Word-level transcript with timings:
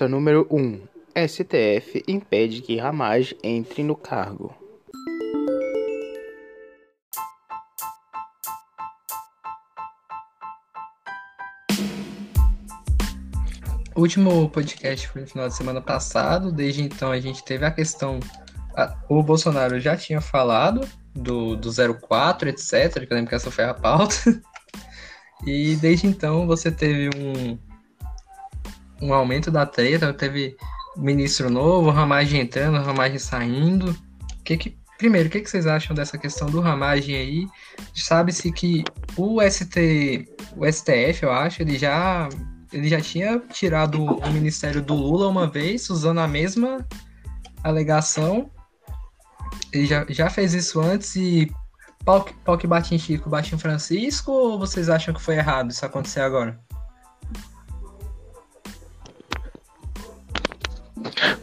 Pauta 0.00 0.08
número 0.08 0.46
1. 0.50 0.80
STF 1.28 2.02
impede 2.08 2.62
que 2.62 2.78
Ramage 2.78 3.36
entre 3.44 3.82
no 3.82 3.94
cargo. 3.94 4.54
O 13.94 14.00
último 14.00 14.48
podcast 14.48 15.06
foi 15.06 15.20
no 15.20 15.28
final 15.28 15.48
de 15.48 15.54
semana 15.54 15.82
passado. 15.82 16.50
Desde 16.50 16.82
então 16.82 17.12
a 17.12 17.20
gente 17.20 17.44
teve 17.44 17.66
a 17.66 17.70
questão. 17.70 18.20
o 19.06 19.22
Bolsonaro 19.22 19.78
já 19.78 19.98
tinha 19.98 20.22
falado 20.22 20.88
do, 21.14 21.56
do 21.56 21.70
04, 22.08 22.48
etc. 22.48 23.06
Que 23.06 23.12
eu 23.12 23.16
lembro 23.16 23.28
que 23.28 23.34
essa 23.34 23.50
foi 23.50 23.64
a 23.64 23.74
pauta. 23.74 24.14
E 25.46 25.74
desde 25.76 26.06
então 26.06 26.46
você 26.46 26.70
teve 26.70 27.08
um, 27.16 27.58
um 29.00 29.12
aumento 29.12 29.50
da 29.50 29.64
treta, 29.66 30.12
teve 30.12 30.56
ministro 30.96 31.50
novo, 31.50 31.90
Ramagem 31.90 32.40
entrando, 32.40 32.78
Ramagem 32.82 33.18
saindo. 33.18 33.96
Que 34.44 34.56
que, 34.56 34.78
primeiro, 34.98 35.28
o 35.28 35.30
que, 35.30 35.40
que 35.40 35.50
vocês 35.50 35.66
acham 35.66 35.94
dessa 35.94 36.18
questão 36.18 36.48
do 36.48 36.60
Ramagem 36.60 37.16
aí? 37.16 37.46
Sabe-se 37.94 38.52
que 38.52 38.84
o 39.16 39.40
ST, 39.42 40.28
o 40.56 40.70
STF, 40.70 41.22
eu 41.22 41.32
acho, 41.32 41.62
ele 41.62 41.78
já 41.78 42.28
ele 42.72 42.88
já 42.88 43.00
tinha 43.00 43.38
tirado 43.52 44.02
o 44.04 44.30
ministério 44.30 44.80
do 44.80 44.94
Lula 44.94 45.26
uma 45.26 45.46
vez, 45.46 45.90
usando 45.90 46.20
a 46.20 46.28
mesma 46.28 46.86
alegação. 47.64 48.48
Ele 49.72 49.86
já, 49.86 50.06
já 50.08 50.30
fez 50.30 50.54
isso 50.54 50.80
antes 50.80 51.16
e 51.16 51.50
pau, 52.04 52.22
que- 52.22 52.32
pau 52.44 52.56
que 52.56 52.66
bate 52.66 52.94
em 52.94 52.98
Chico, 52.98 53.28
bate 53.28 53.54
em 53.54 53.58
Francisco, 53.58 54.30
ou 54.30 54.58
vocês 54.58 54.88
acham 54.88 55.12
que 55.12 55.20
foi 55.20 55.36
errado 55.36 55.70
isso 55.70 55.84
acontecer 55.84 56.20
agora? 56.20 56.60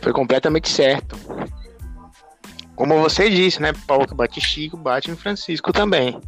Foi 0.01 0.11
completamente 0.13 0.69
certo. 0.69 1.17
Como 2.75 2.99
você 2.99 3.29
disse, 3.29 3.61
né? 3.61 3.73
Paulo 3.87 4.07
que 4.07 4.13
bate 4.13 4.39
Chico, 4.39 4.77
bate 4.77 5.09
em 5.09 5.15
Francisco 5.15 5.73
também. 5.73 6.19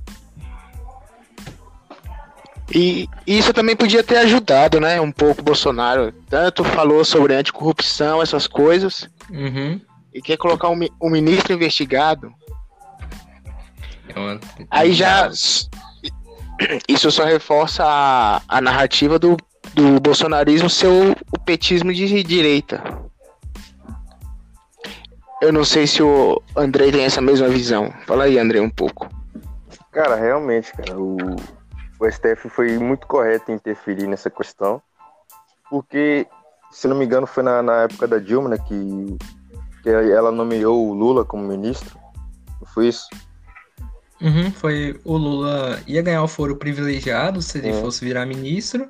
E 2.74 3.10
isso 3.26 3.52
também 3.54 3.76
podia 3.76 4.04
ter 4.04 4.18
ajudado, 4.18 4.80
né? 4.80 5.02
Um 5.02 5.12
pouco 5.12 5.42
o 5.42 5.44
Bolsonaro. 5.44 6.12
Tanto 6.30 6.64
falou 6.64 7.04
sobre 7.04 7.34
anticorrupção, 7.34 8.22
essas 8.22 8.48
coisas, 8.48 9.10
Uhum. 9.30 9.80
e 10.14 10.22
quer 10.22 10.38
colocar 10.38 10.70
um, 10.70 10.80
um 11.02 11.10
ministro 11.10 11.54
investigado. 11.54 12.34
Aí 14.70 14.94
já. 14.94 15.30
Isso 16.88 17.10
só 17.10 17.24
reforça 17.24 17.84
a, 17.86 18.42
a 18.48 18.60
narrativa 18.62 19.18
do, 19.18 19.38
do 19.74 20.00
bolsonarismo 20.00 20.70
ser 20.70 20.88
o, 20.88 21.12
o 21.32 21.40
petismo 21.40 21.94
de 21.94 22.22
direita. 22.24 22.84
Eu 25.42 25.54
não 25.54 25.64
sei 25.64 25.88
se 25.88 26.04
o 26.04 26.42
Andrei 26.56 26.92
tem 26.92 27.06
essa 27.06 27.22
mesma 27.22 27.48
visão. 27.48 27.94
Fala 28.06 28.26
aí, 28.26 28.38
Andrei, 28.38 28.62
um 28.62 28.70
pouco. 28.70 29.10
Cara, 29.92 30.16
realmente, 30.16 30.74
cara, 30.74 31.00
o, 31.00 31.18
o 32.00 32.12
STF 32.12 32.50
foi 32.50 32.78
muito 32.78 33.08
correto 33.08 33.52
em 33.52 33.56
interferir 33.56 34.06
nessa 34.08 34.30
questão, 34.30 34.82
porque, 35.70 36.28
se 36.72 36.88
não 36.88 36.98
me 36.98 37.06
engano, 37.06 37.26
foi 37.26 37.42
na, 37.44 37.64
na 37.64 37.84
época 37.84 38.08
da 38.08 38.20
Dilma, 38.20 38.50
né, 38.50 38.58
que, 38.58 39.18
que 39.82 39.90
ela 39.90 40.32
nomeou 40.32 40.90
o 40.90 40.94
Lula 40.94 41.24
como 41.26 41.48
ministro. 41.48 41.98
Não 42.60 42.68
foi 42.68 42.90
isso? 42.90 43.08
Uhum, 44.22 44.52
foi 44.52 45.00
o 45.06 45.16
Lula 45.16 45.80
ia 45.88 46.02
ganhar 46.02 46.22
o 46.22 46.28
foro 46.28 46.58
privilegiado 46.58 47.42
se 47.42 47.58
ele 47.58 47.72
Uhum. 47.72 47.82
fosse 47.82 48.04
virar 48.04 48.26
ministro. 48.26 48.90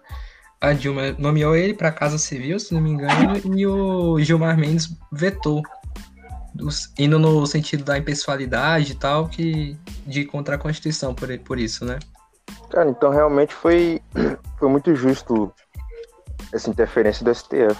A 0.59 0.73
Dilma 0.73 1.11
nomeou 1.17 1.55
ele 1.55 1.73
para 1.75 1.89
a 1.89 1.91
Casa 1.93 2.17
Civil, 2.17 2.59
se 2.59 2.73
não 2.73 2.81
me 2.81 2.89
engano, 2.89 3.37
e 3.55 3.65
o 3.65 4.19
Gilmar 4.19 4.57
Mendes 4.57 4.89
vetou, 5.11 5.61
indo 6.97 7.19
no 7.19 7.45
sentido 7.45 7.83
da 7.83 7.97
impessoalidade 7.97 8.93
e 8.93 8.95
tal, 8.95 9.27
que 9.27 9.77
de 10.05 10.25
contra 10.25 10.55
a 10.55 10.57
Constituição 10.57 11.13
por, 11.13 11.37
por 11.39 11.59
isso, 11.59 11.85
né? 11.85 11.99
Cara, 12.69 12.89
então 12.89 13.11
realmente 13.11 13.53
foi, 13.53 14.01
foi 14.57 14.69
muito 14.69 14.93
justo 14.95 15.53
essa 16.53 16.69
interferência 16.69 17.23
do 17.23 17.33
STF. 17.33 17.79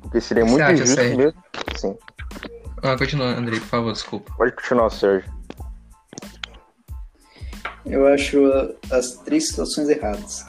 Porque 0.00 0.20
seria 0.20 0.44
Você 0.44 0.50
muito 0.50 0.62
acha, 0.62 0.72
injusto 0.74 0.94
Sérgio? 0.94 1.16
mesmo. 1.18 1.44
Sim. 1.76 1.96
Ah, 2.82 2.96
continua, 2.96 3.26
Andrei, 3.26 3.60
por 3.60 3.68
favor, 3.68 3.92
desculpa. 3.92 4.32
Pode 4.36 4.52
continuar, 4.52 4.90
Sérgio. 4.90 5.38
Eu 7.84 8.06
acho 8.06 8.38
as 8.90 9.16
três 9.16 9.48
situações 9.48 9.88
erradas. 9.88 10.46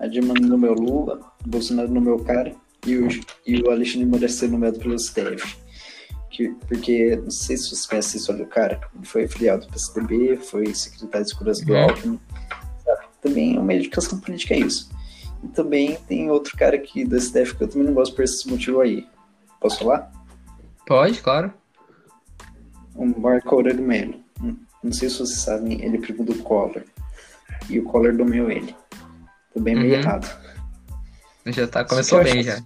A 0.00 0.06
Dilma 0.06 0.34
no 0.34 0.58
meu 0.58 0.74
Lula, 0.74 1.20
o 1.44 1.48
Bolsonaro 1.48 1.88
no 1.88 2.00
meu 2.00 2.18
cara 2.22 2.54
e 2.86 2.96
o, 2.98 3.08
e 3.46 3.60
o 3.62 3.70
Alexandre 3.70 4.06
Moraes 4.06 4.34
ser 4.34 4.48
nomeado 4.48 4.78
pelo 4.78 4.98
STF. 4.98 5.56
Que, 6.30 6.48
porque, 6.68 7.16
não 7.16 7.30
sei 7.30 7.56
se 7.56 7.68
vocês 7.70 7.86
conhecem 7.86 8.18
a 8.18 8.20
história 8.20 8.44
do 8.44 8.48
cara, 8.50 8.80
ele 8.94 9.06
foi 9.06 9.24
afiliado 9.24 9.66
do 9.66 9.72
PSDB, 9.72 10.36
foi 10.36 10.74
secretário 10.74 11.24
de 11.26 11.32
segurança 11.32 11.64
do 11.64 11.72
Uhum. 11.72 11.78
Alckmin. 11.82 12.20
sabe? 12.84 13.02
Também 13.22 13.58
uma 13.58 13.72
educação 13.74 14.20
política 14.20 14.54
é 14.54 14.58
isso. 14.60 14.90
E 15.42 15.48
também 15.48 15.96
tem 16.08 16.30
outro 16.30 16.56
cara 16.56 16.76
aqui 16.76 17.04
do 17.04 17.18
STF 17.20 17.56
que 17.56 17.64
eu 17.64 17.68
também 17.68 17.86
não 17.86 17.94
gosto 17.94 18.14
por 18.14 18.24
esse 18.24 18.48
motivo 18.48 18.80
aí. 18.80 19.06
Posso 19.60 19.78
falar? 19.78 20.10
Pode, 20.86 21.20
claro. 21.22 21.52
o 22.94 23.04
Marco 23.20 23.54
Aurélio 23.54 23.82
Melo. 23.82 24.14
Hum, 24.42 24.56
Não 24.82 24.92
sei 24.92 25.08
se 25.08 25.16
vocês 25.18 25.38
sabem, 25.40 25.82
ele 25.82 25.96
é 25.96 26.00
primo 26.00 26.24
do 26.24 26.34
Collor. 26.42 26.82
E 27.70 27.78
o 27.78 27.84
Collor 27.84 28.14
dominou 28.16 28.50
ele. 28.50 28.74
Também 29.54 29.74
é 29.74 29.78
meio 29.78 29.94
Uhum. 29.94 30.00
errado. 30.00 30.45
Já 31.46 31.66
tá, 31.66 31.84
começou 31.84 32.22
bem 32.22 32.42
já. 32.42 32.52
essas- 32.54 32.64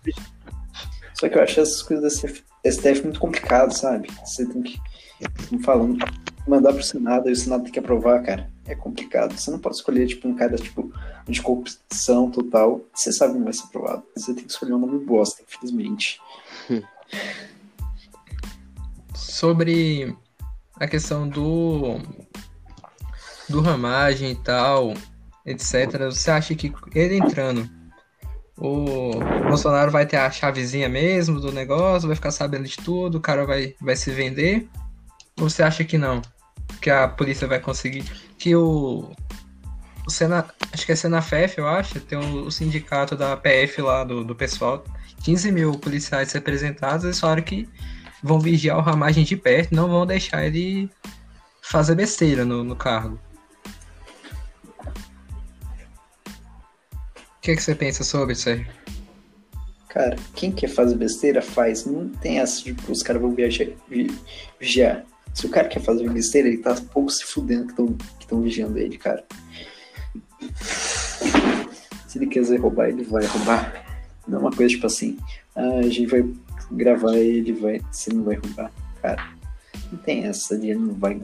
Só 1.15 1.29
que 1.29 1.37
eu 1.37 1.43
acho 1.43 1.61
essas 1.61 1.83
coisas 1.83 2.03
da 2.03 2.11
STF 2.29 2.43
STF 2.65 3.03
muito 3.05 3.21
complicado, 3.21 3.73
sabe? 3.73 4.09
Você 4.25 4.45
tem 4.47 4.63
que, 4.63 4.79
como 5.49 5.63
falam, 5.63 5.97
mandar 6.47 6.73
pro 6.75 6.83
Senado 6.83 7.29
e 7.29 7.33
o 7.33 7.37
Senado 7.37 7.63
tem 7.65 7.73
que 7.73 7.79
aprovar, 7.79 8.23
cara. 8.23 8.51
É 8.67 8.75
complicado. 8.75 9.33
Você 9.39 9.51
não 9.51 9.59
pode 9.59 9.77
escolher, 9.77 10.07
tipo, 10.07 10.29
um 10.29 10.35
cara, 10.35 10.57
tipo, 10.57 10.93
de 11.27 11.41
corrupção 11.41 12.31
total. 12.31 12.83
Você 12.95 13.13
sabe 13.13 13.33
que 13.33 13.39
não 13.39 13.45
vai 13.45 13.53
ser 13.55 13.65
aprovado. 13.65 14.03
Você 14.15 14.35
tem 14.35 14.45
que 14.45 14.51
escolher 14.51 14.75
um 14.75 14.79
nome 14.79 15.03
bosta, 15.05 15.43
infelizmente. 15.43 16.21
sobre 19.15 20.17
a 20.77 20.87
questão 20.87 21.29
do 21.29 21.99
do 23.49 23.61
ramagem 23.61 24.31
e 24.33 24.37
tal, 24.37 24.95
etc. 25.45 25.99
Você 26.11 26.31
acha 26.31 26.55
que 26.55 26.73
ele 26.95 27.17
entrando, 27.17 27.69
o 28.61 29.13
Bolsonaro 29.49 29.91
vai 29.91 30.05
ter 30.05 30.19
a 30.19 30.31
chavezinha 30.31 30.87
mesmo 30.87 31.41
do 31.41 31.51
negócio, 31.51 32.07
vai 32.07 32.15
ficar 32.15 32.31
sabendo 32.31 32.69
de 32.69 32.77
tudo, 32.77 33.17
o 33.17 33.21
cara 33.21 33.47
vai, 33.47 33.75
vai 33.81 33.97
se 33.97 34.11
vender? 34.11 34.69
Ou 35.41 35.49
você 35.49 35.63
acha 35.63 35.83
que 35.83 35.97
não? 35.97 36.21
Que 36.81 36.91
a 36.91 37.09
polícia 37.09 37.49
vai 37.49 37.59
conseguir? 37.59 38.05
Que 38.39 38.55
o, 38.55 39.11
o 40.07 40.11
Sena, 40.11 40.47
acho 40.73 40.85
que 40.85 40.93
é 40.93 40.97
Senafef, 40.97 41.57
eu 41.57 41.67
acho, 41.67 41.99
tem 42.01 42.19
o, 42.19 42.47
o 42.47 42.51
sindicato 42.51 43.17
da 43.17 43.35
PF 43.35 43.81
lá 43.81 44.05
do, 44.05 44.23
do 44.23 44.35
pessoal, 44.35 44.85
15 45.25 45.51
mil 45.51 45.73
policiais 45.79 46.31
representados, 46.33 47.05
eles 47.05 47.19
falaram 47.19 47.43
que 47.43 47.67
vão 48.23 48.39
vigiar 48.39 48.77
o 48.77 48.83
Ramagem 48.83 49.25
de 49.25 49.37
perto, 49.37 49.75
não 49.75 49.89
vão 49.89 50.05
deixar 50.05 50.45
ele 50.45 50.91
fazer 51.63 51.95
besteira 51.95 52.45
no, 52.45 52.63
no 52.63 52.77
cargo. 52.77 53.19
Que, 57.51 57.57
que 57.57 57.63
você 57.63 57.75
pensa 57.75 58.05
sobre 58.05 58.33
isso 58.35 58.49
aí? 58.49 58.65
Cara, 59.89 60.17
quem 60.35 60.53
quer 60.53 60.69
fazer 60.69 60.95
besteira, 60.97 61.43
faz. 61.43 61.85
Não 61.85 62.09
tem 62.09 62.39
essa 62.39 62.63
de 62.63 62.75
que 62.75 62.93
os 62.93 63.03
caras 63.03 63.21
vão 63.21 63.35
viajar, 63.35 63.67
vi- 63.89 64.11
vigiar. 64.59 65.05
Se 65.35 65.47
o 65.47 65.49
cara 65.49 65.69
quer 65.69 65.81
fazer 65.81 66.09
besteira, 66.11 66.49
ele 66.49 66.59
tá 66.59 66.75
pouco 66.93 67.11
se 67.11 67.25
fudendo 67.25 67.73
que 67.73 67.93
estão 68.23 68.41
vigiando 68.41 68.79
ele, 68.79 68.97
cara. 68.99 69.25
Se 72.07 72.19
ele 72.19 72.27
quiser 72.27 72.59
roubar, 72.61 72.89
ele 72.89 73.05
vai 73.05 73.25
roubar. 73.25 73.85
Não 74.27 74.39
é 74.39 74.41
uma 74.43 74.51
coisa 74.53 74.75
tipo 74.75 74.87
assim, 74.87 75.19
ah, 75.57 75.79
a 75.79 75.83
gente 75.83 76.07
vai 76.07 76.25
gravar 76.73 77.17
ele 77.17 77.53
vai. 77.53 77.81
Você 77.91 78.13
não 78.13 78.25
vai 78.25 78.37
roubar. 78.37 78.73
Cara, 79.03 79.29
não 79.91 79.99
tem 79.99 80.25
essa 80.25 80.57
de 80.59 80.71
ele 80.71 80.79
não 80.81 80.95
vai. 80.95 81.21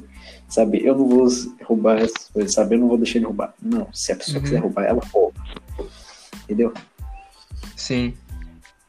Sabe, 0.49 0.85
eu 0.85 0.97
não 0.97 1.09
vou 1.09 1.27
roubar 1.65 1.99
essas 1.99 2.29
coisas, 2.33 2.53
sabe? 2.55 2.77
Eu 2.77 2.81
não 2.81 2.89
vou 2.89 2.97
deixar 2.99 3.19
ele 3.19 3.27
roubar. 3.27 3.53
Não, 3.61 3.89
se 3.93 4.13
a 4.13 4.17
pessoa 4.17 4.39
Uhum. 4.39 4.43
quiser 4.45 4.59
roubar, 4.61 4.85
ela 4.85 5.03
rouba. 5.13 5.41
Entendeu? 6.47 6.73
Sim. 7.75 8.15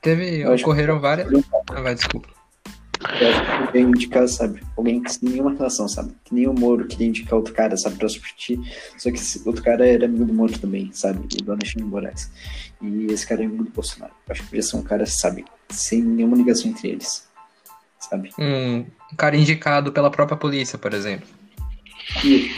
Teve. 0.02 0.40
Eu 0.42 0.56
que- 0.56 0.62
Ocorreram 0.62 1.00
várias. 1.00 1.28
Ah, 1.72 1.82
vai, 1.82 1.96
desculpa. 1.96 2.30
Eu 3.20 3.30
acho 3.30 3.46
que 3.46 3.52
alguém 3.52 3.84
indicar, 3.84 4.28
sabe? 4.28 4.62
Alguém 4.76 5.02
que 5.02 5.12
sem 5.14 5.30
nenhuma 5.30 5.54
relação, 5.54 5.88
sabe? 5.88 6.14
Que 6.24 6.34
nem 6.34 6.48
o 6.48 6.54
Moro 6.54 6.88
queria 6.88 7.08
indicar 7.08 7.36
outro 7.36 7.54
cara, 7.54 7.76
sabe? 7.78 7.96
Pra 7.98 8.10
substituir. 8.10 8.60
Só 8.98 9.10
que 9.12 9.18
esse 9.18 9.42
outro 9.48 9.64
cara 9.64 9.88
era 9.88 10.06
amigo 10.06 10.26
do 10.26 10.34
Moro 10.34 10.58
também, 10.58 10.90
sabe? 10.94 11.28
E 11.34 11.44
do 11.44 11.52
Alexandre 11.52 11.84
Moraes. 11.88 12.32
E 12.82 13.06
esse 13.12 13.26
cara 13.28 13.42
é 13.44 13.46
amigo 13.46 13.64
do 13.64 13.70
Bolsonaro. 13.72 14.14
Eu 14.28 14.34
acho 14.34 14.42
que 14.44 14.50
podia 14.50 14.64
ser 14.64 14.78
um 14.78 14.82
cara, 14.84 15.06
sabe? 15.06 15.46
Sem 15.70 16.02
nenhuma 16.02 16.36
ligação 16.38 16.70
entre 16.72 16.90
eles. 16.90 17.28
Sabe? 18.00 18.30
Um, 18.40 18.86
cara 19.16 19.36
indicado 19.36 19.92
pela 19.92 20.10
própria 20.10 20.38
polícia, 20.38 20.78
por 20.78 20.94
exemplo. 20.94 21.28
E 22.24 22.52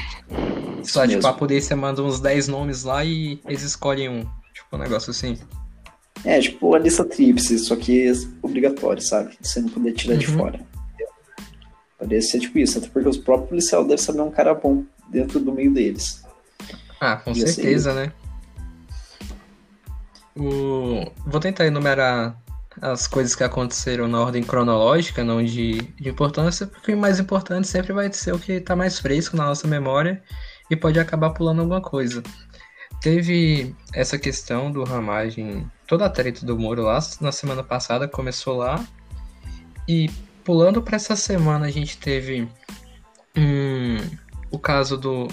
Só, 0.83 1.01
tipo, 1.01 1.15
mesmo. 1.15 1.27
a 1.29 1.33
polícia 1.33 1.75
manda 1.75 2.01
uns 2.03 2.19
10 2.19 2.47
nomes 2.47 2.83
lá 2.83 3.03
e 3.03 3.39
eles 3.45 3.61
escolhem 3.63 4.09
um. 4.09 4.25
Tipo, 4.69 4.75
um 4.75 4.79
negócio 4.79 5.09
assim. 5.09 5.35
É, 6.23 6.39
tipo 6.39 6.75
a 6.75 6.79
lista 6.79 7.03
tríplice, 7.03 7.57
só 7.57 7.75
que 7.75 8.07
é 8.07 8.11
obrigatório, 8.43 9.01
sabe? 9.01 9.35
Você 9.41 9.61
não 9.61 9.69
poder 9.69 9.93
tirar 9.93 10.15
de 10.15 10.27
Uhum. 10.29 10.37
fora. 10.37 10.55
entendeu? 10.57 11.07
Poderia 11.97 12.21
ser 12.21 12.39
tipo 12.39 12.59
isso, 12.59 12.77
até 12.77 12.87
porque 12.87 13.09
os 13.09 13.17
próprios 13.17 13.49
policiais 13.49 13.83
devem 13.87 13.97
saber 13.97 14.21
um 14.21 14.29
cara 14.31 14.53
bom 14.53 14.83
dentro 15.09 15.39
do 15.39 15.51
meio 15.51 15.73
deles. 15.73 16.23
Ah, 17.01 17.15
com 17.15 17.31
Ia 17.31 17.47
certeza, 17.47 17.93
né? 17.93 18.11
O... 20.35 21.09
Vou 21.25 21.39
tentar 21.39 21.65
enumerar 21.65 22.37
as 22.81 23.07
coisas 23.07 23.35
que 23.35 23.43
aconteceram 23.43 24.07
na 24.07 24.21
ordem 24.21 24.43
cronológica, 24.43 25.23
não 25.23 25.43
de, 25.43 25.81
de 25.99 26.09
importância, 26.09 26.67
porque 26.67 26.93
o 26.93 26.97
mais 26.97 27.19
importante 27.19 27.67
sempre 27.67 27.91
vai 27.91 28.11
ser 28.13 28.33
o 28.33 28.39
que 28.39 28.53
está 28.53 28.75
mais 28.75 28.99
fresco 28.99 29.35
na 29.35 29.45
nossa 29.45 29.67
memória 29.67 30.21
e 30.69 30.75
pode 30.75 30.99
acabar 30.99 31.31
pulando 31.31 31.59
alguma 31.61 31.81
coisa. 31.81 32.21
Teve 33.01 33.75
essa 33.93 34.17
questão 34.17 34.71
do 34.71 34.83
ramagem, 34.83 35.69
toda 35.87 36.05
a 36.05 36.09
treta 36.09 36.45
do 36.45 36.57
Moro 36.57 36.83
lá 36.83 36.99
na 37.21 37.31
semana 37.31 37.63
passada 37.63 38.07
começou 38.07 38.57
lá. 38.57 38.85
E 39.87 40.09
pulando 40.43 40.81
para 40.81 40.97
essa 40.97 41.15
semana 41.15 41.67
a 41.67 41.71
gente 41.71 41.97
teve 41.97 42.47
hum, 43.37 43.97
o 44.51 44.59
caso 44.59 44.97
do. 44.97 45.27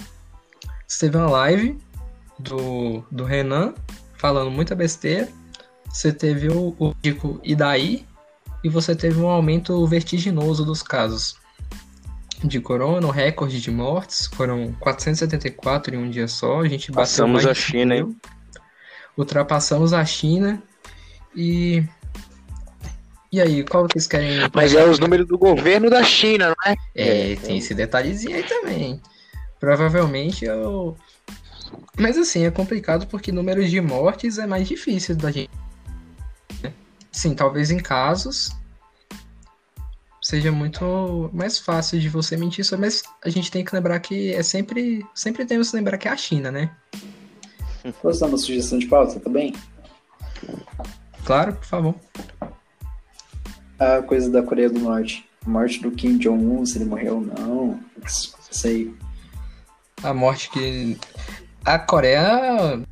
Teve 0.99 1.17
uma 1.17 1.29
live 1.29 1.77
do, 2.39 3.03
do 3.11 3.25
Renan 3.25 3.73
falando 4.17 4.49
muita 4.49 4.73
besteira. 4.73 5.27
Você 5.89 6.11
teve 6.11 6.47
o, 6.47 6.75
o 6.79 6.93
Dico 7.01 7.39
e 7.43 7.55
daí? 7.55 8.05
E 8.63 8.69
você 8.69 8.95
teve 8.95 9.19
um 9.19 9.27
aumento 9.27 9.85
vertiginoso 9.85 10.65
dos 10.65 10.81
casos 10.81 11.36
de 12.43 12.59
corona, 12.59 13.07
o 13.07 13.11
recorde 13.11 13.59
de 13.59 13.71
mortes 13.71 14.27
foram 14.27 14.73
474 14.79 15.95
em 15.95 15.97
um 15.97 16.09
dia 16.09 16.27
só. 16.27 16.61
A 16.61 16.67
gente 16.67 16.91
bateu 16.91 17.01
Passamos 17.01 17.45
a 17.45 17.53
China, 17.53 17.95
hein? 17.95 18.03
mil. 18.03 18.17
Ultrapassamos 19.17 19.93
a 19.93 20.05
China. 20.05 20.61
E. 21.35 21.83
E 23.31 23.41
aí, 23.41 23.63
qual 23.63 23.87
que 23.87 23.93
vocês 23.93 24.07
querem. 24.07 24.39
Mas 24.53 24.73
é 24.73 24.85
os 24.85 24.99
números 24.99 25.27
do 25.27 25.37
governo 25.37 25.89
da 25.89 26.03
China, 26.03 26.49
não 26.49 26.71
é? 26.71 26.75
É, 26.95 27.35
tem 27.35 27.57
esse 27.57 27.73
detalhezinho 27.73 28.35
aí 28.35 28.43
também. 28.43 29.01
Provavelmente 29.59 30.45
eu. 30.45 30.95
Mas 31.97 32.17
assim, 32.17 32.45
é 32.45 32.51
complicado 32.51 33.07
porque 33.07 33.31
números 33.31 33.69
de 33.69 33.81
mortes 33.81 34.37
é 34.37 34.47
mais 34.47 34.67
difícil 34.67 35.15
da 35.15 35.31
gente. 35.31 35.49
né? 36.63 36.71
Sim, 37.11 37.33
talvez 37.33 37.71
em 37.71 37.79
casos 37.79 38.55
seja 40.27 40.51
muito 40.51 41.29
mais 41.33 41.57
fácil 41.57 41.97
de 42.01 42.09
você 42.09 42.35
mentir 42.35 42.65
sobre, 42.65 42.85
mas 42.85 43.01
a 43.23 43.29
gente 43.29 43.49
tem 43.49 43.63
que 43.63 43.73
lembrar 43.73 43.97
que 44.01 44.33
é 44.33 44.43
sempre. 44.43 45.05
Sempre 45.15 45.45
temos 45.45 45.71
que 45.71 45.77
lembrar 45.77 45.97
que 45.97 46.09
é 46.09 46.11
a 46.11 46.17
China, 46.17 46.51
né? 46.51 46.69
Posso 48.01 48.19
dar 48.19 48.27
uma 48.27 48.37
sugestão 48.37 48.77
de 48.77 48.87
pauta 48.87 49.21
também? 49.21 49.55
Claro, 51.23 51.53
por 51.53 51.63
favor. 51.63 51.95
A 53.79 54.01
coisa 54.01 54.29
da 54.29 54.43
Coreia 54.43 54.69
do 54.69 54.79
Norte. 54.79 55.25
A 55.45 55.49
morte 55.49 55.81
do 55.81 55.91
Kim 55.91 56.17
Jong-un, 56.17 56.65
se 56.65 56.77
ele 56.77 56.85
morreu 56.85 57.15
ou 57.15 57.21
não. 57.21 57.79
Isso 58.05 58.35
isso 58.51 58.67
aí. 58.67 58.93
A 60.03 60.13
morte 60.13 60.49
que. 60.49 60.97
A 61.63 61.79
Coreia. 61.79 62.83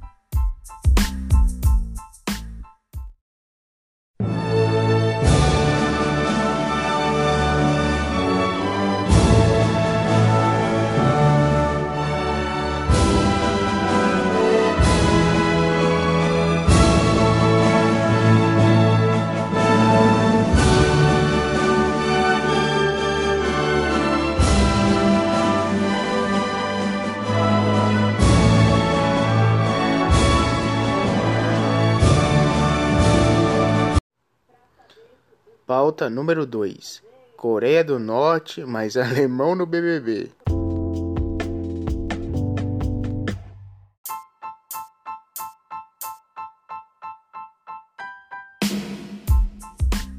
Pauta 35.85 36.09
número 36.09 36.47
2. 36.47 37.03
Coreia 37.37 37.83
do 37.83 37.99
Norte, 37.99 38.65
mas 38.65 38.97
alemão 38.97 39.53
no 39.53 39.67
BBB. 39.67 40.31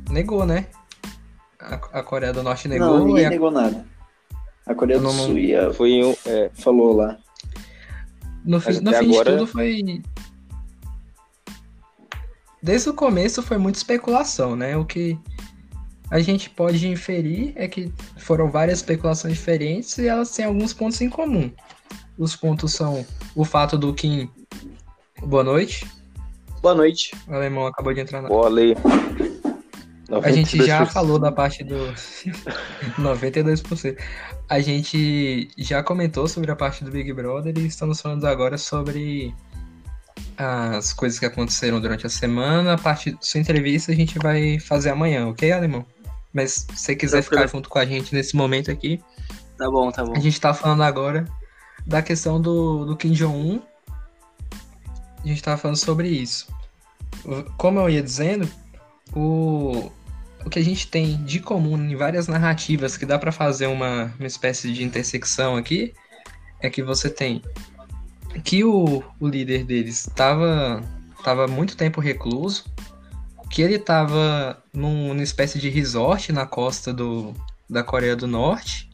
Negou, 0.09 0.47
né? 0.47 0.69
A, 1.59 1.75
a 1.99 2.03
Coreia 2.05 2.33
do 2.33 2.45
Norte 2.45 2.69
não, 2.69 2.77
negou 2.79 3.01
e 3.01 3.05
ninguém 3.07 3.27
a 3.27 3.31
negou 3.31 3.51
nada. 3.51 3.85
A 4.65 4.73
Coreia 4.73 5.01
do 5.01 5.05
Não, 5.07 5.13
não- 5.15 5.27
Sul 5.27 5.37
ia, 5.37 5.73
Foi 5.75 6.05
um. 6.05 6.15
É, 6.27 6.49
falou 6.55 6.95
lá. 6.95 7.19
No, 8.45 8.61
fim, 8.61 8.79
no 8.79 8.93
fim 8.93 9.11
agora- 9.11 9.33
de 9.33 9.39
tudo 9.39 9.47
foi. 9.49 10.01
Desde 12.63 12.89
o 12.89 12.95
começo 12.95 13.43
foi 13.43 13.59
muita 13.59 13.79
especulação, 13.79 14.55
né? 14.55 14.77
O 14.77 14.85
que 14.85 15.19
a 16.11 16.21
gente 16.21 16.49
pode 16.51 16.87
inferir 16.87 17.53
é 17.57 17.67
que 17.67 17.93
foram 18.19 18.51
várias 18.51 18.79
especulações 18.79 19.35
diferentes 19.35 19.99
e 19.99 20.07
elas 20.07 20.31
têm 20.31 20.45
alguns 20.45 20.73
pontos 20.73 21.01
em 21.01 21.11
comum. 21.11 21.51
Os 22.17 22.37
pontos 22.37 22.73
são 22.73 23.05
o 23.35 23.45
fato 23.45 23.77
do 23.77 23.93
Kim. 23.93 24.31
Boa 25.23 25.43
noite. 25.43 25.87
Boa 26.63 26.75
noite. 26.75 27.13
O 27.27 27.35
alemão 27.35 27.67
acabou 27.67 27.93
de 27.93 28.01
entrar 28.01 28.23
na. 28.23 28.29
bola 28.29 28.61
aí. 28.61 28.75
A 30.23 30.31
gente 30.31 30.65
já 30.65 30.87
92%. 30.87 30.93
falou 30.93 31.19
da 31.19 31.33
parte 31.33 31.65
do 31.65 31.75
92%. 32.97 33.97
A 34.49 34.61
gente 34.61 35.51
já 35.59 35.83
comentou 35.83 36.29
sobre 36.29 36.51
a 36.53 36.57
parte 36.57 36.85
do 36.85 36.91
Big 36.91 37.13
Brother 37.13 37.53
e 37.59 37.67
estamos 37.67 38.01
falando 38.01 38.25
agora 38.27 38.57
sobre 38.57 39.35
as 40.39 40.93
coisas 40.93 41.19
que 41.19 41.27
aconteceram 41.27 41.81
durante 41.81 42.07
a 42.07 42.11
semana. 42.11 42.75
A 42.75 42.79
parte 42.79 43.11
da 43.11 43.19
sua 43.21 43.41
entrevista 43.41 43.91
a 43.91 43.95
gente 43.95 44.19
vai 44.19 44.61
fazer 44.61 44.91
amanhã, 44.91 45.27
ok, 45.27 45.51
Alemão? 45.51 45.85
Mas 46.37 46.53
se 46.53 46.67
você 46.77 46.95
quiser 46.95 47.23
ficar 47.23 47.47
junto 47.47 47.71
com 47.71 47.79
a 47.79 47.87
gente 47.87 48.15
nesse 48.15 48.37
momento 48.37 48.71
aqui, 48.71 49.03
Tá 49.57 49.71
bom, 49.71 49.91
tá 49.91 50.05
bom. 50.05 50.13
a 50.15 50.21
gente 50.21 50.39
tá 50.39 50.53
falando 50.53 50.83
agora 50.83 51.25
da 51.87 52.03
questão 52.03 52.39
do, 52.39 52.85
do 52.85 52.95
Kim 52.95 53.13
Jong-un. 53.13 53.63
A 55.25 55.27
gente 55.27 55.43
tava 55.43 55.57
falando 55.57 55.79
sobre 55.79 56.09
isso. 56.09 56.47
Como 57.57 57.81
eu 57.81 57.89
ia 57.89 58.03
dizendo, 58.03 58.47
o, 59.15 59.91
o 60.45 60.51
que 60.51 60.59
a 60.59 60.63
gente 60.63 60.89
tem 60.89 61.17
de 61.25 61.41
comum 61.41 61.79
em 61.79 61.97
várias 61.97 62.29
narrativas 62.29 62.99
que 62.99 63.07
dá 63.07 63.19
pra 63.19 63.33
fazer 63.33 63.67
uma, 63.67 64.13
uma 64.19 64.27
espécie 64.27 64.71
de 64.71 64.85
intersecção 64.85 65.57
aqui 65.57 65.95
é 66.61 66.69
que 66.69 66.83
você 66.83 67.09
tem 67.09 67.43
que 68.45 68.63
o, 68.63 69.03
o 69.19 69.27
líder 69.27 69.65
deles 69.65 70.07
estava 70.07 70.83
tava 71.25 71.49
muito 71.49 71.77
tempo 71.79 71.99
recluso, 71.99 72.67
que 73.51 73.63
ele 73.63 73.77
estava 73.77 74.63
num, 74.73 75.09
numa 75.09 75.23
espécie 75.23 75.59
de 75.59 75.69
resort 75.69 76.33
na 76.33 76.47
costa 76.47 76.93
do, 76.93 77.35
da 77.69 77.83
Coreia 77.83 78.17
do 78.17 78.27
Norte, 78.27 78.91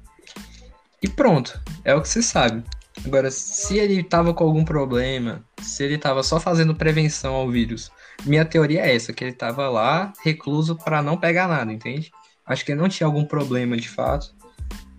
e 1.02 1.09
pronto, 1.09 1.61
é 1.85 1.94
o 1.94 2.00
que 2.00 2.09
se 2.09 2.23
sabe. 2.23 2.62
Agora, 3.04 3.30
se 3.30 3.78
ele 3.78 4.02
tava 4.02 4.32
com 4.32 4.44
algum 4.44 4.64
problema, 4.64 5.42
se 5.61 5.82
ele 5.82 5.99
tava 5.99 6.23
só 6.23 6.38
fazendo 6.38 6.75
prevenção 6.75 7.35
ao 7.35 7.50
vírus, 7.50 7.90
minha 8.25 8.44
teoria 8.44 8.82
é 8.82 8.94
essa, 8.94 9.12
que 9.12 9.25
ele 9.25 9.32
tava 9.32 9.68
lá 9.68 10.12
recluso 10.23 10.76
pra 10.76 11.02
não 11.02 11.16
pegar 11.16 11.49
nada, 11.49 11.73
entende? 11.73 12.12
Acho 12.47 12.64
que 12.64 12.73
ele 12.73 12.80
não 12.80 12.88
tinha 12.88 13.06
algum 13.06 13.25
problema 13.25 13.76
de 13.76 13.88
fato, 13.88 14.32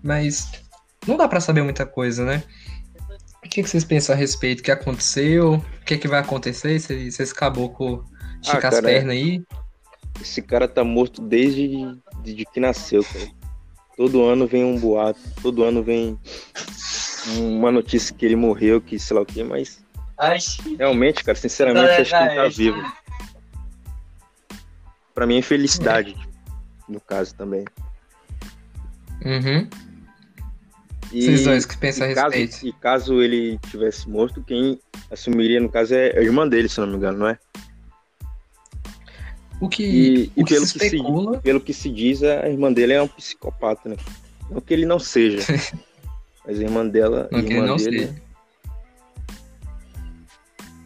mas 0.03 0.51
não 1.07 1.15
dá 1.15 1.27
pra 1.27 1.39
saber 1.39 1.61
muita 1.61 1.85
coisa, 1.85 2.25
né? 2.25 2.43
O 3.45 3.49
que, 3.49 3.61
que 3.61 3.69
vocês 3.69 3.83
pensam 3.83 4.15
a 4.15 4.17
respeito? 4.17 4.61
O 4.61 4.63
que 4.63 4.71
aconteceu? 4.71 5.55
O 5.55 5.85
que, 5.85 5.97
que 5.97 6.07
vai 6.07 6.19
acontecer 6.19 6.79
se, 6.79 7.11
se 7.11 7.21
esse 7.21 7.35
caboclo 7.35 8.05
esticar 8.43 8.65
as 8.73 8.79
cara, 8.79 8.91
é- 8.91 8.93
pernas 8.95 9.11
aí? 9.11 9.43
Esse 10.21 10.41
cara 10.41 10.67
tá 10.67 10.83
morto 10.83 11.21
desde 11.21 11.67
de, 12.21 12.35
de 12.35 12.45
que 12.45 12.59
nasceu, 12.59 13.03
cara. 13.03 13.27
Todo 13.97 14.23
ano 14.23 14.47
vem 14.47 14.63
um 14.63 14.77
boato, 14.79 15.19
todo 15.41 15.63
ano 15.63 15.83
vem 15.83 16.17
uma 17.37 17.71
notícia 17.71 18.15
que 18.15 18.25
ele 18.25 18.35
morreu, 18.35 18.79
que 18.81 18.97
sei 18.99 19.15
lá 19.15 19.21
o 19.23 19.25
que, 19.25 19.43
mas 19.43 19.83
Ai, 20.17 20.37
realmente, 20.77 21.23
cara, 21.23 21.35
sinceramente, 21.37 22.01
acho 22.01 22.09
que 22.11 22.15
ele 22.23 22.35
tá 22.35 22.47
vivo. 22.47 22.93
Pra 25.13 25.25
mim 25.27 25.37
é 25.37 25.41
felicidade, 25.41 26.15
no 26.87 26.99
caso 26.99 27.35
também. 27.35 27.65
Uhum. 29.25 29.67
E, 31.11 31.21
Vocês 31.21 31.43
dois 31.43 31.65
que 31.65 31.77
pensam 31.77 32.07
a 32.07 32.11
e 32.11 32.15
caso, 32.15 32.35
respeito. 32.35 32.67
e 32.75 32.79
caso 32.79 33.21
ele 33.21 33.59
tivesse 33.69 34.09
morto, 34.09 34.43
quem 34.43 34.79
assumiria, 35.11 35.59
no 35.59 35.69
caso, 35.69 35.93
é 35.93 36.17
a 36.17 36.21
irmã 36.21 36.47
dele, 36.47 36.67
se 36.67 36.79
não 36.79 36.87
me 36.87 36.95
engano, 36.95 37.19
não 37.19 37.27
é? 37.27 37.37
O 39.63 39.69
que, 39.69 39.83
E, 39.83 40.31
e 40.35 40.41
o 40.41 40.45
que 40.45 40.55
pelo, 40.55 40.65
se 40.65 40.73
que 40.73 40.79
se, 40.79 40.85
especula. 40.87 41.39
pelo 41.39 41.61
que 41.61 41.73
se 41.73 41.89
diz, 41.89 42.21
a 42.21 42.49
irmã 42.49 42.71
dele 42.71 42.91
é 42.91 43.01
um 43.01 43.07
psicopata, 43.07 43.87
né? 43.87 43.95
Não 44.51 44.59
que 44.59 44.73
ele 44.73 44.85
não 44.85 44.99
seja. 44.99 45.37
mas 46.45 46.59
a 46.59 46.63
irmã 46.63 46.85
dela. 46.85 47.29
Não 47.31 47.39
irmã 47.39 47.67
não 47.67 47.77
dele, 47.77 47.99
seja. 47.99 48.21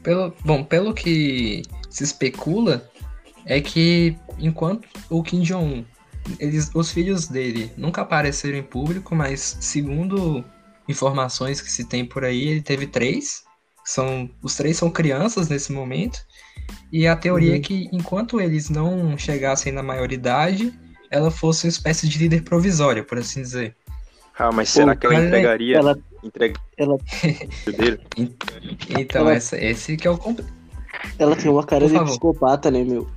Pelo, 0.03 0.31
bom, 0.45 0.63
pelo 0.63 0.93
que 0.93 1.63
se 1.89 2.03
especula, 2.03 2.87
é 3.45 3.59
que 3.59 4.15
enquanto 4.37 4.87
o 5.09 5.23
Kim 5.23 5.41
Jong-un, 5.41 5.83
eles, 6.39 6.69
os 6.75 6.91
filhos 6.91 7.27
dele 7.27 7.71
nunca 7.75 8.03
apareceram 8.03 8.59
em 8.59 8.63
público, 8.63 9.15
mas 9.15 9.57
segundo 9.59 10.45
informações 10.87 11.61
que 11.61 11.71
se 11.71 11.83
tem 11.83 12.05
por 12.05 12.23
aí, 12.23 12.47
ele 12.47 12.61
teve 12.61 12.85
três. 12.85 13.43
São, 13.87 14.29
os 14.43 14.55
três 14.55 14.75
são 14.77 14.89
crianças 14.91 15.47
nesse 15.47 15.71
momento. 15.71 16.19
E 16.91 17.07
a 17.07 17.15
teoria 17.15 17.55
é 17.55 17.59
que 17.59 17.87
enquanto 17.93 18.41
eles 18.41 18.69
não 18.69 19.17
chegassem 19.17 19.71
na 19.71 19.81
maioridade, 19.81 20.77
ela 21.09 21.31
fosse 21.31 21.65
uma 21.65 21.69
espécie 21.69 22.07
de 22.09 22.17
líder 22.19 22.43
provisória, 22.43 23.01
por 23.03 23.17
assim 23.17 23.41
dizer. 23.41 23.75
Ah, 24.37 24.51
mas 24.51 24.69
será 24.69 24.93
Pô, 24.93 24.99
que 24.99 25.05
ela 25.07 25.15
cara, 25.15 25.27
entregaria? 25.27 25.77
Ela, 25.77 25.97
Entrega 26.23 26.59
ela? 26.77 26.97
Então, 28.89 29.21
Ela- 29.21 29.33
essa, 29.35 29.57
esse 29.57 29.95
que 29.95 30.07
é 30.07 30.11
o 30.11 30.19
ela 31.19 31.35
tem 31.35 31.49
uma 31.49 31.63
cara 31.65 31.87
de 31.87 31.97
psicopata, 32.03 32.69
né, 32.71 32.83
meu? 32.83 33.07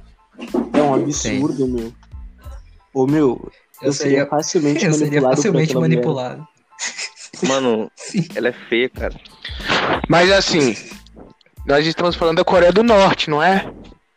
É 0.73 0.83
um 0.83 0.95
absurdo, 0.95 1.67
meu. 1.67 1.93
Ô, 2.95 3.07
meu, 3.07 3.51
eu, 3.83 3.89
Eu 3.89 3.93
seria 3.93 4.11
seria- 4.19 4.27
facilmente 4.27 4.85
eu 4.87 4.93
seria 4.93 5.07
manipulado 5.21 5.37
por 5.37 5.37
facilmente 5.43 5.75
mulher. 5.75 5.89
manipulado. 5.97 6.49
Mano, 7.47 7.91
Sim. 7.97 8.27
ela 8.35 8.49
é 8.49 8.53
feia, 8.53 8.89
cara. 8.89 9.15
Mas 10.09 10.31
assim, 10.31 10.77
nós 11.67 11.87
estamos 11.87 12.17
falando 12.17 12.39
da 12.39 12.45
Coreia 12.45 12.73
do 12.73 12.83
Norte, 12.83 13.31
não 13.31 13.43
é? 13.43 13.71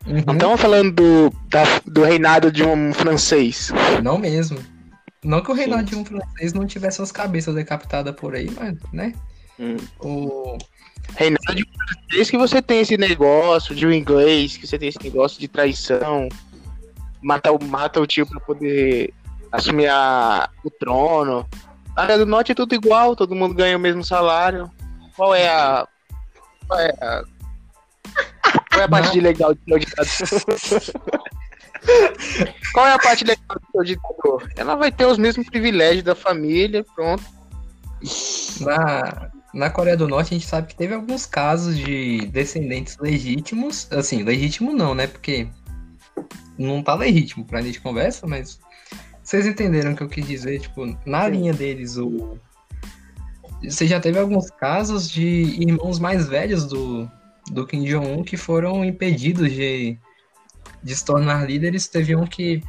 Uhum. 0.06 0.22
Não 0.26 0.34
estamos 0.34 0.62
falando 0.62 0.92
do, 0.92 1.34
da- 1.48 1.82
do 1.86 2.04
reinado 2.04 2.52
de 2.52 2.64
um 2.64 2.94
francês. 2.94 3.72
Não 4.04 4.18
mesmo. 4.18 4.60
Não 5.24 5.42
que 5.42 5.52
o 5.52 5.54
reinado 5.54 5.84
de 5.84 5.96
um 5.96 6.04
francês 6.04 6.52
não 6.54 6.66
tivesse 6.66 7.02
as 7.02 7.12
cabeças 7.12 7.56
decapitadas 7.56 8.14
por 8.14 8.36
aí, 8.36 8.50
mas, 8.52 8.76
né? 8.92 9.14
Hum. 9.60 9.78
O... 10.00 10.58
Reinado 11.16 11.56
de 11.56 11.64
um 11.64 11.88
francês 11.88 12.30
que 12.30 12.38
você 12.38 12.62
tem 12.62 12.82
esse 12.82 12.98
negócio 12.98 13.74
de 13.74 13.86
um 13.86 13.92
inglês, 13.92 14.58
que 14.58 14.68
você 14.68 14.78
tem 14.78 14.90
esse 14.90 15.02
negócio 15.02 15.40
de 15.40 15.48
traição, 15.48 16.28
mata 17.22 17.52
o, 17.52 17.64
mata 17.64 18.02
o 18.02 18.08
tio 18.08 18.26
pra 18.26 18.40
poder 18.42 19.14
assumir 19.52 19.88
a, 19.88 20.50
o 20.64 20.70
trono. 20.70 21.48
Na 21.96 22.02
Coreia 22.02 22.20
do 22.20 22.26
Norte 22.26 22.52
é 22.52 22.56
tudo 22.56 22.76
igual, 22.76 23.16
todo 23.16 23.36
mundo 23.36 23.54
ganha 23.54 23.78
o 23.78 23.80
mesmo 23.80 24.04
salário. 24.04 24.70
Qual 25.16 25.36
é 25.36 25.48
a. 25.48 25.88
Qual 26.68 26.80
é 26.80 26.90
a. 27.02 27.24
Qual 28.70 28.82
é 28.82 28.84
a 28.84 28.90
parte 28.90 29.20
legal 29.20 29.54
de 29.54 29.62
ser 29.64 29.74
o 29.74 29.80
ditador? 29.80 30.08
Qual 32.74 32.88
é 32.88 32.94
a 32.94 33.00
parte 33.00 33.24
legal 33.24 33.58
de 33.60 33.72
ser 33.72 33.78
o 33.78 33.84
ditador? 33.84 34.52
Ela 34.56 34.76
vai 34.76 34.92
ter 34.92 35.06
os 35.06 35.18
mesmos 35.18 35.48
privilégios 35.48 36.04
da 36.04 36.16
família, 36.16 36.86
pronto. 36.96 37.24
Na, 38.62 39.30
na 39.54 39.70
Coreia 39.70 39.96
do 39.96 40.08
Norte, 40.08 40.34
a 40.34 40.38
gente 40.38 40.48
sabe 40.48 40.68
que 40.68 40.76
teve 40.76 40.94
alguns 40.94 41.26
casos 41.26 41.78
de 41.78 42.26
descendentes 42.28 42.98
legítimos. 42.98 43.88
Assim, 43.92 44.24
legítimo 44.24 44.74
não, 44.74 44.96
né? 44.96 45.08
Porque 45.08 45.48
não 46.58 46.82
tá 46.82 46.96
legítimo 46.96 47.46
pra 47.46 47.62
gente 47.62 47.80
conversa, 47.80 48.26
mas 48.28 48.60
vocês 49.24 49.46
entenderam 49.46 49.94
o 49.94 49.96
que 49.96 50.04
eu 50.04 50.10
quis 50.10 50.28
dizer. 50.28 50.60
Tipo, 50.60 50.98
na 51.06 51.28
linha 51.28 51.54
deles, 51.54 51.98
o. 51.98 52.38
Você 53.64 53.88
já 53.88 54.00
teve 54.00 54.20
alguns 54.20 54.50
casos 54.52 55.10
de 55.10 55.24
irmãos 55.24 56.00
mais 56.00 56.28
velhos 56.28 56.66
do, 56.66 57.10
do 57.52 57.66
Kim 57.66 57.84
Jong-un 57.86 58.24
que 58.24 58.38
foram 58.38 58.84
impedidos 58.84 59.52
de, 59.52 59.98
de 60.84 60.96
se 60.96 61.06
tornar 61.06 61.48
líderes. 61.48 61.88
Teve 61.88 62.16
um 62.16 62.26
que 62.26 62.62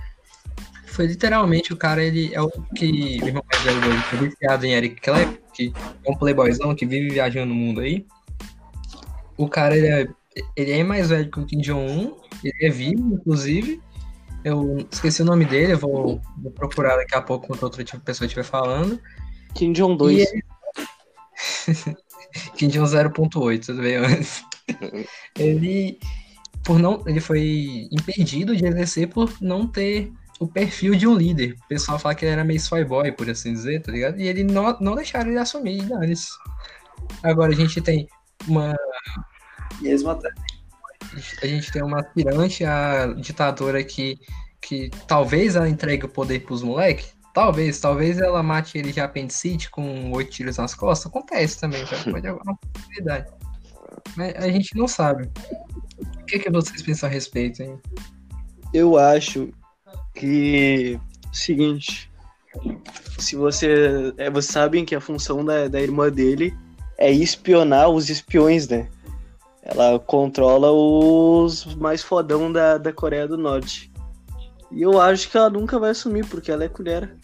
foi 0.86 1.06
literalmente 1.06 1.72
o 1.72 1.76
cara, 1.76 2.02
ele 2.02 2.32
é 2.32 2.40
o 2.40 2.48
que 2.48 3.18
o 3.20 3.26
irmão 3.26 3.42
mais 3.52 3.64
velho 3.64 3.80
dele, 3.80 4.02
que 4.08 4.14
é 4.14 4.18
viciado 4.18 4.66
em 4.66 4.72
Eric 4.74 5.00
Clapton, 5.00 5.42
que 5.52 5.72
é 6.04 6.10
um 6.10 6.16
playboyzão 6.16 6.74
que 6.74 6.86
vive 6.86 7.08
viajando 7.08 7.48
no 7.48 7.54
mundo 7.54 7.80
aí. 7.80 8.06
O 9.36 9.48
cara, 9.48 9.76
ele 9.76 9.88
é, 9.88 10.06
ele 10.56 10.70
é 10.70 10.84
mais 10.84 11.08
velho 11.08 11.28
que 11.28 11.40
o 11.40 11.46
Kim 11.46 11.60
Jong-un, 11.60 12.14
ele 12.44 12.66
é 12.66 12.70
vivo, 12.70 13.14
inclusive. 13.14 13.82
Eu 14.44 14.86
esqueci 14.90 15.22
o 15.22 15.24
nome 15.24 15.44
dele, 15.44 15.72
eu 15.72 15.78
vou, 15.78 16.20
vou 16.40 16.52
procurar 16.52 16.96
daqui 16.96 17.16
a 17.16 17.22
pouco 17.22 17.48
quando 17.48 17.62
outra 17.64 17.82
tipo, 17.82 18.00
pessoa 18.00 18.26
estiver 18.26 18.44
falando. 18.44 19.00
Kim 19.54 19.72
Jong 19.72 19.94
E 19.94 19.96
2. 19.96 20.28
Ele... 21.68 21.96
Kim 22.56 22.68
Jong 22.68 22.88
0.8, 22.88 23.66
tudo 23.66 23.82
bem? 23.82 23.96
ele 25.38 25.98
por 26.64 26.78
não, 26.78 27.02
ele 27.06 27.20
foi 27.20 27.88
impedido 27.92 28.56
de 28.56 28.64
exercer 28.64 29.08
por 29.08 29.30
não 29.40 29.66
ter 29.66 30.10
o 30.40 30.48
perfil 30.48 30.94
de 30.94 31.06
um 31.06 31.14
líder. 31.14 31.56
O 31.64 31.68
pessoal 31.68 31.98
fala 31.98 32.14
que 32.14 32.24
ele 32.24 32.32
era 32.32 32.42
meio 32.42 32.58
soy 32.58 32.84
boy, 32.84 33.12
por 33.12 33.28
assim 33.28 33.52
dizer, 33.52 33.82
tá 33.82 33.92
ligado? 33.92 34.18
E 34.18 34.26
ele 34.26 34.42
não, 34.42 34.76
não 34.80 34.94
deixaram 34.94 35.30
ele 35.30 35.38
assumir, 35.38 35.78
e 35.78 35.82
dane-se. 35.82 36.30
Agora 37.22 37.52
a 37.52 37.54
gente 37.54 37.80
tem 37.82 38.08
uma 38.48 38.74
Mesmo 39.80 40.10
até. 40.10 40.30
a 41.42 41.46
gente 41.46 41.70
tem 41.70 41.82
uma 41.82 42.00
aspirante 42.00 42.64
a 42.64 43.12
ditadora 43.14 43.84
que, 43.84 44.18
que 44.60 44.90
talvez 45.06 45.56
ela 45.56 45.68
entregue 45.68 46.06
o 46.06 46.08
poder 46.08 46.40
pros 46.40 46.62
moleques. 46.62 47.13
Talvez, 47.34 47.80
talvez 47.80 48.18
ela 48.18 48.44
mate 48.44 48.78
ele 48.78 48.92
de 48.92 49.00
apendicite 49.00 49.68
com 49.68 50.12
oito 50.12 50.30
tiros 50.30 50.56
nas 50.56 50.72
costas. 50.72 51.10
Acontece 51.10 51.60
também, 51.60 51.84
já 51.84 52.00
pode 52.04 52.28
haver 52.28 52.40
uma 52.40 52.56
possibilidade. 52.56 53.28
Mas 54.16 54.36
a 54.36 54.48
gente 54.48 54.76
não 54.76 54.86
sabe. 54.86 55.28
O 56.20 56.24
que, 56.26 56.38
que 56.38 56.50
vocês 56.50 56.80
pensam 56.80 57.08
a 57.08 57.12
respeito, 57.12 57.60
hein? 57.60 57.76
Eu 58.72 58.96
acho 58.96 59.50
que. 60.14 60.98
Seguinte. 61.32 62.08
Se 63.18 63.34
você. 63.34 64.14
É, 64.16 64.30
vocês 64.30 64.52
sabem 64.52 64.84
que 64.84 64.94
a 64.94 65.00
função 65.00 65.44
da, 65.44 65.66
da 65.66 65.80
irmã 65.80 66.12
dele 66.12 66.56
é 66.96 67.10
espionar 67.10 67.88
os 67.88 68.10
espiões, 68.10 68.68
né? 68.68 68.88
Ela 69.60 69.98
controla 69.98 70.70
os 70.70 71.74
mais 71.74 72.00
fodão 72.00 72.52
da, 72.52 72.78
da 72.78 72.92
Coreia 72.92 73.26
do 73.26 73.36
Norte. 73.36 73.92
E 74.70 74.82
eu 74.82 75.00
acho 75.00 75.30
que 75.30 75.36
ela 75.36 75.48
nunca 75.48 75.78
vai 75.78 75.90
assumir, 75.90 76.26
porque 76.26 76.50
ela 76.50 76.64
é 76.64 76.68
colher. 76.68 77.16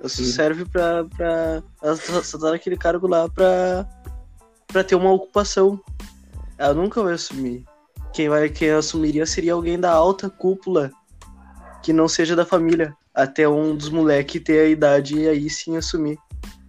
Ela 0.00 0.08
só 0.08 0.22
serve 0.22 0.64
pra. 0.64 1.04
pra 1.04 1.62
ela 1.82 1.96
só 1.96 2.38
tá 2.38 2.50
naquele 2.50 2.76
cargo 2.76 3.06
lá 3.06 3.28
pra. 3.28 3.86
pra 4.66 4.84
ter 4.84 4.94
uma 4.94 5.12
ocupação. 5.12 5.80
Ela 6.56 6.74
nunca 6.74 7.02
vai 7.02 7.14
assumir. 7.14 7.64
Quem, 8.12 8.28
vai, 8.28 8.48
quem 8.48 8.70
assumiria 8.70 9.26
seria 9.26 9.52
alguém 9.52 9.78
da 9.78 9.92
alta 9.92 10.28
cúpula 10.30 10.90
que 11.82 11.92
não 11.92 12.08
seja 12.08 12.34
da 12.34 12.44
família. 12.44 12.94
Até 13.14 13.48
um 13.48 13.74
dos 13.76 13.88
moleques 13.90 14.42
ter 14.42 14.60
a 14.60 14.68
idade 14.68 15.18
e 15.18 15.28
aí 15.28 15.50
sim 15.50 15.76
assumir. 15.76 16.18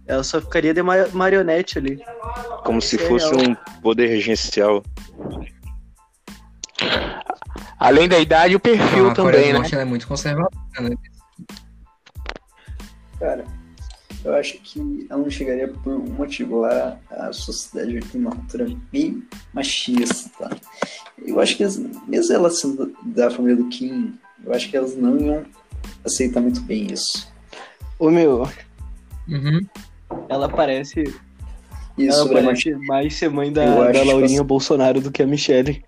Ela 0.06 0.24
só 0.24 0.40
ficaria 0.40 0.74
de 0.74 0.82
ma- 0.82 1.06
marionete 1.12 1.78
ali. 1.78 2.00
Como 2.64 2.82
se 2.82 2.98
fosse 2.98 3.32
um 3.34 3.54
poder 3.80 4.08
regencial. 4.08 4.82
Além 7.78 8.08
da 8.08 8.18
idade, 8.18 8.54
o 8.56 8.60
perfil 8.60 9.10
a 9.10 9.14
Coreia 9.14 9.32
também, 9.38 9.52
né? 9.52 9.58
Norte 9.58 9.74
ela 9.74 9.82
é 9.82 9.86
muito 9.86 10.06
conservadora, 10.06 10.50
né? 10.80 10.96
Cara, 13.20 13.44
eu 14.24 14.34
acho 14.34 14.58
que 14.62 15.06
ela 15.08 15.20
não 15.22 15.30
chegaria 15.30 15.68
por 15.68 15.92
um 15.92 16.10
motivo 16.14 16.60
lá. 16.60 16.98
A 17.10 17.32
sociedade 17.32 18.00
tem 18.10 18.20
uma 18.20 18.32
cultura 18.32 18.66
bem 18.90 19.22
machista, 19.52 20.28
tá? 20.38 20.56
Eu 21.24 21.38
acho 21.38 21.56
que, 21.56 21.62
as, 21.64 21.76
mesmo 22.08 22.34
elas 22.34 22.60
sendo 22.60 22.92
da 23.04 23.30
família 23.30 23.56
do 23.56 23.68
Kim, 23.68 24.18
eu 24.44 24.52
acho 24.52 24.68
que 24.68 24.76
elas 24.76 24.96
não 24.96 25.16
iam 25.18 25.44
aceitar 26.04 26.40
muito 26.40 26.60
bem 26.62 26.92
isso. 26.92 27.30
Ô 27.98 28.10
meu, 28.10 28.48
Uhum. 29.28 29.60
ela 30.28 30.48
parece. 30.48 31.04
E 31.98 32.08
ela 32.08 32.26
parece 32.28 32.74
mais 32.86 33.14
ser 33.14 33.28
mãe 33.30 33.52
da, 33.52 33.84
da 33.84 33.92
que 33.92 33.98
Laurinha 34.06 34.38
você- 34.38 34.44
Bolsonaro 34.44 35.00
do 35.00 35.12
que 35.12 35.22
a 35.22 35.26
Michelle. 35.26 35.84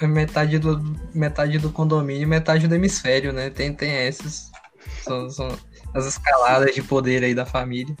É 0.00 0.06
metade, 0.06 0.58
do, 0.58 0.80
metade 1.14 1.58
do 1.58 1.70
condomínio, 1.70 2.28
metade 2.28 2.66
do 2.68 2.74
hemisfério, 2.74 3.32
né? 3.32 3.50
Tem, 3.50 3.72
tem 3.72 3.90
essas. 3.90 4.50
São, 5.02 5.30
são 5.30 5.48
as 5.94 6.06
escaladas 6.06 6.74
de 6.74 6.82
poder 6.82 7.24
aí 7.24 7.34
da 7.34 7.46
família. 7.46 7.94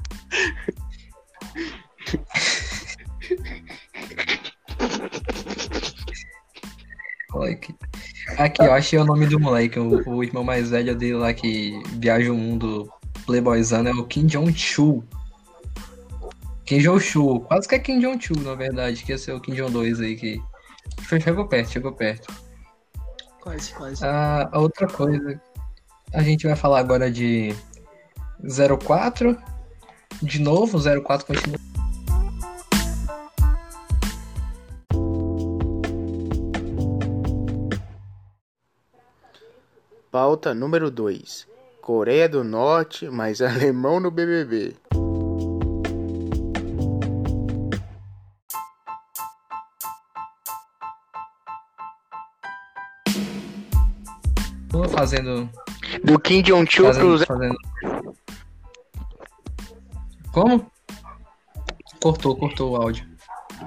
Moleque. 7.32 7.74
Aqui, 8.36 8.62
eu 8.62 8.72
achei 8.72 8.98
o 8.98 9.04
nome 9.04 9.26
do 9.26 9.40
moleque, 9.40 9.78
o, 9.78 10.08
o 10.08 10.22
irmão 10.22 10.44
mais 10.44 10.70
velho 10.70 10.94
dele 10.94 11.14
lá 11.14 11.32
que 11.32 11.80
viaja 11.98 12.32
o 12.32 12.36
mundo 12.36 12.90
playboyzano 13.26 13.88
é 13.88 13.92
o 13.92 14.04
Kim 14.04 14.26
Jong-chul. 14.26 15.04
Kim 16.64 16.78
Jong-chul, 16.78 17.40
quase 17.40 17.68
que 17.68 17.74
é 17.74 17.78
Kim 17.78 18.00
Jong-chul, 18.00 18.40
na 18.42 18.54
verdade, 18.54 19.02
que 19.02 19.12
ia 19.12 19.18
ser 19.18 19.32
o 19.32 19.40
Kim 19.40 19.54
Jong-2 19.54 20.02
aí 20.04 20.16
que... 20.16 20.40
Foi- 21.02 21.20
Chegou 21.20 21.46
perto, 21.46 21.70
chegou 21.70 21.92
perto. 21.92 22.32
Quase, 23.40 23.72
quase. 23.72 24.04
A, 24.04 24.48
a 24.52 24.58
outra 24.58 24.86
coisa, 24.86 25.40
a 26.12 26.22
gente 26.22 26.46
vai 26.46 26.56
falar 26.56 26.80
agora 26.80 27.10
de 27.10 27.54
04. 28.84 29.36
De 30.22 30.40
novo, 30.40 30.78
04 30.78 31.26
continua. 31.26 31.58
Pauta 40.10 40.54
número 40.54 40.90
2. 40.90 41.46
Coreia 41.80 42.28
do 42.28 42.42
Norte, 42.42 43.08
mas 43.08 43.40
alemão 43.42 44.00
no 44.00 44.10
BBB. 44.10 44.74
Fazendo. 54.88 55.48
Do 56.04 56.18
Kim 56.18 56.42
Jong-un 56.42 56.66
fazendo, 56.66 56.98
pro 56.98 57.18
Zé. 57.18 57.26
fazendo... 57.26 57.56
Como? 60.32 60.70
Cortou, 62.02 62.36
cortou 62.36 62.72
o 62.72 62.76
áudio. 62.76 63.06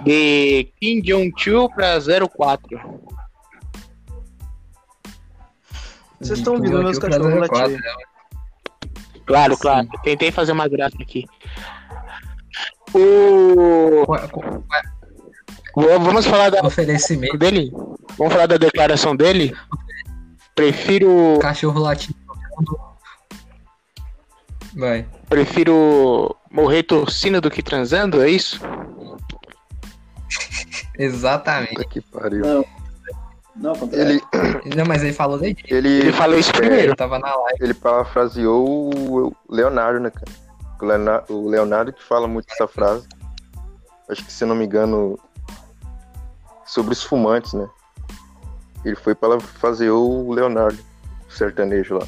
De 0.03 0.71
Kim 0.79 1.01
Jong-un 1.01 1.67
pra 1.69 1.99
04. 1.99 3.01
Vocês 6.19 6.37
estão 6.39 6.53
ouvindo 6.53 6.81
meus 6.83 6.99
cachorros 6.99 7.49
latir. 7.49 7.79
Claro, 9.25 9.55
Sim. 9.55 9.61
claro. 9.61 9.87
Tentei 10.03 10.31
fazer 10.31 10.51
uma 10.51 10.67
graça 10.67 10.95
aqui. 11.01 11.25
O... 12.93 14.05
Qual- 14.05 14.29
qual- 14.29 14.63
Vamos 16.01 16.25
falar 16.25 16.49
da 16.49 16.59
Oferecimento. 16.65 17.37
dele? 17.37 17.71
Vamos 18.17 18.33
falar 18.33 18.45
da 18.45 18.57
declaração 18.57 19.15
dele? 19.15 19.55
Prefiro, 20.55 21.39
Cachorro 21.41 21.79
latindo. 21.79 22.15
Vai. 24.75 25.05
prefiro 25.29 26.35
morrer 26.49 26.83
torcendo 26.83 27.41
do 27.41 27.51
que 27.51 27.61
transando, 27.61 28.21
é 28.21 28.29
isso? 28.29 28.59
Exatamente. 30.97 31.75
Puta 31.75 31.89
que 31.89 32.01
pariu. 32.01 32.45
Não. 32.45 32.65
Não. 33.55 33.73
Ele, 33.91 34.21
Não, 34.75 34.85
mas 34.85 35.03
ele 35.03 35.13
falou 35.13 35.37
daí. 35.37 35.55
ele, 35.65 35.89
Ele 35.89 36.13
falou 36.13 36.37
isso 36.37 36.51
primeiro. 36.53 36.91
Eu 36.91 36.95
tava 36.95 37.19
na 37.19 37.33
live. 37.35 37.57
ele 37.63 37.73
parafraseou 37.73 38.93
o 38.93 39.35
Leonardo, 39.49 39.99
né, 39.99 40.09
cara? 40.09 40.31
O 40.81 40.85
Leonardo, 40.85 41.33
o 41.33 41.49
Leonardo 41.49 41.93
que 41.93 42.03
fala 42.03 42.27
muito 42.27 42.51
essa 42.51 42.67
frase. 42.67 43.07
Acho 44.09 44.25
que, 44.25 44.31
se 44.31 44.43
eu 44.43 44.47
não 44.47 44.55
me 44.55 44.65
engano, 44.65 45.17
sobre 46.65 46.93
os 46.93 47.03
fumantes, 47.03 47.53
né? 47.53 47.67
Ele 48.83 48.95
foi 48.95 49.13
parafraseou 49.15 50.25
o 50.27 50.33
Leonardo, 50.33 50.79
o 51.27 51.31
sertanejo 51.31 51.95
lá. 51.99 52.07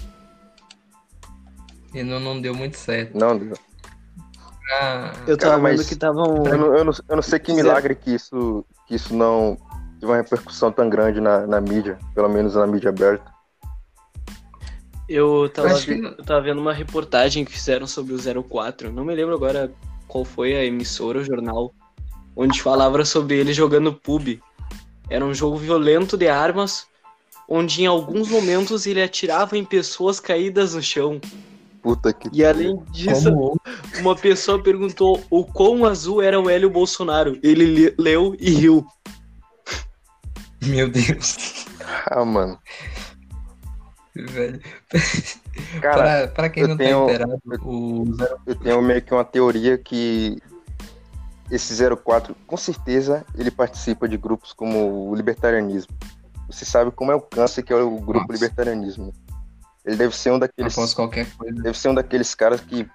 E 1.94 2.02
não, 2.04 2.20
não 2.20 2.42
deu 2.42 2.56
muito 2.56 2.78
certo. 2.78 3.16
Não, 3.18 3.38
deu. 3.38 3.54
Ah, 4.72 5.12
Eu 5.28 5.38
tava 5.38 5.52
Cara, 5.52 5.62
mas- 5.62 5.78
vendo 5.78 5.88
que 5.88 5.94
estavam. 5.94 6.26
eu 6.48 6.58
não, 6.58 6.76
eu 6.78 6.84
não, 6.86 6.94
eu 7.10 7.16
não 7.18 7.22
sei 7.22 7.38
que 7.38 7.54
milagre 7.54 7.94
que 7.96 8.16
isso, 8.16 8.66
que 8.88 8.96
isso 8.96 9.14
não 9.16 9.56
teve 10.00 10.12
uma 10.12 10.18
repercussão 10.18 10.72
tão 10.72 10.90
grande 10.90 11.22
na, 11.22 11.46
na 11.46 11.62
mídia, 11.62 12.00
pelo 12.16 12.30
menos 12.30 12.56
na 12.56 12.66
mídia 12.66 12.90
aberta. 12.90 13.32
Eu 15.08 15.50
tava, 15.50 15.80
que- 15.80 15.92
eu 15.92 16.24
tava 16.24 16.42
vendo 16.42 16.60
uma 16.62 16.74
reportagem 16.74 17.44
que 17.46 17.52
fizeram 17.52 17.86
sobre 17.86 18.14
o 18.14 18.44
04. 18.44 18.92
Não 18.92 19.04
me 19.06 19.14
lembro 19.14 19.36
agora 19.36 19.72
qual 20.08 20.24
foi 20.26 20.56
a 20.56 20.64
emissora, 20.66 21.20
o 21.20 21.24
jornal, 21.24 21.74
onde 22.36 22.62
falava 22.62 23.04
sobre 23.06 23.36
ele 23.38 23.54
jogando 23.54 23.94
pub. 23.94 24.40
Era 25.14 25.24
um 25.24 25.32
jogo 25.34 25.58
violento 25.58 26.18
de 26.18 26.28
armas, 26.28 26.88
onde 27.48 27.84
em 27.84 27.86
alguns 27.86 28.30
momentos 28.30 28.88
ele 28.88 29.00
atirava 29.00 29.56
em 29.56 29.64
pessoas 29.64 30.20
caídas 30.20 30.74
no 30.74 30.82
chão. 30.82 31.22
Puta 31.84 32.12
que. 32.12 32.30
E 32.34 32.44
além 32.44 32.82
disso, 32.92 33.26
como 33.32 33.62
uma 34.00 34.16
pessoa 34.16 34.64
perguntou 34.64 35.24
o 35.30 35.46
quão 35.46 35.86
azul 35.86 36.20
era 36.20 36.40
o 36.40 36.50
Hélio 36.50 36.68
Bolsonaro. 36.70 37.38
Ele 37.44 37.64
le- 37.64 37.96
leu 37.96 38.36
e 38.40 38.50
riu. 38.50 38.88
Meu 40.66 40.90
Deus. 40.90 41.68
Ah, 42.08 42.26
mano. 42.26 42.58
Velho. 44.16 44.60
Cara, 45.80 45.96
pra, 45.96 46.28
pra 46.30 46.50
quem 46.50 46.68
não 46.68 46.76
tenho- 46.76 47.06
tá 47.06 47.14
inteirado, 47.14 47.42
o 47.64 48.16
Zero 48.16 48.38
eu 48.48 48.56
tenho 48.56 48.82
meio 48.82 49.02
que 49.04 49.14
uma 49.14 49.24
teoria 49.26 49.78
que 49.78 50.42
esse 51.56 51.76
04, 52.04 52.36
com 52.48 52.58
certeza, 52.58 53.26
ele 53.36 53.52
participa 53.52 54.08
de 54.08 54.18
grupos 54.18 54.54
como 54.54 55.10
o 55.10 55.16
libertarianismo. 55.16 55.96
Você 56.48 56.66
sabe 56.66 56.92
como 56.92 57.12
é 57.12 57.16
o 57.16 57.22
câncer 57.22 57.64
que 57.64 57.72
é 57.72 57.76
o 57.76 57.92
grupo 57.98 58.14
Nossa. 58.20 58.34
libertarianismo. 58.34 59.08
né? 59.08 59.12
Ele 59.86 59.96
deve 59.98 60.16
ser 60.16 60.32
um 60.32 60.40
daqueles, 60.40 60.74
após 60.74 60.94
qualquer 60.94 61.30
coisa. 61.36 61.62
deve 61.62 61.78
ser 61.78 61.90
um 61.90 61.94
daqueles 61.94 62.34
caras 62.34 62.62
que 62.62 62.88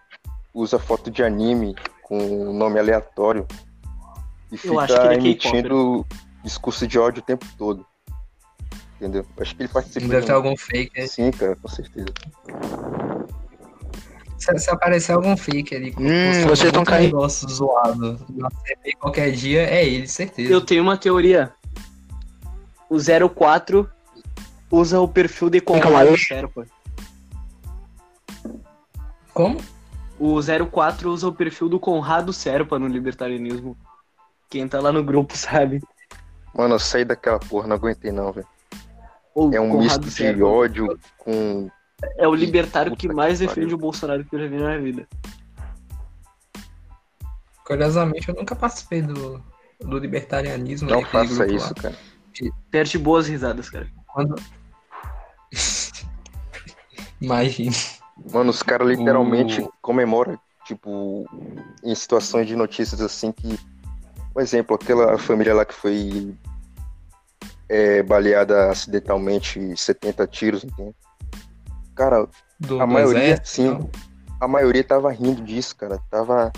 usa 0.55 0.79
foto 0.79 1.11
de 1.11 1.23
anime 1.23 1.77
com 2.03 2.19
um 2.19 2.53
nome 2.53 2.79
aleatório 2.79 3.47
e 4.51 4.59
Eu 4.65 4.81
acho 4.81 4.95
fica 4.95 5.01
que 5.03 5.07
ele 5.09 5.15
é 5.15 5.19
emitindo 5.19 6.07
discurso 6.43 6.87
de 6.87 6.99
ódio 6.99 7.21
o 7.23 7.25
tempo 7.25 7.45
todo. 7.59 7.85
Entendeu? 8.97 9.25
Acho 9.39 9.55
que 9.55 9.63
ele 9.63 9.69
participa 9.69 10.09
Deve 10.09 10.21
de 10.23 10.27
ter 10.27 10.33
um- 10.33 10.37
algum 10.37 10.57
fake. 10.57 11.07
Sim, 11.07 11.31
cara, 11.31 11.55
com 11.57 11.69
certeza. 11.69 12.09
Se, 14.53 14.59
se 14.59 14.71
aparecer 14.71 15.13
algum 15.13 15.37
fake 15.37 15.75
ali, 15.75 15.93
com- 15.93 16.03
Hum, 16.03 16.07
postando 16.27 16.49
vocês 16.57 16.73
tão 16.73 16.81
outro 16.81 16.95
caindo. 16.95 17.07
negócio 17.07 17.49
zoado 17.49 18.19
na 18.31 18.49
qualquer 18.99 19.31
dia, 19.33 19.63
é 19.63 19.87
ele, 19.87 20.07
certeza. 20.09 20.51
Eu 20.53 20.61
tenho 20.61 20.83
uma 20.83 20.97
teoria. 20.97 21.53
O 22.91 22.97
04 23.29 23.89
usa 24.71 25.01
o 25.01 25.07
perfil 25.09 25.51
de 25.51 25.61
Conrado. 25.61 26.17
Sherpa. 26.17 26.67
Como? 29.35 29.59
O 30.19 30.41
04 30.71 31.11
usa 31.11 31.29
o 31.29 31.33
perfil 31.33 31.69
do 31.69 31.79
Conrado 31.79 32.33
Serpa 32.33 32.79
no 32.79 32.87
libertarianismo. 32.89 33.77
Quem 34.51 34.67
tá 34.67 34.81
lá 34.81 34.91
no 34.91 35.05
grupo 35.05 35.37
sabe. 35.37 35.81
Mano, 36.55 36.75
eu 36.75 36.79
saí 36.79 37.05
daquela 37.05 37.39
porra, 37.39 37.69
não 37.69 37.77
aguentei 37.77 38.11
não, 38.11 38.33
velho. 38.33 38.47
O 39.35 39.55
É 39.55 39.61
um 39.61 39.69
Conrado 39.71 39.83
misto 39.85 40.01
de 40.01 40.11
Serpa 40.11 40.45
ódio 40.45 40.99
com. 41.19 41.71
É 42.17 42.29
o 42.29 42.35
libertário 42.35 42.93
que 42.97 43.09
que 43.09 43.15
mais 43.15 43.39
pariu. 43.39 43.49
defende 43.55 43.75
o 43.75 43.79
Bolsonaro 43.79 44.25
que 44.25 44.35
eu 44.35 44.41
já 44.41 44.47
vi 44.47 44.57
na 44.57 44.67
minha 44.69 44.81
vida. 44.81 45.09
Curiosamente, 47.65 48.29
eu 48.29 48.35
nunca 48.35 48.55
participei 48.57 49.03
do, 49.03 49.43
do 49.81 49.99
libertarianismo. 49.99 50.89
Não 50.89 51.05
faça 51.05 51.47
isso, 51.47 51.69
lá. 51.69 51.75
cara. 51.75 51.99
Perde 52.71 52.99
boas 52.99 53.27
risadas, 53.29 53.69
cara. 53.69 53.89
Quando... 54.07 54.35
Imagina. 57.21 57.75
Mano, 58.33 58.51
os 58.51 58.63
caras 58.63 58.89
literalmente 58.89 59.61
O- 59.61 59.73
comemoram, 59.83 60.39
tipo, 60.65 61.27
em 61.83 61.95
situações 61.95 62.47
de 62.47 62.55
notícias 62.57 63.01
assim 63.01 63.33
que. 63.33 63.59
Por 64.33 64.41
exemplo, 64.43 64.77
aquela 64.77 65.19
família 65.19 65.53
lá 65.53 65.65
que 65.65 65.75
foi 65.75 66.33
é, 67.69 68.03
baleada 68.05 68.71
acidentalmente 68.71 69.77
70 69.77 70.27
tiros, 70.29 70.63
entende? 70.65 70.95
Cara, 71.99 72.29
Do, 72.61 72.81
A 72.81 72.87
do 72.87 72.93
maioria, 72.93 73.23
exército, 73.25 73.49
sim. 73.49 73.67
então. 73.67 73.91
a 74.41 74.47
maioria 74.47 74.85
tava 74.85 75.11
rindo 75.11 75.43
disso, 75.43 75.75
cara. 75.75 75.99
Tava 76.09 76.53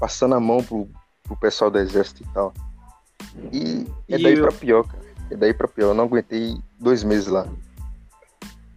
passando 0.00 0.34
a 0.34 0.40
mão 0.40 0.64
pro, 0.64 0.88
pro 1.22 1.36
pessoal 1.36 1.70
do 1.70 1.78
exército 1.78 2.22
e 2.22 2.26
tal. 2.32 2.54
E 3.52 3.86
é 4.08 4.16
E 4.18 4.22
daí 4.22 4.34
eu- 4.34 4.42
pra 4.44 4.52
pior, 4.52 4.84
cara. 4.84 5.02
É 5.30 5.36
daí 5.36 5.52
pra 5.52 5.68
pior. 5.68 5.88
Eu 5.88 5.94
não 5.94 6.04
aguentei 6.04 6.56
dois 6.80 7.04
meses 7.04 7.26
lá. 7.28 7.46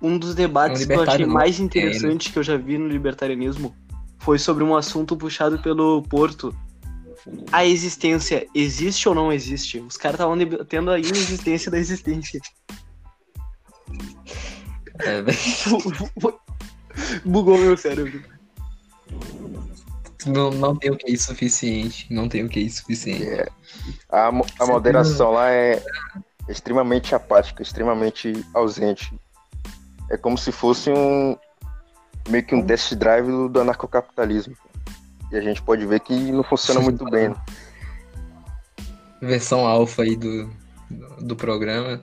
Um 0.02 0.18
dos 0.18 0.36
debates 0.36 0.84
Um 0.84 0.88
que 0.88 0.92
eu 0.94 0.96
achei 1.02 1.04
libertário 1.20 1.34
mais 1.34 1.60
não 1.60 1.68
tem, 1.70 1.82
interessante 1.86 2.32
que 2.32 2.38
eu 2.40 2.44
já 2.44 2.58
vi 2.58 2.78
no 2.78 2.88
libertarianismo 2.90 3.74
foi 4.20 4.38
sobre 4.38 4.64
um 4.66 4.76
assunto 4.76 5.16
puxado 5.16 5.60
pelo 5.62 6.02
Porto. 6.04 6.54
A 7.52 7.66
existência 7.66 8.46
existe 8.54 9.08
ou 9.10 9.16
não 9.16 9.32
existe? 9.32 9.80
Os 9.80 9.96
caras 9.98 10.16
estavam 10.16 10.38
debatendo 10.38 10.92
a 10.92 11.00
inexistência 11.00 11.72
da 11.72 11.78
existência. 11.80 12.40
É, 15.00 15.22
velho. 15.22 15.38
Bugou 17.26 17.58
meu 17.58 17.76
cérebro. 17.78 18.22
não, 20.26 20.50
não 20.52 20.76
tem 20.76 20.92
o 20.92 20.98
que 20.98 21.18
suficiente. 21.18 22.08
Não 22.12 22.28
tem 22.30 22.44
o 22.46 22.50
que 22.50 22.70
suficiente. 22.70 23.24
É. 23.28 23.48
A, 24.10 24.32
mo- 24.32 24.46
a 24.60 24.66
moderação 24.66 25.32
lá 25.32 25.50
é 25.52 25.84
extremamente 26.48 27.14
apática, 27.14 27.62
extremamente 27.62 28.46
ausente. 28.54 29.14
É 30.10 30.18
como 30.18 30.38
se 30.38 30.52
fosse 30.52 30.90
um 30.92 31.36
meio 32.30 32.46
que 32.46 32.56
um 32.56 32.66
test 32.66 32.94
drive 32.96 33.28
do, 33.28 33.50
do 33.50 33.60
anarcocapitalismo. 33.62 34.56
E 35.32 35.36
a 35.38 35.42
gente 35.42 35.62
pode 35.62 35.86
ver 35.86 36.00
que 36.00 36.14
não 36.32 36.44
funciona 36.44 36.80
muito 36.80 37.04
bem. 37.10 37.30
né? 37.30 37.36
Versão 39.22 39.66
alfa 39.66 40.04
aí 40.04 40.16
do, 40.16 40.50
do 41.20 41.36
programa. 41.36 42.02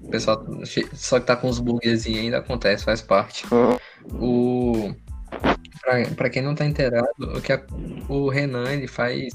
O 0.00 0.08
pessoal 0.08 0.44
só 0.94 1.18
que 1.18 1.26
tá 1.26 1.36
com 1.36 1.48
uns 1.48 1.58
bugzinhos 1.58 2.20
ainda 2.24 2.38
acontece, 2.38 2.84
faz 2.84 3.02
parte. 3.02 3.44
Uhum. 3.52 3.76
O 4.20 4.94
pra, 5.80 6.14
pra 6.16 6.30
quem 6.30 6.42
não 6.42 6.54
tá 6.54 6.64
inteirado, 6.64 7.08
o 7.20 7.40
que 7.40 7.52
a- 7.52 7.66
o 8.08 8.28
Renan 8.28 8.70
ele 8.70 8.86
faz 8.86 9.28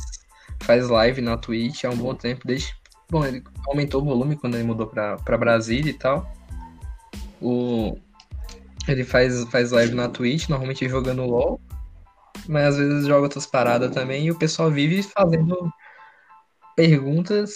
faz 0.62 0.88
live 0.88 1.22
na 1.22 1.36
Twitch 1.38 1.84
há 1.84 1.90
um 1.90 1.98
bom 1.98 2.16
tempo, 2.16 2.48
desde 2.48 2.74
bom, 3.10 3.26
ele 3.26 3.44
aumentou 3.68 4.02
o 4.02 4.06
volume 4.06 4.36
quando 4.36 4.56
ele 4.56 4.64
mudou 4.64 4.88
pra, 4.88 5.18
pra 5.18 5.38
Brasília 5.38 5.92
e 5.92 5.94
tal. 5.98 6.32
O 7.42 7.98
ele 8.88 9.04
faz 9.04 9.44
faz 9.46 9.72
live 9.72 9.94
na 9.94 10.10
Twitch, 10.10 10.48
normalmente 10.50 10.88
jogando 10.90 11.26
LoL, 11.26 11.60
mas 12.48 12.66
às 12.66 12.78
vezes 12.78 13.08
joga 13.08 13.24
outras 13.24 13.46
paradas 13.46 13.92
também 13.92 14.26
e 14.26 14.32
o 14.32 14.38
pessoal 14.38 14.72
vive 14.72 15.04
fazendo 15.04 15.72
perguntas 16.76 17.56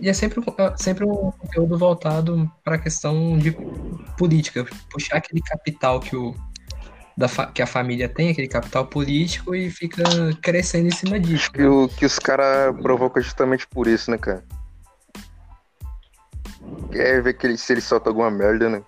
e 0.00 0.08
é 0.08 0.12
sempre, 0.12 0.40
um- 0.40 0.76
sempre 0.76 1.04
um 1.04 1.30
conteúdo 1.30 1.78
voltado 1.78 2.50
para 2.64 2.76
a 2.76 2.78
questão 2.78 3.38
de 3.38 3.56
política, 4.16 4.66
puxar 4.90 5.16
aquele 5.16 5.40
capital 5.40 6.00
que, 6.00 6.16
o, 6.16 6.34
da 7.16 7.28
que 7.52 7.62
a 7.62 7.66
família 7.66 8.08
tem, 8.08 8.30
aquele 8.30 8.48
capital 8.48 8.86
político 8.86 9.54
e 9.54 9.70
fica 9.70 10.02
crescendo 10.42 10.88
em 10.88 10.94
cima 10.94 11.18
disso. 11.18 11.50
Que, 11.52 11.64
o, 11.64 11.88
que 11.88 12.04
os 12.04 12.18
caras 12.18 12.74
provocam 12.80 13.22
justamente 13.22 13.66
por 13.66 13.86
isso, 13.86 14.10
né, 14.10 14.18
cara? 14.18 14.44
Quer 16.90 17.22
ver 17.22 17.34
que 17.34 17.46
ele, 17.46 17.56
se 17.56 17.72
ele 17.72 17.80
solta 17.80 18.10
alguma 18.10 18.30
merda, 18.30 18.68
né? 18.68 18.82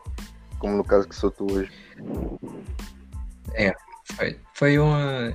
Como 0.58 0.76
no 0.76 0.84
caso 0.84 1.08
que 1.08 1.14
soltou 1.14 1.50
hoje. 1.52 1.70
Foi, 4.18 4.36
foi 4.52 4.78
uma. 4.78 5.32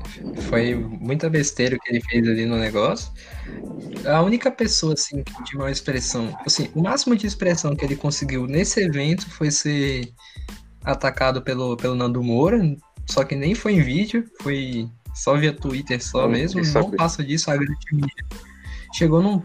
Foi 0.50 0.76
muita 0.76 1.30
besteira 1.30 1.78
que 1.80 1.89
ele 1.89 2.02
fez 2.02 2.28
ali 2.28 2.46
no 2.46 2.58
negócio. 2.58 3.12
A 4.06 4.22
única 4.22 4.52
pessoa, 4.52 4.93
assim, 4.93 5.24
que 5.24 5.43
tinha 5.46 5.62
uma 5.62 5.72
expressão. 5.72 6.38
Assim, 6.46 6.69
o 6.76 6.84
máximo 6.84 7.15
de 7.15 7.26
expressão 7.26 7.76
que 7.76 7.86
ele 7.86 7.96
conseguiu 7.96 8.46
nesse 8.46 8.82
evento 8.84 9.30
foi 9.30 9.50
ser 9.50 10.13
atacado 10.84 11.41
pelo, 11.41 11.78
pelo 11.78 11.96
Nando 11.96 12.22
Moura. 12.22 12.60
Só 13.06 13.24
que 13.24 13.36
nem 13.36 13.56
foi 13.56 13.74
em 13.74 13.82
vídeo, 13.82 14.30
foi 14.41 14.89
só 15.13 15.38
via 15.38 15.54
Twitter 15.54 16.04
só 16.04 16.28
mesmo. 16.28 16.60
Não 16.60 16.65
saber. 16.65 16.98
passa 16.98 17.24
disso, 17.24 17.50
a 17.50 17.56
grande 17.56 17.88
mídia. 17.93 18.26
Chegou 18.93 19.22
num, 19.24 19.41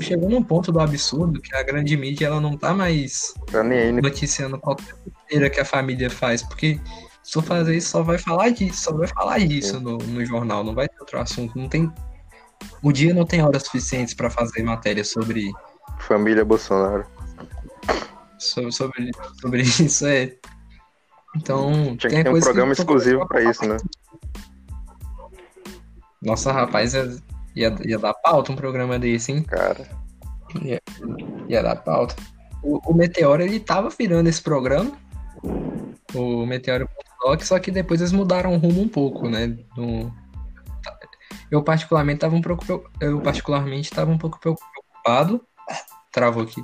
chegou 0.00 0.30
num 0.30 0.42
ponto 0.42 0.70
do 0.72 0.80
absurdo 0.80 1.42
que 1.42 1.54
a 1.54 1.62
grande 1.62 1.96
mídia 1.96 2.26
ela 2.26 2.40
não 2.40 2.56
tá 2.56 2.72
mais 2.72 3.34
Tá 3.50 3.62
né? 3.62 3.92
noticiando 3.92 4.58
qualquer 4.58 4.94
besteira 5.04 5.50
que 5.50 5.60
a 5.60 5.64
família 5.64 6.08
faz, 6.08 6.42
porque 6.42 6.80
se 7.28 7.34
for 7.34 7.42
fazer 7.42 7.76
isso, 7.76 7.90
só 7.90 8.02
vai 8.02 8.16
falar 8.16 8.48
disso, 8.48 8.84
só 8.84 8.92
vai 8.94 9.06
falar 9.06 9.38
disso 9.40 9.78
no, 9.78 9.98
no 9.98 10.24
jornal, 10.24 10.64
não 10.64 10.74
vai 10.74 10.88
ter 10.88 10.98
outro 10.98 11.20
assunto, 11.20 11.58
não 11.58 11.68
tem. 11.68 11.92
O 12.82 12.90
dia 12.90 13.12
não 13.12 13.26
tem 13.26 13.42
horas 13.42 13.64
suficientes 13.64 14.14
para 14.14 14.30
fazer 14.30 14.62
matéria 14.62 15.04
sobre, 15.04 15.52
Família 15.98 16.42
Bolsonaro. 16.42 17.04
sobre, 18.38 18.72
sobre, 18.72 19.10
sobre 19.42 19.60
isso, 19.84 20.06
é. 20.06 20.36
Então, 21.36 21.94
Tinha 21.98 22.10
tem 22.10 22.24
que 22.24 22.30
ter 22.30 22.34
um 22.34 22.40
programa 22.40 22.72
exclusivo 22.72 23.28
pra 23.28 23.42
isso, 23.42 23.62
né? 23.68 23.76
Nossa, 26.22 26.50
rapaz, 26.50 26.94
ia, 26.94 27.14
ia, 27.54 27.76
ia 27.84 27.98
dar 27.98 28.14
pauta 28.14 28.52
um 28.52 28.56
programa 28.56 28.98
desse, 28.98 29.32
hein? 29.32 29.42
Cara. 29.42 29.86
Ia 31.46 31.62
dar 31.62 31.76
pauta. 31.76 32.16
O, 32.62 32.80
o 32.90 32.94
Meteoro, 32.94 33.42
ele 33.42 33.60
tava 33.60 33.90
virando 33.90 34.30
esse 34.30 34.40
programa. 34.40 34.92
O 36.14 36.46
Meteoro.doc, 37.18 37.42
só 37.42 37.58
que 37.58 37.70
depois 37.70 38.00
eles 38.00 38.12
mudaram 38.12 38.54
o 38.54 38.58
rumo 38.58 38.82
um 38.82 38.88
pouco, 38.88 39.28
né? 39.28 39.56
No- 39.76 40.12
Eu 41.50 41.62
particularmente 41.62 42.20
tava 42.20 42.34
um 42.36 42.42
pouco 42.42 42.64
eu 43.00 43.20
particularmente 43.20 43.90
tava 43.90 44.10
um 44.10 44.18
pouco 44.18 44.38
preocupado, 44.38 45.40
travou 46.12 46.42
aqui, 46.42 46.62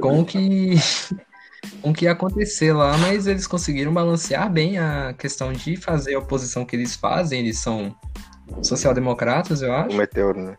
com 0.00 0.20
o 0.20 0.24
que 0.24 0.74
com 1.82 1.90
o 1.90 1.94
que 1.94 2.04
ia 2.04 2.12
acontecer 2.12 2.72
lá, 2.72 2.96
mas 2.98 3.26
eles 3.26 3.46
conseguiram 3.46 3.92
balancear 3.92 4.50
bem 4.50 4.78
a 4.78 5.12
questão 5.14 5.52
de 5.52 5.76
fazer 5.76 6.14
a 6.14 6.18
oposição 6.20 6.64
que 6.64 6.76
eles 6.76 6.94
fazem, 6.94 7.40
eles 7.40 7.58
são 7.58 7.94
social-democratas, 8.62 9.62
eu 9.62 9.72
acho. 9.74 9.94
O 9.94 9.98
meteoro, 9.98 10.42
né? 10.42 10.56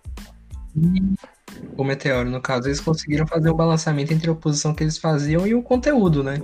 o 1.75 1.83
Meteoro, 1.83 2.29
no 2.29 2.41
caso, 2.41 2.67
eles 2.67 2.79
conseguiram 2.79 3.25
fazer 3.25 3.49
um 3.49 3.55
balanceamento 3.55 4.13
entre 4.13 4.29
a 4.29 4.33
oposição 4.33 4.73
que 4.73 4.83
eles 4.83 4.97
faziam 4.97 5.47
e 5.47 5.55
o 5.55 5.63
conteúdo, 5.63 6.23
né? 6.23 6.41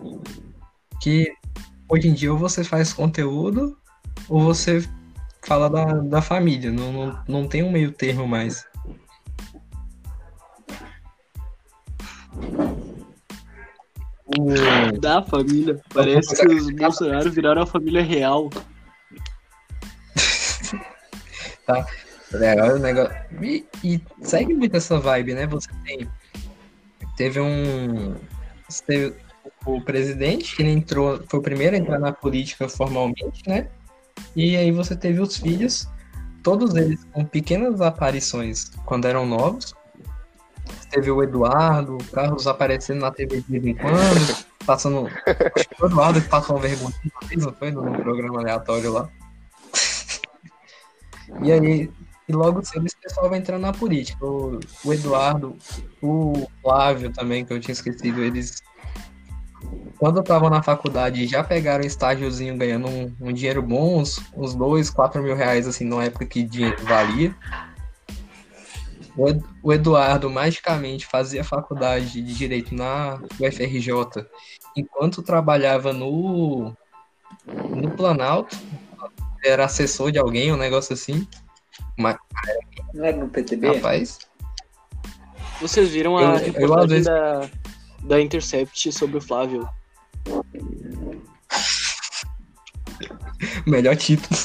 Que 1.00 1.32
hoje 1.90 2.08
em 2.08 2.14
dia 2.14 2.32
ou 2.32 2.38
você 2.38 2.64
faz 2.64 2.94
conteúdo 2.94 3.78
ou 4.28 4.42
você 4.42 4.84
fala 5.46 5.70
da, 5.70 5.86
da 5.86 6.22
família, 6.22 6.72
não, 6.72 6.92
não, 6.92 7.24
não 7.28 7.48
tem 7.48 7.64
um 7.64 7.72
meio 7.72 7.92
termo 7.92 8.28
mais. 8.28 8.66
Da 15.00 15.24
família. 15.24 15.80
Parece 15.94 16.36
que 16.36 16.54
os 16.54 16.70
Bolsonaro 16.72 17.32
viraram 17.32 17.62
a 17.62 17.66
família 17.66 18.04
real. 18.04 18.50
É, 22.34 22.64
o 22.64 22.78
negócio. 22.78 23.16
E, 23.42 23.66
e 23.84 24.02
segue 24.22 24.54
muito 24.54 24.76
essa 24.76 25.00
vibe, 25.00 25.34
né? 25.34 25.48
Você 25.48 25.70
tem. 25.86 26.10
Teve 27.16 27.40
um. 27.40 28.16
você 28.68 28.84
teve 28.86 29.16
o 29.66 29.82
presidente, 29.82 30.56
que 30.56 30.62
ele 30.62 30.72
entrou. 30.72 31.22
Foi 31.28 31.40
o 31.40 31.44
primeiro 31.44 31.76
a 31.76 31.80
entrar 31.80 32.00
na 32.00 32.12
política 32.12 32.70
formalmente, 32.70 33.42
né? 33.48 33.68
E 34.36 34.56
aí 34.56 34.72
você 34.72 34.96
teve 34.96 35.20
os 35.20 35.38
filhos, 35.38 35.88
todos 36.44 36.76
eles 36.76 37.04
com 37.12 37.26
pequenas 37.26 37.82
aparições 37.82 38.70
quando 38.86 39.06
eram 39.06 39.26
novos. 39.26 39.74
Teve 40.90 41.12
o 41.12 41.22
Eduardo, 41.22 41.98
o 41.98 42.04
Carlos 42.12 42.48
aparecendo 42.48 43.02
na 43.02 43.12
TV 43.12 43.42
de 43.42 43.60
vez 43.60 43.66
em 43.66 43.76
quando, 43.76 44.46
passando. 44.66 45.08
Acho 45.08 45.70
que 45.70 45.84
o 45.84 45.88
Eduardo 45.88 46.22
que 46.22 46.30
passou 46.30 46.56
uma 46.56 46.62
vergonha, 46.62 46.94
não 47.38 47.54
foi? 47.54 47.72
No 47.72 47.92
programa 47.92 48.40
aleatório 48.40 48.94
lá. 48.94 49.10
E 51.42 51.52
aí, 51.52 51.90
e 52.28 52.34
logo 52.34 52.66
cedo 52.66 52.86
esse 52.86 52.98
pessoal 52.98 53.30
vai 53.30 53.40
entrando 53.40 53.62
na 53.62 53.72
política. 53.72 54.26
O, 54.26 54.60
o 54.84 54.94
Eduardo, 54.94 55.56
o 56.02 56.48
Flávio 56.62 57.12
também, 57.12 57.46
que 57.46 57.54
eu 57.54 57.60
tinha 57.60 57.74
esquecido, 57.74 58.24
eles. 58.24 58.64
Quando 59.98 60.20
estavam 60.20 60.50
na 60.50 60.62
faculdade, 60.62 61.26
já 61.26 61.44
pegaram 61.44 61.84
um 61.84 61.88
estágiozinho 61.88 62.58
ganhando 62.58 62.88
um, 62.88 63.16
um 63.22 63.32
dinheiro 63.34 63.62
bom, 63.62 64.00
uns, 64.00 64.20
uns 64.36 64.54
dois, 64.54 64.90
quatro 64.90 65.24
mil 65.24 65.36
reais, 65.36 65.68
assim, 65.68 65.86
na 65.86 66.04
época 66.04 66.26
que 66.26 66.44
dinheiro 66.44 66.84
valia. 66.86 67.34
O, 69.16 69.30
Ed- 69.30 69.44
o 69.64 69.72
Eduardo 69.72 70.30
magicamente 70.30 71.06
fazia 71.06 71.44
faculdade 71.44 72.22
de 72.22 72.34
Direito 72.34 72.76
na 72.76 73.22
UFRJ, 73.40 74.26
enquanto 74.76 75.22
trabalhava 75.24 75.94
no, 75.94 76.76
no 77.46 77.92
Planalto, 77.92 78.58
era 79.46 79.64
assessor 79.64 80.12
de 80.12 80.20
alguém, 80.20 80.52
um 80.52 80.58
negócio 80.58 80.94
assim. 80.94 81.26
Mas, 81.98 82.18
Não 82.94 83.06
era 83.06 83.16
no 83.16 83.30
PTB? 83.30 83.76
rapaz, 83.76 84.20
Vocês 85.62 85.90
viram 85.92 86.20
Eu- 86.20 86.28
a 86.28 86.32
eu, 86.40 86.52
reportagem 86.52 86.88
vezes- 86.90 87.06
da, 87.06 87.50
da 88.04 88.20
Intercept 88.22 88.92
sobre 88.92 89.18
o 89.18 89.22
Flávio? 89.22 89.66
melhor 93.66 93.96
título. 93.96 94.40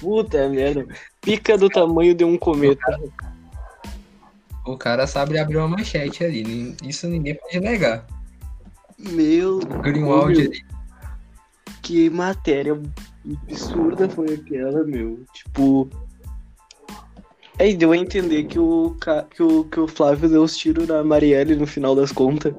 Puta 0.00 0.48
merda. 0.48 0.86
Pica 1.20 1.58
do 1.58 1.68
tamanho 1.68 2.14
de 2.14 2.24
um 2.24 2.38
cometa. 2.38 2.98
O 4.66 4.76
cara 4.76 5.06
sabe 5.06 5.38
abrir 5.38 5.56
uma 5.58 5.68
manchete 5.68 6.24
ali. 6.24 6.42
nin- 6.42 6.76
Isso 6.84 7.06
ninguém 7.08 7.34
pode 7.34 7.60
negar. 7.60 8.06
Meu, 8.98 9.58
Greenwald 9.82 10.36
Meu. 10.38 10.50
ali. 10.50 10.64
que 11.82 12.10
matéria 12.10 12.80
absurda 13.48 14.08
foi 14.08 14.34
aquela, 14.34 14.84
meu. 14.84 15.22
Tipo. 15.32 15.88
Aí 17.58 17.74
deu 17.74 17.92
a 17.92 17.96
entender 17.96 18.44
que 18.44 18.58
o, 18.58 18.96
que 19.30 19.42
o, 19.42 19.64
que 19.64 19.80
o 19.80 19.86
Flávio 19.88 20.28
deu 20.30 20.42
os 20.42 20.56
tiros 20.56 20.88
na 20.88 21.04
Marielle 21.04 21.56
no 21.56 21.66
final 21.66 21.94
das 21.94 22.10
contas. 22.10 22.54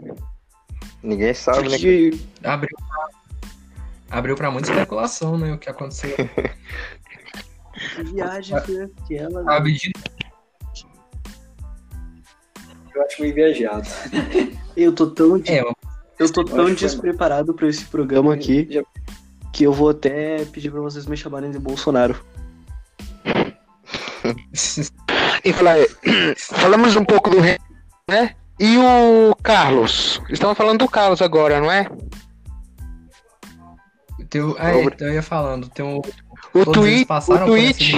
Ninguém 1.03 1.33
sabe, 1.33 1.69
né? 1.69 1.77
Abriu 2.43 2.77
pra, 2.77 3.07
abriu 4.17 4.35
pra 4.35 4.51
muita 4.51 4.71
especulação, 4.71 5.37
né? 5.37 5.53
O 5.53 5.57
que 5.57 5.69
aconteceu. 5.69 6.15
que 7.95 8.03
viagem 8.13 8.59
foi 8.61 8.83
aquela, 8.83 9.29
meu? 9.41 9.43
Sabe 9.45 9.73
de 9.73 9.91
Eu 12.93 13.03
acho 13.05 13.21
meio 13.21 13.33
viajado. 13.33 13.87
Eu 14.75 14.93
tô 14.93 15.07
tão, 15.07 15.37
de- 15.37 15.51
É, 15.51 15.61
eu 16.17 16.31
tô 16.31 16.41
eu 16.41 16.45
tão 16.45 16.65
que 16.67 16.75
foi- 16.75 16.75
despreparado 16.75 17.53
pra 17.53 17.67
esse 17.67 17.83
programa 17.85 18.33
aqui 18.33 18.65
Já- 18.69 18.83
que 19.51 19.65
eu 19.65 19.73
vou 19.73 19.89
até 19.89 20.45
pedir 20.45 20.71
pra 20.71 20.79
vocês 20.79 21.05
me 21.05 21.17
chamarem 21.17 21.51
de 21.51 21.59
Bolsonaro. 21.59 22.17
E 25.43 25.51
falar, 25.53 25.75
falamos 26.37 26.95
um 26.95 27.03
pouco 27.03 27.29
do 27.31 27.41
né? 27.41 28.35
E 28.63 28.78
o 28.78 29.36
Carlos? 29.41 30.21
Estamos 30.30 30.56
falando 30.56 30.78
do 30.86 30.88
Carlos 30.88 31.19
agora, 31.19 31.60
não 31.60 31.71
é? 31.71 31.88
é, 34.60 34.84
então 34.84 35.08
eu 35.08 35.15
ia 35.15 35.24
falando. 35.24 35.67
Tem 35.69 35.84
O 35.84 36.02
eles 36.54 36.65
tweet, 36.71 37.08
o 37.12 37.45
tweet, 37.45 37.91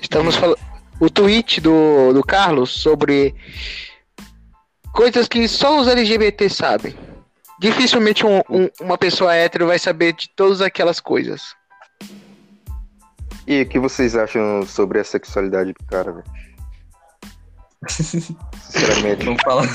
estamos 0.00 0.34
falando, 0.36 0.58
o 0.98 1.10
tweet 1.10 1.60
do, 1.60 2.14
do 2.14 2.22
Carlos 2.24 2.70
sobre 2.70 3.34
coisas 4.94 5.28
que 5.28 5.46
só 5.46 5.80
os 5.80 5.86
LGBT 5.86 6.48
sabem. 6.48 6.94
Dificilmente 7.60 8.24
um- 8.24 8.42
um- 8.48 8.70
uma 8.80 8.96
pessoa 8.96 9.34
hétero 9.34 9.66
vai 9.66 9.78
saber 9.78 10.14
de 10.14 10.30
todas 10.30 10.62
aquelas 10.62 10.98
coisas. 10.98 11.54
E 13.46 13.62
o 13.62 13.68
que 13.68 13.78
vocês 13.78 14.14
acham 14.14 14.62
sobre 14.66 15.00
a 15.00 15.04
sexualidade 15.04 15.72
do 15.72 15.86
cara, 15.86 16.12
velho? 16.12 16.24
Sinceramente. 17.88 19.24
Vamos 19.26 19.42
falar. 19.42 19.66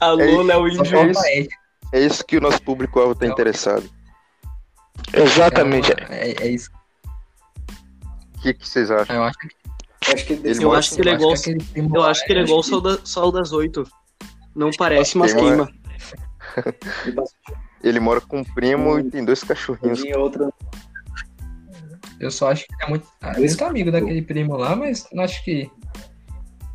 Alô, 0.00 0.42
Léo 0.42 0.84
Só 0.84 0.96
É 0.96 1.10
isso. 1.10 1.48
É 1.92 2.00
isso 2.00 2.24
que 2.24 2.36
o 2.36 2.40
nosso 2.40 2.62
público-alvo 2.62 3.14
tá 3.14 3.26
interessado. 3.26 3.88
Exatamente. 5.12 5.92
É, 6.08 6.44
é 6.44 6.48
isso. 6.48 6.70
que, 8.42 8.54
que 8.54 8.68
vocês 8.68 8.90
acham? 8.90 9.16
Eu 9.16 9.22
acho 9.24 9.38
que, 9.38 9.48
Eu 10.06 10.12
acho 10.12 10.24
que 10.26 10.32
ele, 10.32 10.64
Eu 10.64 10.72
acho 10.72 10.94
que 10.94 11.00
ele 11.00 11.10
é 11.10 11.14
igual. 11.14 11.34
Eu 11.94 12.02
acho 12.04 12.24
que 12.24 12.32
ele 12.32 12.40
é 12.40 12.42
é- 12.42 12.44
igual 12.44 12.60
o 12.60 12.62
sol, 12.62 12.80
da- 12.80 12.98
sol 13.04 13.32
das 13.32 13.52
oito. 13.52 13.84
Não 14.54 14.70
parece, 14.70 15.18
mas 15.18 15.32
Queima. 15.32 15.66
queima. 15.66 17.24
Ele 17.82 18.00
mora 18.00 18.20
com 18.20 18.38
um 18.38 18.44
primo 18.44 18.98
e 18.98 19.10
tem 19.10 19.24
dois 19.24 19.42
cachorrinhos. 19.44 20.02
e 20.02 20.14
outra. 20.14 20.48
Eu 22.24 22.30
só 22.30 22.50
acho 22.50 22.66
que 22.66 22.74
é 22.84 22.88
muito, 22.88 23.06
ah, 23.20 23.38
muito 23.38 23.64
amigo 23.64 23.92
daquele 23.92 24.22
primo 24.22 24.56
lá, 24.56 24.74
mas 24.74 25.06
não 25.12 25.22
acho 25.22 25.44
que. 25.44 25.70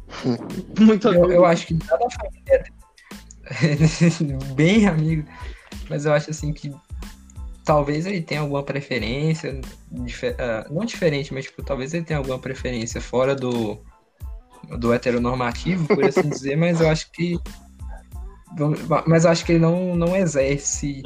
Muito 0.80 1.08
Eu, 1.08 1.32
eu 1.32 1.46
acho 1.46 1.68
que 1.68 1.74
nada 1.76 1.98
da 1.98 2.10
família 2.10 2.64
bem 4.56 4.88
amigo. 4.88 5.28
Mas 5.90 6.06
eu 6.06 6.14
acho 6.14 6.32
assim 6.32 6.52
que 6.52 6.72
talvez 7.64 8.06
ele 8.06 8.22
tenha 8.22 8.42
alguma 8.42 8.64
preferência. 8.64 9.60
dife- 9.92 10.36
ah, 10.40 10.68
não 10.70 10.86
diferente, 10.86 11.34
mas 11.34 11.46
tipo, 11.46 11.64
talvez 11.64 11.94
ele 11.94 12.06
tenha 12.06 12.18
alguma 12.18 12.40
preferência 12.40 13.00
fora 13.02 13.36
do, 13.36 13.80
do 14.78 14.94
heteronormativo, 14.94 15.88
por 15.88 16.06
assim 16.06 16.30
dizer, 16.30 16.56
mas 16.56 16.82
eu 16.82 16.90
acho 16.90 17.12
que. 17.12 17.40
Mas 19.06 19.26
eu 19.26 19.32
acho 19.32 19.46
que 19.46 19.54
ele 19.54 19.60
não, 19.60 19.96
não 19.96 20.16
exerce 20.16 21.04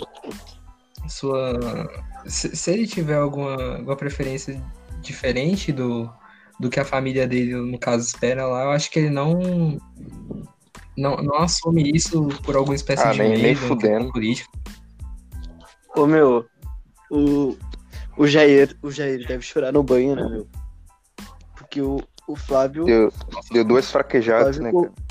sua. 1.08 2.10
Se, 2.26 2.56
se 2.56 2.72
ele 2.72 2.88
tiver 2.88 3.16
alguma, 3.18 3.78
alguma 3.78 3.96
preferência 3.96 4.62
diferente 5.02 5.72
do, 5.72 6.10
do 6.60 6.70
que 6.70 6.80
a 6.80 6.86
família 6.86 7.28
dele, 7.28 7.56
no 7.56 7.78
caso, 7.78 8.06
espera 8.06 8.46
lá, 8.48 8.64
eu 8.64 8.72
acho 8.72 8.90
que 8.92 9.00
ele 9.00 9.10
não. 9.10 9.78
Não, 10.96 11.18
não 11.18 11.38
assume 11.40 11.92
isso 11.94 12.28
por 12.44 12.56
alguma 12.56 12.76
espécie 12.76 13.04
Ah, 13.04 13.12
de 13.12 13.18
nem- 13.20 13.42
medo, 13.42 13.60
fudendo. 13.62 14.12
política. 14.12 14.48
Ô, 15.96 16.06
meu, 16.06 16.46
o, 17.10 17.58
o 18.18 18.28
Jair, 18.28 18.78
o 18.82 18.92
Jair 18.92 19.26
deve 19.28 19.42
chorar 19.44 19.72
no 19.72 19.82
banho, 19.84 20.16
né, 20.16 20.28
meu? 20.30 20.48
Porque 21.56 21.82
o, 21.82 22.00
o 22.28 22.36
Flávio, 22.36 22.86
Deu, 22.86 23.12
deu 23.52 23.66
duas 23.66 23.90
fraquejadas, 23.92 24.60
né, 24.60 24.70
Flávio, 24.72 24.92
cara? 24.92 25.04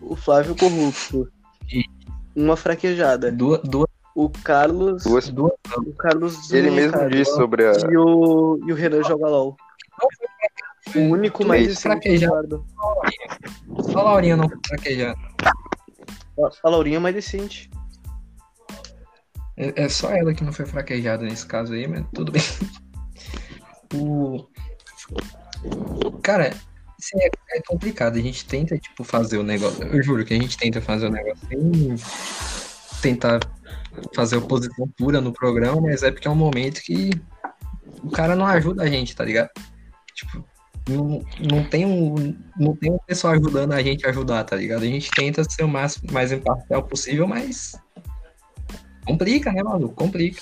o 0.00 0.16
Flávio 0.16 0.56
corrupto. 0.56 1.28
Uma 2.34 2.56
fraquejada. 2.56 3.30
Duas, 3.30 3.60
O 4.16 4.30
Carlos, 4.30 5.04
Duas. 5.04 5.28
duas 5.28 5.52
o 5.76 5.92
Carlos 5.92 6.50
Ele 6.50 6.70
mesmo 6.70 7.06
disse 7.10 7.34
sobre 7.34 7.66
a. 7.66 7.72
E 7.72 7.98
o, 7.98 8.58
e 8.66 8.72
o 8.72 8.74
Renan 8.74 9.02
joga 9.04 9.28
LOL. 9.28 9.54
O 10.94 11.00
único 11.00 11.40
Tudo 11.40 11.48
mais 11.48 11.82
fraquejado. 11.82 12.64
Só 13.92 13.98
a 13.98 14.02
Laurinha 14.04 14.34
não 14.38 14.48
foi 14.48 14.58
fraquejada. 14.66 15.18
A 16.64 16.70
Laurinha 16.70 16.96
é 16.96 16.98
mais 16.98 17.14
decente. 17.14 17.70
É, 19.54 19.84
é 19.84 19.88
só 19.90 20.10
ela 20.10 20.32
que 20.32 20.42
não 20.42 20.52
foi 20.52 20.64
fraquejada 20.64 21.22
nesse 21.22 21.44
caso 21.44 21.74
aí, 21.74 21.86
mas 21.86 22.06
tudo 22.14 22.32
bem. 22.32 22.42
O... 23.94 24.48
Cara, 26.22 26.54
assim, 26.98 27.18
é, 27.20 27.30
é 27.58 27.62
complicado. 27.68 28.16
A 28.16 28.22
gente 28.22 28.46
tenta, 28.46 28.78
tipo, 28.78 29.04
fazer 29.04 29.36
o 29.36 29.42
negócio. 29.42 29.84
Eu 29.84 30.02
juro 30.02 30.24
que 30.24 30.32
a 30.32 30.38
gente 30.38 30.56
tenta 30.56 30.80
fazer 30.80 31.08
o 31.08 31.10
negócio 31.10 31.46
sem 31.50 31.96
tentar 33.02 33.40
fazer 34.14 34.36
oposição 34.36 34.88
pura 34.96 35.20
no 35.20 35.32
programa, 35.32 35.80
mas 35.80 36.02
é 36.02 36.10
porque 36.10 36.28
é 36.28 36.30
um 36.30 36.34
momento 36.36 36.80
que 36.82 37.10
o 38.02 38.10
cara 38.10 38.34
não 38.36 38.46
ajuda 38.46 38.82
a 38.82 38.86
gente, 38.86 39.14
tá 39.14 39.24
ligado? 39.24 39.50
Tipo, 40.14 40.44
não, 40.88 41.24
não, 41.40 41.64
tem 41.64 41.84
um, 41.84 42.36
não 42.58 42.74
tem 42.76 42.92
um 42.92 42.98
pessoal 42.98 43.34
ajudando 43.34 43.72
a 43.72 43.82
gente 43.82 44.06
a 44.06 44.10
ajudar, 44.10 44.44
tá 44.44 44.56
ligado? 44.56 44.82
A 44.82 44.86
gente 44.86 45.10
tenta 45.10 45.42
ser 45.44 45.64
o 45.64 45.68
máximo, 45.68 46.12
mais 46.12 46.30
imparcial 46.32 46.82
possível, 46.82 47.26
mas 47.26 47.74
complica, 49.04 49.52
né, 49.52 49.62
maluco? 49.62 49.94
Complica. 49.94 50.40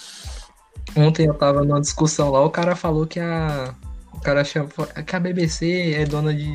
Ontem 0.97 1.27
eu 1.27 1.35
tava 1.35 1.63
numa 1.65 1.81
discussão 1.81 2.31
lá, 2.31 2.41
o 2.45 2.51
cara 2.51 2.77
falou 2.77 3.07
que 3.07 3.19
a. 3.21 3.75
O 4.13 4.21
cara 4.21 4.45
chama 4.45 4.69
que 5.07 5.17
a 5.17 5.21
BBC 5.21 5.93
é 5.95 6.05
dona 6.07 6.33
de. 6.33 6.49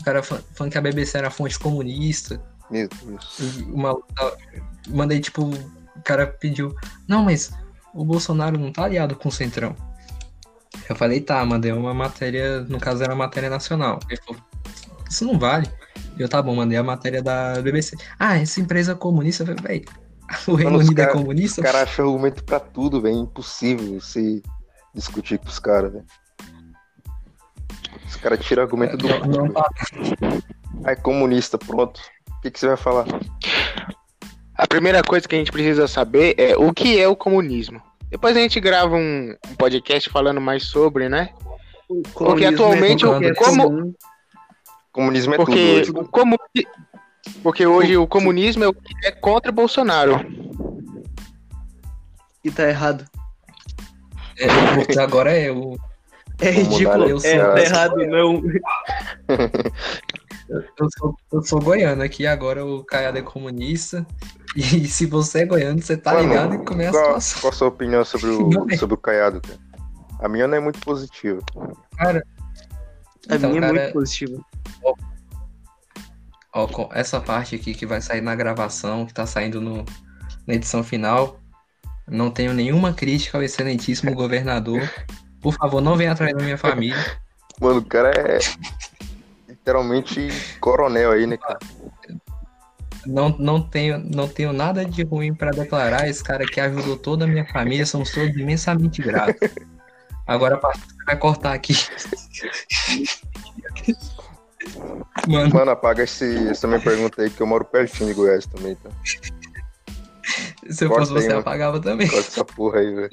O 0.00 0.04
cara 0.04 0.22
fa- 0.22 0.40
falando 0.54 0.72
que 0.72 0.78
a 0.78 0.80
BBC 0.80 1.18
era 1.18 1.30
fonte 1.30 1.58
comunista. 1.58 2.40
Meu 2.70 2.88
Deus. 2.88 3.38
E 3.40 3.62
o 3.64 3.76
maluco 3.76 4.06
tava- 4.14 4.36
Mandei, 4.88 5.20
tipo, 5.20 5.50
cara 6.04 6.26
pediu. 6.26 6.74
Não, 7.08 7.24
mas 7.24 7.52
o 7.94 8.04
Bolsonaro 8.04 8.58
não 8.58 8.72
tá 8.72 8.84
aliado 8.84 9.16
com 9.16 9.28
o 9.28 9.32
Centrão. 9.32 9.74
Eu 10.88 10.94
falei, 10.96 11.20
tá, 11.20 11.44
mandei 11.44 11.72
uma 11.72 11.94
matéria, 11.94 12.60
no 12.62 12.78
caso 12.78 13.02
era 13.02 13.14
matéria 13.14 13.48
nacional. 13.48 13.98
Ele 14.10 14.20
falou, 14.26 14.40
isso 15.08 15.24
não 15.24 15.38
vale. 15.38 15.68
Eu, 16.18 16.28
tá 16.28 16.40
bom, 16.42 16.54
mandei 16.54 16.76
a 16.76 16.82
matéria 16.82 17.22
da 17.22 17.60
BBC. 17.62 17.96
Ah, 18.18 18.36
essa 18.38 18.60
empresa 18.60 18.94
comunista, 18.94 19.42
eu 19.42 19.46
falei, 19.56 19.62
véi, 19.62 19.84
o 20.46 20.54
Reino 20.54 20.78
Unido 20.78 21.00
é 21.00 21.06
cara- 21.06 21.16
comunista? 21.18 21.60
Os 21.60 21.66
caras 21.66 21.88
acham 21.88 22.06
argumento 22.06 22.44
pra 22.44 22.60
tudo, 22.60 23.00
velho. 23.00 23.16
Impossível 23.16 24.00
você 24.00 24.42
discutir 24.94 25.38
com 25.38 25.48
os 25.48 25.58
caras, 25.58 25.92
velho. 25.92 26.04
Os 28.06 28.16
caras 28.16 28.44
tiram 28.44 28.62
argumento 28.62 28.96
do. 28.96 29.08
Não, 29.08 29.46
não 29.46 29.52
Ah, 30.84 30.90
é 30.92 30.96
comunista, 30.96 31.56
pronto. 31.58 32.00
O 32.36 32.40
que, 32.42 32.50
que 32.50 32.60
você 32.60 32.66
vai 32.68 32.76
falar? 32.76 33.06
A 34.56 34.66
primeira 34.66 35.02
coisa 35.02 35.26
que 35.26 35.34
a 35.34 35.38
gente 35.38 35.50
precisa 35.52 35.86
saber 35.88 36.34
é 36.38 36.56
o 36.56 36.72
que 36.72 36.98
é 37.00 37.08
o 37.08 37.16
comunismo. 37.16 37.80
Depois 38.10 38.36
a 38.36 38.40
gente 38.40 38.60
grava 38.60 38.94
um, 38.94 39.34
um 39.50 39.54
podcast 39.56 40.08
falando 40.08 40.40
mais 40.40 40.64
sobre, 40.64 41.08
né? 41.08 41.30
Porque 42.12 42.44
atualmente 42.44 43.04
o- 43.04 43.22
é 43.22 43.34
como- 43.34 43.62
comum. 43.64 43.94
Comunismo 44.92 45.34
é 45.34 45.36
Porque, 45.36 45.82
tudo 45.86 46.00
o 46.02 46.08
comu... 46.08 46.36
Porque 47.42 47.66
hoje 47.66 47.96
o 47.96 48.06
comunismo 48.06 48.62
é 48.62 48.68
o 48.68 48.72
que 48.72 48.94
é 49.06 49.10
contra 49.10 49.50
Bolsonaro. 49.50 50.20
E 52.44 52.50
tá 52.50 52.68
errado. 52.68 53.04
É, 54.38 54.46
porque 54.76 54.98
agora 54.98 55.32
é 55.32 55.50
o. 55.50 55.76
É 56.40 56.50
ridículo. 56.50 57.08
eu 57.08 57.16
É, 57.16 57.20
sou- 57.20 57.30
tá 57.38 57.58
eu 57.58 57.58
errado, 57.58 57.96
não. 58.06 58.42
Eu 60.48 60.88
sou, 60.98 61.14
eu 61.32 61.42
sou 61.42 61.60
goiano 61.60 62.02
aqui, 62.02 62.26
agora 62.26 62.64
o 62.64 62.84
Caiado 62.84 63.18
é 63.18 63.22
comunista. 63.22 64.06
E 64.56 64.86
se 64.86 65.06
você 65.06 65.40
é 65.40 65.46
goiano, 65.46 65.82
você 65.82 65.96
tá 65.96 66.14
Mano, 66.14 66.28
ligado 66.28 66.54
e 66.54 66.58
começa 66.64 66.90
a 66.98 67.02
qual, 67.02 67.20
situação. 67.20 67.40
qual 67.40 67.52
a 67.52 67.56
sua 67.56 67.68
opinião 67.68 68.04
sobre 68.04 68.28
o, 68.28 68.48
velho. 68.66 68.78
sobre 68.78 68.94
o 68.94 68.98
Caiado, 68.98 69.40
cara? 69.40 69.58
A 70.20 70.28
minha 70.28 70.46
não 70.46 70.56
é 70.56 70.60
muito 70.60 70.78
positiva. 70.80 71.40
Cara. 71.96 72.24
A 73.28 73.34
Então, 73.34 73.50
minha 73.50 73.58
é 73.58 73.66
cara, 73.66 73.80
muito 73.82 73.92
positiva. 73.94 74.40
Ó, 76.52 76.68
com 76.68 76.88
essa 76.92 77.20
parte 77.20 77.56
aqui 77.56 77.74
que 77.74 77.84
vai 77.84 78.00
sair 78.00 78.20
na 78.20 78.34
gravação, 78.36 79.04
que 79.06 79.12
tá 79.12 79.26
saindo 79.26 79.60
no, 79.60 79.84
na 80.46 80.54
edição 80.54 80.84
final. 80.84 81.40
Não 82.06 82.30
tenho 82.30 82.54
nenhuma 82.54 82.92
crítica 82.92 83.38
ao 83.38 83.42
excelentíssimo 83.42 84.14
governador. 84.14 84.88
Por 85.40 85.52
favor, 85.54 85.80
não 85.80 85.96
venha 85.96 86.12
atrás 86.12 86.32
da 86.32 86.42
minha 86.42 86.56
família. 86.56 86.96
Mano, 87.60 87.80
o 87.80 87.84
cara 87.84 88.10
é 88.10 88.38
literalmente 89.48 90.28
coronel 90.60 91.10
aí, 91.12 91.26
né, 91.26 91.36
cara? 91.36 91.58
Não, 93.06 93.30
não, 93.38 93.60
tenho, 93.60 93.98
não 93.98 94.28
tenho 94.28 94.52
nada 94.52 94.84
de 94.84 95.02
ruim 95.02 95.34
pra 95.34 95.50
declarar. 95.50 96.08
Esse 96.08 96.22
cara 96.22 96.44
aqui 96.44 96.60
ajudou 96.60 96.96
toda 96.96 97.24
a 97.24 97.28
minha 97.28 97.46
família. 97.46 97.86
Somos 97.86 98.10
todos 98.10 98.36
imensamente 98.36 99.02
gratos. 99.02 99.50
Agora, 100.26 100.56
a 100.56 100.60
você 100.60 100.80
vai 101.06 101.18
cortar 101.18 101.52
aqui. 101.52 101.74
Mano, 105.28 105.54
Mano, 105.54 105.70
apaga 105.70 106.02
esse, 106.02 106.48
essa 106.48 106.66
minha 106.66 106.80
pergunta 106.80 107.22
aí, 107.22 107.30
que 107.30 107.40
eu 107.40 107.46
moro 107.46 107.64
pertinho 107.64 108.08
de 108.08 108.14
Goiás 108.14 108.46
também, 108.46 108.74
tá? 108.76 108.90
se 110.70 110.84
eu 110.84 110.88
corta 110.88 111.06
fosse 111.06 111.16
aí, 111.16 111.22
você, 111.22 111.28
mano. 111.28 111.40
apagava 111.40 111.80
também. 111.80 112.08
Corta 112.08 112.28
essa 112.28 112.44
porra 112.44 112.80
aí, 112.80 112.94
velho. 112.94 113.10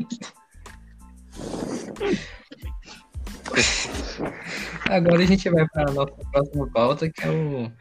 Agora 4.89 5.23
a 5.23 5.25
gente 5.25 5.49
vai 5.49 5.67
para 5.67 5.89
a 5.89 5.93
nossa 5.93 6.13
próxima 6.31 6.67
pauta, 6.67 7.09
que 7.09 7.23
é 7.23 7.29
o. 7.29 7.71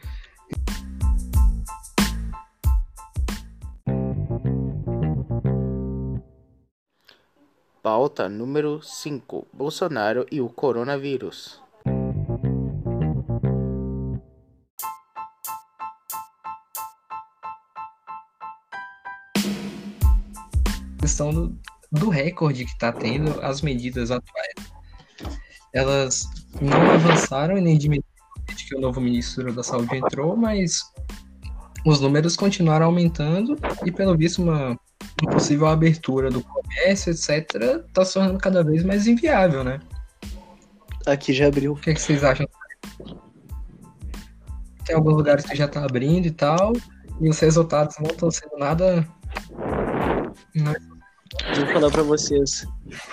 Pauta 7.83 8.29
número 8.29 8.83
5: 8.83 9.49
Bolsonaro 9.53 10.27
e 10.31 10.40
o 10.40 10.49
coronavírus. 10.49 11.62
questão 21.01 21.31
do, 21.31 21.59
do 21.90 22.09
recorde 22.09 22.64
que 22.64 22.71
está 22.73 22.93
tendo 22.93 23.40
as 23.40 23.62
medidas 23.62 24.11
atuais. 24.11 24.55
Elas 25.73 26.29
não 26.61 26.90
avançaram 26.90 27.57
e 27.57 27.61
nem 27.61 27.79
diminuíram 27.79 28.05
desde 28.47 28.66
que 28.66 28.77
o 28.77 28.81
novo 28.81 29.01
ministro 29.01 29.53
da 29.53 29.62
Saúde 29.62 29.97
entrou, 29.97 30.37
mas 30.37 30.83
os 31.87 32.01
números 32.01 32.37
continuaram 32.37 32.87
aumentando 32.87 33.57
e, 33.85 33.90
pelo 33.90 34.16
visto, 34.16 34.43
uma, 34.43 34.79
uma 35.22 35.33
possível 35.33 35.66
abertura 35.66 36.30
do 36.30 36.42
comércio, 36.42 37.12
etc., 37.12 37.85
está 37.87 38.04
se 38.04 38.14
tornando 38.14 38.38
cada 38.38 38.62
vez 38.62 38.83
mais 38.85 39.06
inviável, 39.06 39.64
né? 39.64 39.80
Aqui 41.06 41.33
já 41.33 41.48
abriu. 41.48 41.72
O 41.72 41.76
que, 41.76 41.90
é 41.90 41.94
que 41.94 42.00
vocês 42.00 42.22
acham? 42.24 42.46
Tem 44.85 44.96
alguns 44.96 45.14
lugares 45.14 45.44
que 45.44 45.56
já 45.56 45.66
está 45.66 45.85
abrindo 45.85 46.26
e 46.26 46.30
tal, 46.30 46.72
e 47.20 47.28
os 47.28 47.38
resultados 47.38 47.96
não 47.98 48.11
estão 48.11 48.30
sendo 48.30 48.56
nada. 48.59 49.06
Não 50.54 50.74
Vou 51.56 51.66
falar 51.72 51.90
pra 51.90 52.02
vocês. 52.02 52.66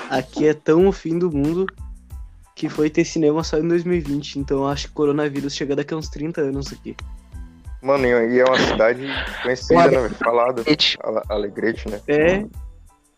Aqui 0.10 0.48
é 0.48 0.54
tão 0.54 0.88
o 0.88 0.92
fim 0.92 1.20
do 1.20 1.32
mundo 1.32 1.68
que 2.56 2.68
foi 2.68 2.90
ter 2.90 3.06
cinema 3.06 3.44
só 3.44 3.60
em 3.60 3.68
2020. 3.68 4.40
Então 4.40 4.68
acho 4.68 4.88
que 4.88 4.92
o 4.92 4.96
coronavírus 4.96 5.56
chega 5.56 5.76
daqui 5.76 5.94
a 5.94 5.98
uns 5.98 6.10
30 6.10 6.42
anos 6.42 6.74
aqui. 6.74 6.96
Mano, 7.82 8.06
e 8.08 8.40
é 8.40 8.44
uma 8.44 8.58
cidade 8.60 9.08
conhecida, 9.44 9.76
né? 9.92 10.02
velho? 10.02 10.16
Ale- 11.04 11.22
Alegrete, 11.30 11.90
né? 11.90 12.02
É, 12.08 12.44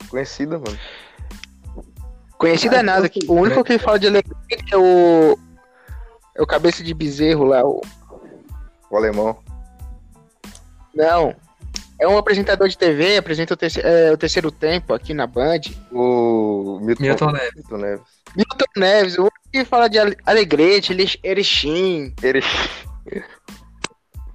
Conhecida, 0.10 0.58
mano. 0.60 0.78
Conhecido 2.38 2.76
é 2.76 2.82
nada. 2.84 3.08
que- 3.10 3.26
O 3.28 3.34
único 3.34 3.63
que 3.63 3.78
fala 3.78 4.00
de 4.00 4.08
alegria 4.08 4.36
é 4.72 4.78
o. 4.78 5.38
É 6.36 6.41
o 6.41 6.48
cabeça 6.48 6.84
de 6.84 6.93
bezerro 6.93 7.43
lá. 7.43 7.63
O... 7.65 7.82
O 8.89 8.98
alemão. 8.98 9.38
Não. 10.95 11.36
É 12.02 12.08
um 12.08 12.17
apresentador 12.17 12.69
de 12.69 12.78
TV, 12.78 13.17
apresenta 13.17 13.54
o, 13.54 13.58
terce- 13.58 13.82
é, 13.84 14.10
o 14.12 14.17
terceiro 14.17 14.50
tempo 14.52 14.93
aqui 14.93 15.13
na 15.13 15.28
Band. 15.28 15.60
O 15.91 16.80
Milton, 16.82 17.04
Milton 17.04 17.32
Neves. 17.32 17.54
Milton 17.56 17.78
Neves. 17.78 18.02
Milton 18.38 18.65
Neves, 18.78 19.17
o 19.17 19.22
único 19.24 19.36
que 19.52 19.65
fala 19.65 19.89
de 19.89 20.00
Ale- 20.00 20.17
Alegrete, 20.26 20.93
Ele- 20.93 21.19
Erechim. 21.22 22.13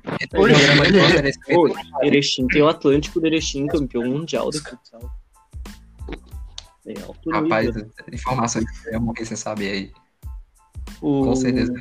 Ele... 0.04 0.16
Esse 0.20 0.28
programa 0.28 0.86
de 0.86 0.98
oferecimento 0.98 1.74
Pô, 1.74 2.02
Erechim 2.02 2.46
tem 2.48 2.62
o 2.62 2.68
Atlântico 2.68 3.20
do 3.20 3.26
Erechim, 3.26 3.66
campeão 3.66 4.04
mundial 4.04 4.50
de 4.50 4.60
futsal. 4.60 5.00
É 6.86 7.00
alto 7.02 7.30
Rapaz, 7.30 7.70
informação 8.12 8.62
que 8.62 8.88
eu 8.88 8.92
ia 8.92 9.00
morrer 9.00 9.24
sem 9.24 9.36
saber 9.36 9.70
aí. 9.70 9.92
O 11.00 11.24
Com 11.24 11.36
certeza. 11.36 11.72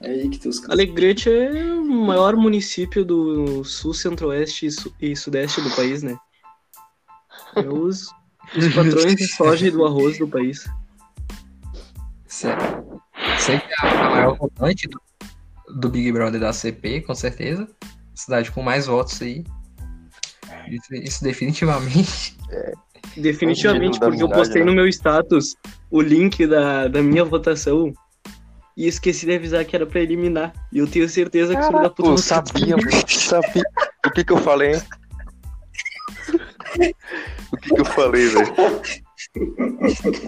É 0.00 0.10
aí 0.10 0.28
que 0.28 0.38
tem 0.38 0.50
os 0.50 0.60
caras. 0.60 0.74
Alegrete 0.74 1.28
é 1.30 1.72
o 1.74 1.84
maior 1.84 2.36
município 2.36 3.04
do 3.04 3.64
sul, 3.64 3.92
centro-oeste 3.92 4.66
e, 4.66 4.70
su- 4.70 4.94
e 5.00 5.16
sudeste 5.16 5.60
do 5.60 5.70
país, 5.74 6.02
né? 6.02 6.16
É 7.56 7.60
os, 7.68 8.08
os 8.56 8.74
patrões 8.74 9.16
de 9.16 9.26
soja 9.26 9.66
e 9.66 9.70
do 9.70 9.84
arroz 9.84 10.18
do 10.18 10.28
país. 10.28 10.64
Sei 12.26 12.52
que 13.58 13.84
é 13.84 13.88
a 13.88 14.10
maior 14.10 14.36
votante 14.36 14.88
do, 14.88 15.00
do 15.74 15.88
Big 15.88 16.10
Brother 16.12 16.40
da 16.40 16.52
CP, 16.52 17.02
com 17.02 17.14
certeza. 17.14 17.68
Cidade 18.14 18.50
com 18.50 18.62
mais 18.62 18.86
votos 18.86 19.20
aí. 19.22 19.44
Isso, 20.68 20.94
isso 20.94 21.24
definitivamente. 21.24 22.36
Definitivamente, 23.16 23.98
da 23.98 24.06
porque 24.06 24.22
eu 24.22 24.28
postei 24.28 24.62
né? 24.62 24.70
no 24.70 24.74
meu 24.74 24.86
status 24.88 25.54
o 25.90 26.00
link 26.00 26.46
da, 26.46 26.88
da 26.88 27.02
minha 27.02 27.24
votação 27.24 27.92
e 28.76 28.86
esqueci 28.86 29.26
de 29.26 29.34
avisar 29.34 29.64
que 29.64 29.76
era 29.76 29.86
pra 29.86 30.00
eliminar. 30.00 30.52
E 30.72 30.78
eu 30.78 30.86
tenho 30.86 31.08
certeza 31.08 31.54
que 31.54 31.60
o 31.60 31.66
filho 31.66 31.82
da 31.82 31.90
puta 31.90 32.02
Pô, 32.02 32.10
não 32.10 32.16
sabia, 32.16 32.76
mano. 32.76 32.90
Sabia. 33.08 33.64
O 34.06 34.10
que 34.10 34.24
que 34.24 34.32
eu 34.32 34.38
falei, 34.38 34.74
hein? 34.74 34.82
O 37.52 37.56
que 37.56 37.74
que 37.74 37.80
eu 37.80 37.84
falei, 37.84 38.28
velho? 38.28 38.54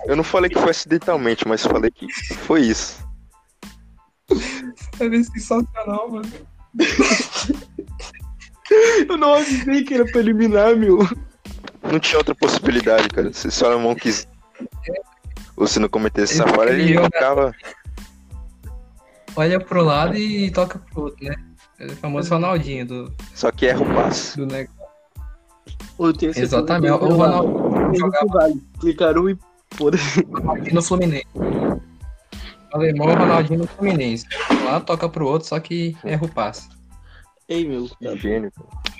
Eu 0.06 0.16
não 0.16 0.24
falei 0.24 0.50
que 0.50 0.58
foi 0.58 0.70
acidentalmente, 0.70 1.46
mas 1.48 1.62
falei 1.62 1.90
que 1.90 2.06
foi 2.12 2.62
isso. 2.62 3.02
É 5.00 5.22
sensacional, 5.22 6.10
mano. 6.10 6.32
Eu 9.08 9.16
não 9.16 9.34
avisei 9.34 9.84
que 9.84 9.94
era 9.94 10.04
pra 10.04 10.20
eliminar, 10.20 10.74
meu. 10.76 10.98
Não 11.82 12.00
tinha 12.00 12.18
outra 12.18 12.34
possibilidade, 12.34 13.08
cara. 13.08 13.32
Se 13.32 13.62
o 13.62 13.66
alemão 13.66 13.94
quis. 13.94 14.26
Ou 15.56 15.66
se 15.66 15.78
não 15.78 15.88
cometesse 15.88 16.34
essa 16.34 16.44
Ele 16.44 16.56
falha, 16.56 16.70
ele 16.70 16.84
criou, 16.84 17.04
ficava. 17.04 17.54
Olha 19.36 19.60
pro 19.60 19.84
lado 19.84 20.16
e 20.16 20.50
toca 20.50 20.78
pro 20.78 21.04
outro, 21.04 21.24
né? 21.24 21.34
É 21.78 21.86
o 21.86 21.96
famoso 21.96 22.30
Ronaldinho 22.30 22.86
do, 22.86 23.12
Só 23.34 23.50
que 23.50 23.66
erra 23.66 23.82
o 23.82 23.94
passe. 23.94 24.36
do 24.36 24.46
negócio. 24.46 24.74
Exatamente. 26.36 26.92
O 26.92 27.06
ele 27.06 27.14
Ronaldinho 27.14 27.96
jogava. 27.96 28.52
Clicaram 28.80 29.28
e 29.28 29.38
foda-se. 29.72 30.26
no 30.72 30.82
Fluminense. 30.82 31.26
O 32.74 32.76
alemão 32.76 33.06
o 33.06 33.14
Ronaldinho 33.14 33.60
no 33.60 33.66
Fluminense. 33.68 34.26
Lá 34.64 34.80
toca 34.80 35.08
pro 35.08 35.28
outro, 35.28 35.46
só 35.46 35.60
que 35.60 35.96
erra 36.02 36.24
o 36.24 36.28
passe. 36.28 36.68
Ei, 37.48 37.66
meu. 37.66 37.88
Que 37.88 38.18
gênio. 38.18 38.52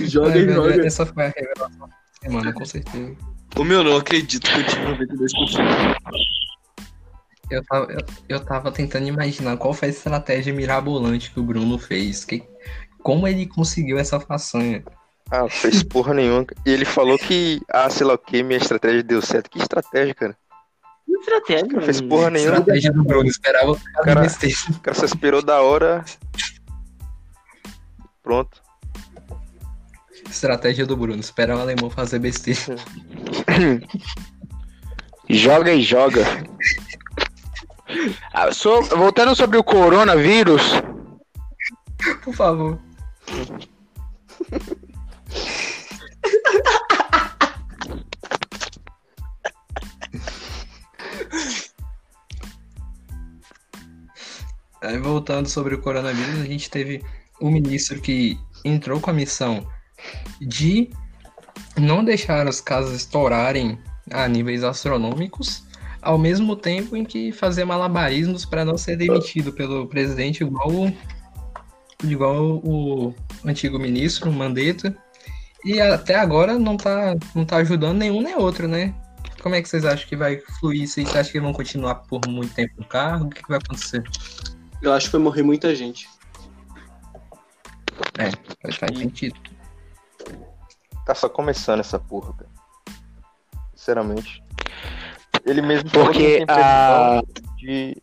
Joga 0.00 0.36
e 0.36 0.44
velho, 0.44 0.54
joga. 0.54 0.86
Essa 0.86 1.06
foi 1.06 1.26
a 1.26 1.28
revelação 1.28 1.88
da 1.88 1.94
semana, 2.22 2.52
com 2.52 2.64
certeza. 2.64 3.16
Ô, 3.56 3.64
meu, 3.64 3.84
não 3.84 3.96
acredito 3.96 4.48
que 4.48 4.60
eu 4.60 4.66
tive 4.66 4.82
92%. 4.82 5.96
Eu 7.50 7.64
tava, 7.64 7.92
eu, 7.92 8.00
eu 8.28 8.40
tava 8.40 8.72
tentando 8.72 9.06
imaginar 9.06 9.56
qual 9.56 9.74
foi 9.74 9.88
a 9.88 9.90
estratégia 9.90 10.52
mirabolante 10.52 11.30
que 11.30 11.40
o 11.40 11.42
Bruno 11.42 11.78
fez. 11.78 12.24
Que, 12.24 12.42
como 13.02 13.28
ele 13.28 13.46
conseguiu 13.46 13.98
essa 13.98 14.20
façanha? 14.20 14.82
Ah, 15.30 15.48
fez 15.48 15.82
porra 15.82 16.14
nenhuma. 16.14 16.46
E 16.64 16.70
ele 16.70 16.84
falou 16.84 17.18
que, 17.18 17.60
ah, 17.68 17.90
sei 17.90 18.06
lá 18.06 18.14
o 18.14 18.18
que, 18.18 18.42
minha 18.42 18.58
estratégia 18.58 19.02
deu 19.02 19.20
certo. 19.20 19.50
Que 19.50 19.58
estratégia, 19.58 20.14
cara? 20.14 20.36
Estratégia, 21.24 21.66
Não 21.72 21.80
fez 21.82 22.00
porra 22.02 22.30
nenhuma. 22.30 22.58
Estratégia 22.58 22.92
do 22.92 23.02
Bruno, 23.02 23.28
esperava 23.28 23.72
o 23.72 23.80
cara. 24.04 24.26
O 24.70 24.80
cara 24.80 24.94
só 24.94 25.04
esperou 25.06 25.42
da 25.42 25.62
hora. 25.62 26.04
Pronto. 28.22 28.62
Estratégia 30.28 30.84
do 30.84 30.96
Bruno, 30.96 31.20
esperar 31.20 31.56
o 31.56 31.60
alemão 31.60 31.88
fazer 31.88 32.18
besteira. 32.18 32.76
Joga 35.28 35.72
e 35.72 35.82
joga. 35.82 36.24
Ah, 38.32 38.50
so- 38.52 38.82
voltando 38.82 39.36
sobre 39.36 39.56
o 39.56 39.62
coronavírus, 39.62 40.62
Por 42.24 42.34
favor. 42.34 42.78
Aí, 54.84 54.98
voltando 54.98 55.48
sobre 55.48 55.74
o 55.74 55.80
coronavírus, 55.80 56.40
a 56.40 56.44
gente 56.44 56.68
teve 56.68 57.02
um 57.40 57.50
ministro 57.50 58.00
que 58.00 58.38
entrou 58.64 59.00
com 59.00 59.10
a 59.10 59.14
missão 59.14 59.66
de 60.40 60.90
não 61.78 62.04
deixar 62.04 62.46
os 62.46 62.60
casos 62.60 62.94
estourarem 62.94 63.78
a 64.10 64.28
níveis 64.28 64.62
astronômicos, 64.62 65.64
ao 66.02 66.18
mesmo 66.18 66.54
tempo 66.54 66.96
em 66.96 67.04
que 67.04 67.32
fazer 67.32 67.64
malabarismos 67.64 68.44
para 68.44 68.64
não 68.64 68.76
ser 68.76 68.96
demitido 68.96 69.52
pelo 69.52 69.86
presidente 69.86 70.44
igual 70.44 70.70
o, 70.70 70.92
igual 72.04 72.60
o 72.62 73.14
antigo 73.44 73.78
ministro, 73.78 74.30
o 74.30 74.32
Mandetta. 74.32 74.94
E 75.64 75.80
até 75.80 76.14
agora 76.14 76.58
não 76.58 76.76
tá, 76.76 77.16
não 77.34 77.46
tá 77.46 77.56
ajudando 77.56 77.96
nenhum 77.96 78.20
nem 78.20 78.36
outro, 78.36 78.68
né? 78.68 78.94
Como 79.42 79.54
é 79.54 79.62
que 79.62 79.68
vocês 79.68 79.84
acham 79.86 80.06
que 80.06 80.16
vai 80.16 80.38
fluir? 80.58 80.86
Vocês 80.86 81.08
acham 81.16 81.32
que 81.32 81.40
vão 81.40 81.54
continuar 81.54 81.94
por 81.96 82.20
muito 82.28 82.54
tempo 82.54 82.74
no 82.78 82.84
carro? 82.84 83.26
O 83.26 83.30
que 83.30 83.42
vai 83.48 83.58
acontecer? 83.58 84.02
Eu 84.84 84.92
acho 84.92 85.06
que 85.06 85.12
vai 85.12 85.20
morrer 85.22 85.42
muita 85.42 85.74
gente. 85.74 86.08
Faz, 88.16 88.34
faz 88.78 88.98
sentido. 88.98 89.38
Tá 91.06 91.14
só 91.14 91.28
começando 91.28 91.80
essa 91.80 91.98
porra, 91.98 92.32
cara. 92.34 92.50
Sinceramente. 93.74 94.42
Ele 95.44 95.62
mesmo 95.62 95.90
porque 95.90 96.44
a. 96.48 97.22
de. 97.56 97.96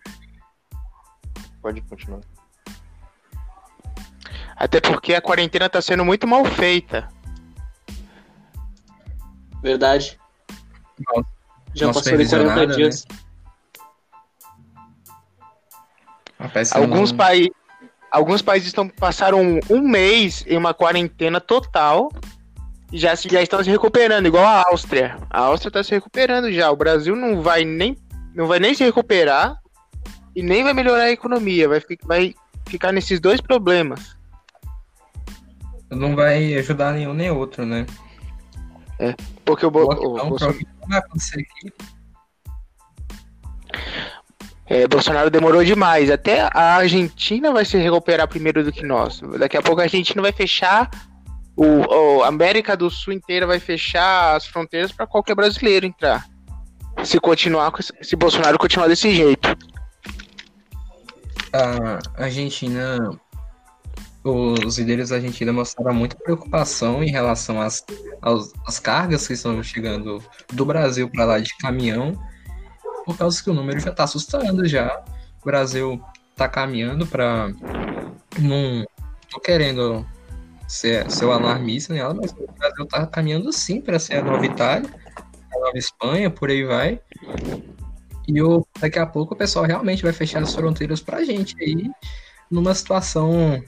Pode 1.62 1.82
continuar. 1.82 2.22
Até 4.56 4.80
porque 4.80 5.13
a 5.15 5.22
quarentena 5.22 5.70
tá 5.70 5.82
sendo 5.82 6.06
muito 6.06 6.28
mal 6.28 6.43
feita. 6.45 7.08
Verdade. 9.62 10.20
Não- 11.16 11.26
Já 11.74 11.86
não 11.88 11.93
passou 11.93 12.12
de 12.18 12.28
40 12.28 12.30
supervisionada, 12.30 12.68
né? 12.68 12.76
dias. 12.76 13.05
Rapaz, 13.10 13.30
Alguns, 16.74 17.12
não- 17.12 17.18
pai... 17.18 17.50
Alguns 18.12 18.42
países 18.42 18.68
estão, 18.68 18.89
passaram 18.89 19.60
um 19.70 19.82
mês 19.88 20.44
em 20.46 20.58
uma 20.58 20.74
quarentena 20.74 21.39
total 21.39 22.12
e 22.92 22.98
já, 22.98 23.16
já 23.16 23.42
estão 23.42 23.64
se 23.64 23.70
recuperando, 23.70 24.26
igual 24.26 24.44
a 24.44 24.66
Áustria. 24.68 25.18
A 25.30 25.39
Áustria 25.42 25.70
está 25.70 25.84
se 25.84 25.92
recuperando 25.92 26.52
já. 26.52 26.70
O 26.70 26.76
Brasil 26.76 27.16
não 27.16 27.42
vai 27.42 27.64
nem, 27.64 27.96
não 28.36 28.48
vai 28.48 28.60
nem 28.60 28.74
se 28.74 28.84
recuperar 28.84 29.62
e 30.36 30.44
nem 30.44 30.62
vai 30.62 30.74
melhorar 30.74 31.04
a 31.04 31.12
economia. 31.12 31.70
Vai, 31.70 31.82
vai 32.04 32.36
ficar 32.68 32.92
nesses 32.92 33.20
dois 33.22 33.39
problemas. 33.39 34.18
não 35.89 36.16
vai 36.16 36.54
ajudar 36.56 36.94
nenhum 36.94 37.14
nem 37.14 37.32
outro, 37.32 37.66
né? 37.66 37.86
Porque 39.46 39.66
o, 39.66 39.70
O 39.70 39.72
o 39.72 39.72
Bolsonaro, 39.72 40.28
provavelmente 40.28 40.70
não 40.82 40.88
vai 40.89 41.00
acontecer 41.00 41.39
aqui. 41.39 41.74
É, 44.72 44.88
Bolsonaro 44.88 45.30
demorou 45.30 45.65
demais. 45.65 46.09
Até 46.09 46.49
a 46.53 46.76
Argentina 46.76 47.51
vai 47.51 47.65
se 47.65 47.78
recuperar 47.78 48.26
primeiro 48.26 48.63
do 48.63 48.72
que 48.72 48.86
nós. 48.86 49.19
Daqui 49.38 49.57
a 49.57 49.61
pouco 49.61 49.82
a 49.82 49.84
Argentina 49.84 50.22
vai 50.22 50.32
fechar. 50.32 50.89
O, 51.57 52.24
a 52.24 52.30
América 52.30 52.78
do 52.78 52.89
Sul 52.89 53.11
inteira 53.11 53.45
vai 53.45 53.59
fechar 53.59 54.34
as 54.34 54.45
fronteiras 54.45 54.93
para 54.93 55.05
qualquer 55.05 55.36
brasileiro 55.36 55.86
entrar. 55.86 56.26
Se 57.03 57.19
continuar, 57.19 57.74
se 58.01 58.15
Bolsonaro 58.15 58.57
continuar 58.57 58.88
desse 58.88 59.13
jeito. 59.13 59.49
A 61.51 62.24
Argentina, 62.24 62.97
os 64.24 64.78
líderes 64.78 65.09
da 65.09 65.17
Argentina 65.17 65.51
mostraram 65.51 65.93
muita 65.93 66.15
preocupação 66.15 67.03
em 67.03 67.11
relação 67.11 67.59
às, 67.59 67.84
às 68.65 68.80
cargas 68.80 69.28
que 69.28 69.34
estão 69.34 69.61
chegando 69.61 70.24
do 70.53 70.65
Brasil 70.65 71.09
para 71.09 71.26
lá 71.26 71.39
de 71.39 71.53
caminhão 71.57 72.17
por 73.06 73.18
causa 73.18 73.41
que 73.43 73.49
o 73.49 73.54
número 73.54 73.80
já 73.80 73.91
tá 73.91 74.04
assustando 74.04 74.68
já. 74.68 75.04
O 75.41 75.45
Brasil 75.45 76.02
tá 76.36 76.47
caminhando 76.47 77.06
para 77.06 77.52
não 78.39 78.86
tô 79.30 79.39
querendo 79.39 80.06
ser, 80.68 81.10
ser 81.12 81.26
o 81.26 81.32
alarmista 81.32 81.93
nela, 81.93 82.14
mas 82.14 82.32
o 82.32 82.47
Brasil 82.58 82.86
tá 82.86 83.06
caminhando 83.06 83.52
sim 83.52 83.82
para 83.82 83.99
ser 83.99 84.16
a 84.16 84.24
nova 84.24 84.45
Itália, 84.45 84.89
a 85.54 85.60
nova 85.60 85.78
Espanha, 85.78 86.30
por 86.30 86.49
aí 86.49 86.64
vai. 86.64 86.99
E 88.28 88.41
o, 88.41 88.66
daqui 88.80 88.99
a 88.99 89.06
pouco 89.06 89.34
o 89.34 89.38
pessoal 89.38 89.66
realmente 89.66 90.04
vai 90.04 90.14
fechar 90.14 90.41
as 90.41 90.54
fronteiras 90.54 91.02
pra 91.02 91.24
gente 91.24 91.56
aí, 91.62 91.89
numa 92.49 92.74
situação. 92.74 93.62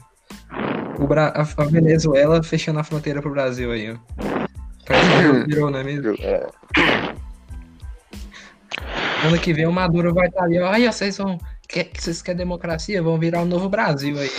O 0.98 1.06
Bra 1.06 1.32
a, 1.34 1.40
a 1.40 1.64
Venezuela 1.66 2.42
fechando 2.42 2.78
a 2.78 2.84
fronteira 2.84 3.20
pro 3.20 3.30
Brasil 3.30 3.70
aí, 3.72 3.92
ó. 3.92 3.96
Parece 4.86 5.08
que 5.08 5.46
virou, 5.46 5.70
não 5.70 5.78
é 5.78 5.84
mesmo? 5.84 6.14
É, 6.20 6.46
Ano 9.24 9.38
que 9.38 9.52
vem 9.52 9.66
o 9.66 9.72
Maduro 9.72 10.12
vai 10.12 10.28
estar 10.28 10.44
ali, 10.44 10.60
ó. 10.60 10.70
Aí, 10.70 10.86
vocês 10.86 11.16
vão. 11.16 11.38
Quer, 11.68 11.90
vocês 11.96 12.20
querem 12.20 12.38
democracia? 12.38 13.02
Vão 13.02 13.18
virar 13.18 13.42
o 13.42 13.46
novo 13.46 13.68
Brasil 13.68 14.16
aí. 14.18 14.30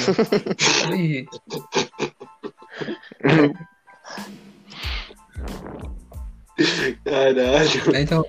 Caralho. 7.04 8.00
Então, 8.00 8.26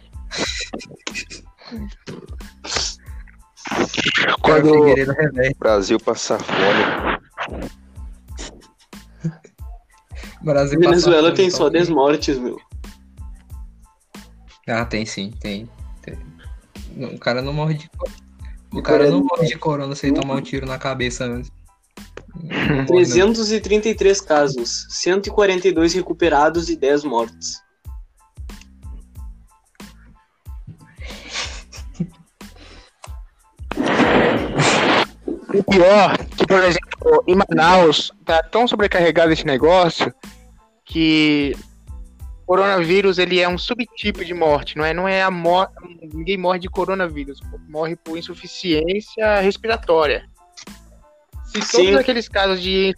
Quando- 4.41 4.73
o. 4.73 4.95
Brasil 5.59 5.99
passar 6.01 6.39
fome. 6.39 7.17
Brasil 10.43 10.79
Venezuela 10.79 11.31
passa 11.31 11.37
tem 11.37 11.51
só 11.51 11.69
10 11.69 11.89
mortes, 11.89 12.39
meu. 12.39 12.61
Ah, 14.69 14.85
tem 14.85 15.05
sim, 15.05 15.33
tem. 15.41 15.69
tem. 16.03 16.17
O 16.97 17.19
cara 17.19 17.43
não 17.43 17.53
morre 17.53 17.75
de. 17.75 17.91
O 18.73 18.83
cara 18.83 19.11
não 19.11 19.23
morre 19.23 19.47
de 19.47 19.59
corona 19.59 19.95
sem 19.95 20.15
tomar 20.15 20.35
um 20.35 20.41
tiro 20.41 20.67
na 20.67 20.79
cabeça 20.79 21.25
antes. 21.25 21.51
Não 22.43 22.55
morre, 22.55 22.77
não. 22.79 22.87
333 22.87 24.21
casos, 24.21 24.87
142 24.91 25.95
recuperados 25.95 26.71
e 26.71 26.77
10 26.77 27.05
mortes. 27.05 27.61
O 35.55 35.65
pior, 35.65 36.19
que 36.37 36.47
por 36.47 36.63
exemplo, 36.63 37.25
em 37.27 37.35
Manaus, 37.35 38.13
tá 38.25 38.43
tão 38.43 38.69
sobrecarregado 38.69 39.33
esse 39.33 39.47
negócio 39.47 40.13
que 40.85 41.57
coronavírus 42.47 43.19
ele 43.19 43.41
é 43.41 43.49
um 43.49 43.59
subtipo 43.59 44.25
de 44.25 44.33
morte, 44.33 44.79
não 44.79 44.85
é? 44.85 44.95
Não 44.95 45.09
é 45.09 45.23
a 45.23 45.31
morte. 45.31 45.75
Ninguém 46.15 46.37
morre 46.37 46.61
de 46.61 46.69
coronavírus, 46.69 47.41
morre 47.69 47.97
por 47.97 48.17
insuficiência 48.17 49.41
respiratória. 49.41 50.29
Se 51.45 51.61
Sim. 51.63 51.85
todos 51.85 51.97
aqueles 51.97 52.29
casos 52.29 52.63
de. 52.63 52.95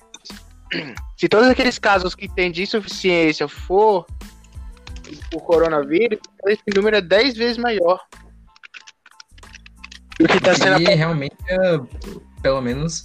Se 1.17 1.29
todos 1.29 1.49
aqueles 1.49 1.79
casos 1.79 2.15
que 2.15 2.29
tem 2.29 2.53
de 2.53 2.63
insuficiência 2.63 3.49
for 3.49 4.07
por 5.31 5.41
coronavírus, 5.41 6.21
esse 6.47 6.63
número 6.75 6.97
é 6.97 7.01
10 7.01 7.37
vezes 7.37 7.57
maior. 7.59 7.99
O 10.21 10.29
que 10.29 10.41
tá 10.41 10.55
sendo 10.55 10.81
E 10.81 10.95
realmente, 10.95 11.37
é, 11.49 11.81
pelo 12.43 12.61
menos, 12.61 13.05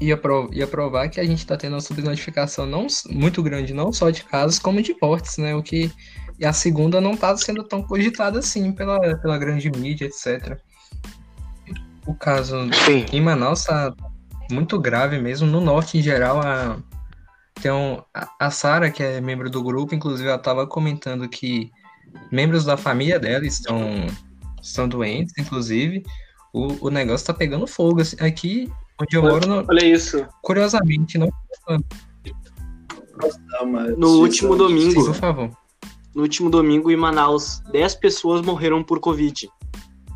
ia, 0.00 0.16
pro- 0.16 0.50
ia 0.52 0.66
provar 0.66 1.08
que 1.08 1.20
a 1.20 1.24
gente 1.24 1.46
tá 1.46 1.56
tendo 1.56 1.74
uma 1.74 1.80
subnotificação 1.80 2.66
não, 2.66 2.86
muito 3.10 3.42
grande, 3.42 3.74
não 3.74 3.92
só 3.92 4.10
de 4.10 4.24
casos, 4.24 4.58
como 4.58 4.82
de 4.82 4.94
mortes, 5.00 5.38
né? 5.38 5.54
O 5.54 5.62
que. 5.62 5.92
E 6.38 6.44
a 6.44 6.52
segunda 6.52 7.00
não 7.00 7.16
tá 7.16 7.36
sendo 7.36 7.62
tão 7.62 7.82
cogitada 7.82 8.40
assim 8.40 8.72
pela, 8.72 9.16
pela 9.18 9.38
grande 9.38 9.70
mídia, 9.70 10.06
etc. 10.06 10.58
O 12.06 12.14
caso 12.14 12.56
Sim. 12.84 13.06
em 13.12 13.20
Manaus 13.20 13.64
tá 13.64 13.94
muito 14.50 14.78
grave 14.78 15.18
mesmo. 15.20 15.46
No 15.46 15.60
norte, 15.60 15.96
em 15.96 16.02
geral, 16.02 16.40
a, 16.40 16.76
tem 17.62 17.70
um, 17.70 18.02
a, 18.12 18.46
a 18.46 18.50
Sara, 18.50 18.90
que 18.90 19.02
é 19.02 19.20
membro 19.20 19.48
do 19.48 19.62
grupo, 19.62 19.94
inclusive, 19.94 20.28
ela 20.28 20.38
tava 20.38 20.66
comentando 20.66 21.28
que 21.28 21.70
membros 22.32 22.64
da 22.64 22.76
família 22.76 23.18
dela 23.18 23.46
estão, 23.46 24.06
estão 24.60 24.88
doentes, 24.88 25.34
inclusive. 25.38 26.02
O, 26.52 26.88
o 26.88 26.90
negócio 26.90 27.26
tá 27.26 27.32
pegando 27.32 27.66
fogo. 27.66 28.00
assim. 28.00 28.16
Aqui 28.20 28.70
onde 29.00 29.16
eu 29.16 29.22
moro, 29.22 29.46
não- 29.48 29.64
Olha 29.68 29.84
isso. 29.84 30.26
curiosamente, 30.42 31.18
não. 31.18 31.28
Uma 33.62 33.88
No 33.96 34.20
último 34.20 34.56
domingo. 34.56 35.04
Por 35.04 35.14
favor. 35.14 35.50
No 36.14 36.22
último 36.22 36.48
domingo 36.50 36.90
em 36.90 36.96
Manaus, 36.96 37.60
10 37.72 37.94
pessoas 37.96 38.40
morreram 38.40 38.82
por 38.82 39.00
Covid. 39.00 39.48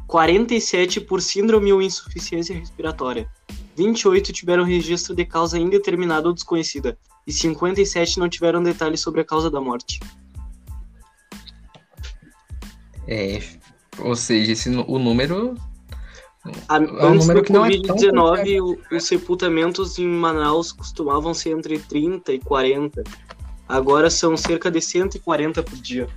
47 0.06 1.00
por 1.00 1.20
síndrome 1.20 1.72
ou 1.72 1.82
insuficiência 1.82 2.56
respiratória. 2.56 3.28
28 3.76 4.32
tiveram 4.32 4.64
registro 4.64 5.14
de 5.14 5.24
causa 5.24 5.58
indeterminada 5.58 6.26
ou 6.28 6.34
desconhecida. 6.34 6.98
E 7.26 7.32
57 7.32 8.18
não 8.18 8.28
tiveram 8.28 8.62
detalhes 8.62 9.00
sobre 9.00 9.20
a 9.20 9.24
causa 9.24 9.50
da 9.50 9.60
morte. 9.60 10.00
É, 13.06 13.40
ou 13.98 14.14
seja, 14.16 14.52
esse, 14.52 14.68
o 14.70 14.98
número. 14.98 15.54
A- 16.68 16.78
um 16.78 17.06
antes 17.08 17.26
número 17.26 17.40
do 17.40 17.44
que 17.46 17.52
não 17.52 17.64
é 17.66 17.70
tão 17.80 17.96
Covid-19, 17.96 18.60
o- 18.62 18.96
os 18.96 19.04
sepultamentos 19.04 19.98
em 19.98 20.06
Manaus 20.06 20.72
costumavam 20.72 21.32
ser 21.34 21.50
entre 21.50 21.78
30 21.78 22.32
e 22.32 22.38
40. 22.38 23.02
Agora 23.68 24.08
são 24.10 24.36
cerca 24.36 24.70
de 24.70 24.80
140 24.80 25.62
por 25.62 25.76
dia. 25.76 26.08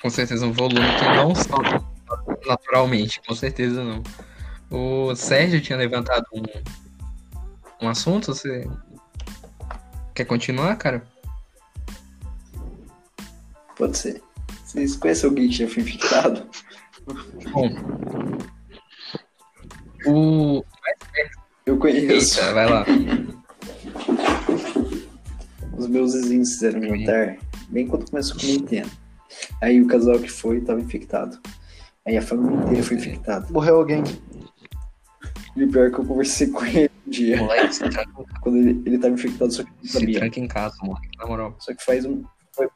Com 0.00 0.10
certeza 0.10 0.46
um 0.46 0.52
volume 0.52 0.86
que 0.98 1.04
não 1.16 1.34
sobe 1.34 1.84
naturalmente, 2.46 3.20
com 3.26 3.34
certeza 3.34 3.82
não. 3.82 4.02
O 4.70 5.14
Sérgio 5.14 5.60
tinha 5.60 5.78
levantado 5.78 6.24
um, 6.32 6.42
um 7.86 7.88
assunto, 7.88 8.34
você 8.34 8.68
quer 10.14 10.24
continuar, 10.24 10.76
cara? 10.76 11.06
Pode 13.76 13.96
ser. 13.96 14.22
Vocês 14.64 14.96
conhecem 14.96 15.28
alguém 15.28 15.48
que 15.48 15.54
já 15.54 15.68
foi 15.68 15.82
infectado? 15.82 16.46
Bom. 17.52 17.68
O. 20.06 20.64
Eu 21.66 21.78
conheço. 21.78 22.40
Eita, 22.40 22.52
vai 22.52 22.68
lá. 22.68 22.84
Os 25.76 25.86
meus 25.88 26.14
vizinhos 26.14 26.52
fizeram 26.54 26.80
um 26.80 26.98
jantar 26.98 27.36
bem 27.68 27.86
quando 27.86 28.08
começou 28.10 28.36
a 28.36 28.40
quarentena. 28.40 28.90
Aí 29.60 29.80
o 29.80 29.86
casal 29.86 30.18
que 30.18 30.30
foi 30.30 30.60
tava 30.60 30.80
infectado. 30.80 31.38
Aí 32.06 32.16
a 32.16 32.22
família 32.22 32.56
inteira 32.64 32.82
foi 32.82 32.96
infectada. 32.96 33.46
Morreu 33.50 33.76
alguém. 33.76 34.02
E 35.56 35.64
o 35.64 35.70
pior 35.70 35.86
é 35.86 35.90
que 35.90 35.98
eu 35.98 36.04
conversei 36.04 36.48
com 36.48 36.64
ele 36.64 36.90
um 37.06 37.10
dia, 37.10 37.36
Moleque, 37.36 37.74
se 37.74 37.88
tranca, 37.88 38.24
quando 38.42 38.58
ele, 38.58 38.82
ele 38.84 38.98
tava 38.98 39.14
infectado, 39.14 39.52
só 39.52 39.62
que 39.62 39.70
eu 39.70 39.74
não 39.76 39.84
se 39.84 39.92
sabia. 39.92 40.18
tranca 40.18 40.40
em 40.40 40.48
casa, 40.48 40.76
moleque, 40.82 41.08
na 41.16 41.26
moral. 41.26 41.54
Só 41.60 41.72
que 41.72 41.84
faz 41.84 42.04
um. 42.04 42.24
Foi, 42.52 42.68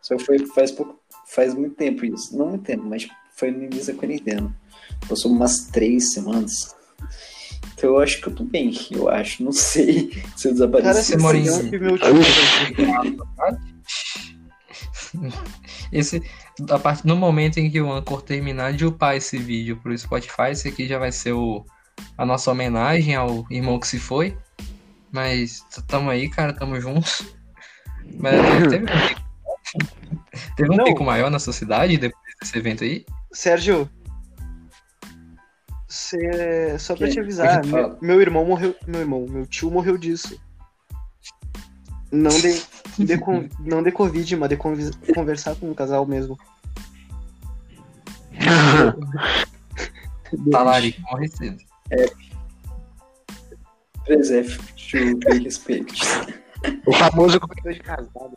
só 0.00 0.16
que 0.16 0.24
foi 0.24 0.38
faz 0.46 0.70
pouco. 0.72 0.98
Faz 1.26 1.54
muito 1.54 1.74
tempo 1.74 2.04
isso. 2.04 2.36
Não 2.36 2.48
muito 2.48 2.64
tempo, 2.64 2.84
mas 2.84 3.06
foi 3.36 3.50
no 3.50 3.62
início 3.64 3.92
da 3.92 3.98
quarentena. 3.98 4.54
Passou 5.08 5.30
umas 5.30 5.66
três 5.66 6.12
semanas. 6.12 6.74
Então 7.74 7.90
eu 7.90 8.00
acho 8.00 8.20
que 8.20 8.28
eu 8.28 8.34
tô 8.34 8.42
bem, 8.44 8.72
eu 8.90 9.08
acho. 9.08 9.44
Não 9.44 9.52
sei 9.52 10.10
se 10.34 10.48
eu 10.48 10.52
desapareci. 10.52 10.88
Cara, 10.88 11.02
você 11.02 11.16
mora 11.18 11.36
em- 11.36 11.44
meu 11.44 11.98
Esse, 15.92 16.22
a 16.70 16.78
parte, 16.78 17.06
no 17.06 17.16
momento 17.16 17.58
em 17.58 17.70
que 17.70 17.80
o 17.80 17.92
Anchor 17.92 18.22
terminar 18.22 18.72
de 18.72 18.84
upar 18.86 19.16
esse 19.16 19.38
vídeo 19.38 19.78
pro 19.82 19.96
Spotify, 19.96 20.50
esse 20.50 20.68
aqui 20.68 20.86
já 20.88 20.98
vai 20.98 21.12
ser 21.12 21.32
o, 21.32 21.64
a 22.18 22.26
nossa 22.26 22.50
homenagem 22.50 23.14
ao 23.14 23.46
irmão 23.50 23.78
que 23.78 23.86
se 23.86 23.98
foi. 23.98 24.36
Mas 25.12 25.64
tamo 25.86 26.10
aí, 26.10 26.28
cara, 26.28 26.52
tamo 26.52 26.80
juntos. 26.80 27.22
Mas 28.18 28.34
teve 28.68 28.84
um 28.84 28.86
pico, 29.08 29.20
teve 30.56 30.72
um 30.72 30.84
pico 30.84 31.04
maior 31.04 31.30
na 31.30 31.38
sua 31.38 31.52
cidade 31.52 31.96
depois 31.96 32.22
desse 32.40 32.58
evento 32.58 32.84
aí? 32.84 33.04
Sérgio, 33.36 33.88
cê- 35.86 36.78
só 36.78 36.96
pra 36.96 37.06
Que? 37.06 37.12
te 37.12 37.20
avisar, 37.20 37.58
O 37.58 37.60
que 37.60 37.68
que 37.68 37.74
meu, 37.74 37.98
meu 38.00 38.20
irmão 38.22 38.46
morreu. 38.46 38.74
Meu 38.86 39.00
irmão, 39.02 39.26
meu 39.28 39.46
tio 39.46 39.70
morreu 39.70 39.98
disso. 39.98 40.40
Não 42.10 42.30
de, 42.30 42.62
de 43.04 43.18
con- 43.18 43.46
não 43.60 43.82
de 43.82 43.92
Covid, 43.92 44.36
mas 44.36 44.48
de 44.48 44.56
convi- 44.56 44.90
conversar 45.14 45.54
com 45.56 45.70
um 45.70 45.74
casal 45.74 46.06
mesmo. 46.06 46.38
Talarico 50.50 51.02
morre 51.02 51.28
cedo. 51.28 51.62
Preserve 54.06 54.56
to 54.76 55.18
pay 55.20 55.40
respect. 55.40 56.00
O 56.86 56.92
famoso 56.94 57.38
comedor 57.44 57.74
de 57.74 57.80
casado. 57.80 58.32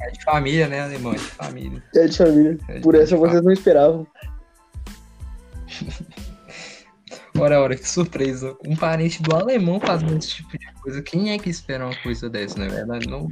É 0.00 0.10
de 0.10 0.24
família, 0.24 0.68
né, 0.68 0.80
alemão? 0.80 1.12
É 1.12 1.16
de 1.16 1.20
família. 1.22 1.82
É 1.94 2.06
de 2.06 2.16
família. 2.18 2.58
É 2.68 2.74
de- 2.74 2.80
Por 2.80 2.94
essa 2.94 3.14
de 3.14 3.20
vocês 3.20 3.42
não 3.42 3.52
esperavam. 3.52 4.06
Ora, 7.38 7.60
ora, 7.60 7.76
que 7.76 7.88
surpresa. 7.88 8.54
Um 8.66 8.76
parente 8.76 9.22
do 9.22 9.34
alemão 9.34 9.80
fazendo 9.80 10.18
esse 10.18 10.28
tipo 10.28 10.58
de 10.58 10.66
coisa. 10.82 11.00
Quem 11.00 11.32
é 11.32 11.38
que 11.38 11.48
espera 11.48 11.86
uma 11.86 11.96
coisa 12.02 12.28
dessa, 12.28 12.58
na 12.58 12.68
verdade? 12.68 13.08
Não. 13.08 13.28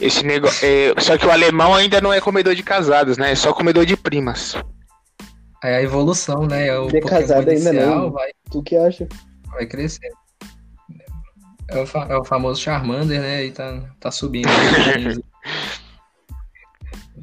Esse 0.00 0.24
negócio. 0.24 0.66
só 0.98 1.16
que 1.16 1.26
o 1.26 1.30
alemão 1.30 1.74
ainda 1.74 2.00
não 2.00 2.12
é 2.12 2.20
comedor 2.20 2.54
de 2.54 2.62
casados, 2.62 3.16
né? 3.18 3.32
É 3.32 3.34
só 3.36 3.52
comedor 3.52 3.84
de 3.84 3.96
primas. 3.96 4.56
É 5.62 5.76
a 5.76 5.82
evolução, 5.82 6.46
né? 6.46 6.68
É 6.68 6.78
o 6.78 6.88
De 6.88 7.00
casado 7.00 7.48
ainda 7.50 7.70
inicial, 7.70 7.96
não. 7.98 8.10
Vai, 8.12 8.30
Tu 8.50 8.62
que 8.62 8.76
acha? 8.76 9.06
vai 9.50 9.66
crescer. 9.66 10.10
É 11.68 11.78
o, 11.78 11.86
fa- 11.86 12.06
é 12.08 12.16
o 12.16 12.24
famoso 12.24 12.60
Charmander, 12.60 13.20
né? 13.20 13.44
E 13.44 13.52
tá, 13.52 13.80
tá 14.00 14.10
subindo. 14.10 14.48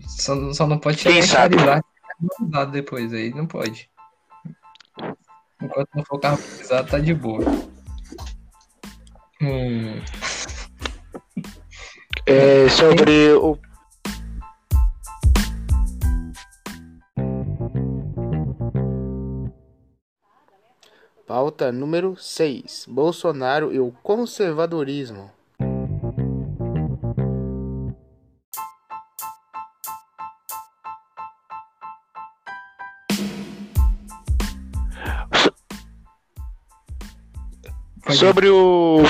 só, 0.07 0.53
só 0.53 0.67
não 0.67 0.77
pode 0.79 0.97
chegar 0.97 1.13
Quem 1.13 1.19
em 1.23 1.27
sabe? 1.27 1.55
Charizard 1.57 2.71
depois, 2.71 3.13
aí 3.13 3.33
não 3.33 3.45
pode. 3.47 3.89
Enquanto 5.61 5.89
não 5.95 6.03
for 6.05 6.19
carborizado, 6.19 6.89
tá 6.91 6.99
de 6.99 7.13
boa. 7.13 7.43
Hum, 9.41 10.01
É, 12.25 12.67
sobre 12.69 13.33
o. 13.33 13.57
Pauta 21.45 21.71
número 21.71 22.17
6. 22.17 22.87
Bolsonaro 22.89 23.71
e 23.71 23.79
o 23.79 23.91
conservadorismo. 24.01 25.29
Sobre 38.09 38.49
o. 38.49 39.03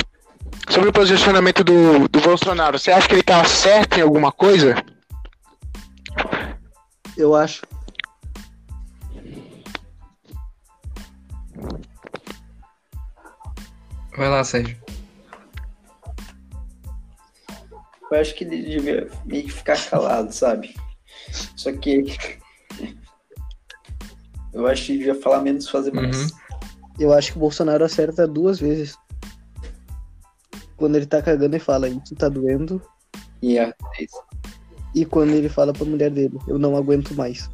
Sobre 0.68 0.90
o 0.90 0.92
posicionamento 0.92 1.64
do, 1.64 2.06
do 2.06 2.20
Bolsonaro, 2.20 2.78
você 2.78 2.90
acha 2.90 3.08
que 3.08 3.14
ele 3.14 3.22
tá 3.22 3.42
certo 3.46 3.96
em 3.96 4.02
alguma 4.02 4.30
coisa? 4.30 4.74
Eu 7.16 7.34
acho. 7.34 7.62
Vai 14.16 14.28
lá, 14.30 14.42
Sérgio. 14.42 14.76
Eu 18.10 18.20
acho 18.20 18.34
que 18.34 18.44
ele 18.44 18.62
devia 18.62 19.10
meio 19.24 19.44
que 19.44 19.52
ficar 19.52 19.82
calado, 19.90 20.32
sabe? 20.32 20.74
Só 21.56 21.72
que. 21.72 22.04
Eu 24.52 24.66
acho 24.66 24.86
que 24.86 24.92
ele 24.92 24.98
devia 24.98 25.20
falar 25.20 25.42
menos 25.42 25.66
e 25.66 25.70
fazer 25.70 25.92
mais. 25.92 26.16
Uhum. 26.16 26.38
Eu 26.98 27.12
acho 27.12 27.32
que 27.32 27.36
o 27.36 27.40
Bolsonaro 27.40 27.84
acerta 27.84 28.26
duas 28.26 28.58
vezes. 28.58 28.96
Quando 30.76 30.96
ele 30.96 31.06
tá 31.06 31.20
cagando 31.20 31.56
e 31.56 31.60
fala, 31.60 31.88
isso 31.88 32.14
tá 32.14 32.28
doendo. 32.28 32.80
E 33.42 33.58
é 33.58 33.74
isso. 34.00 34.22
E 34.94 35.04
quando 35.04 35.32
ele 35.32 35.48
fala 35.48 35.74
pra 35.74 35.84
mulher 35.84 36.10
dele, 36.10 36.38
eu 36.48 36.58
não 36.58 36.74
aguento 36.74 37.14
mais. 37.14 37.50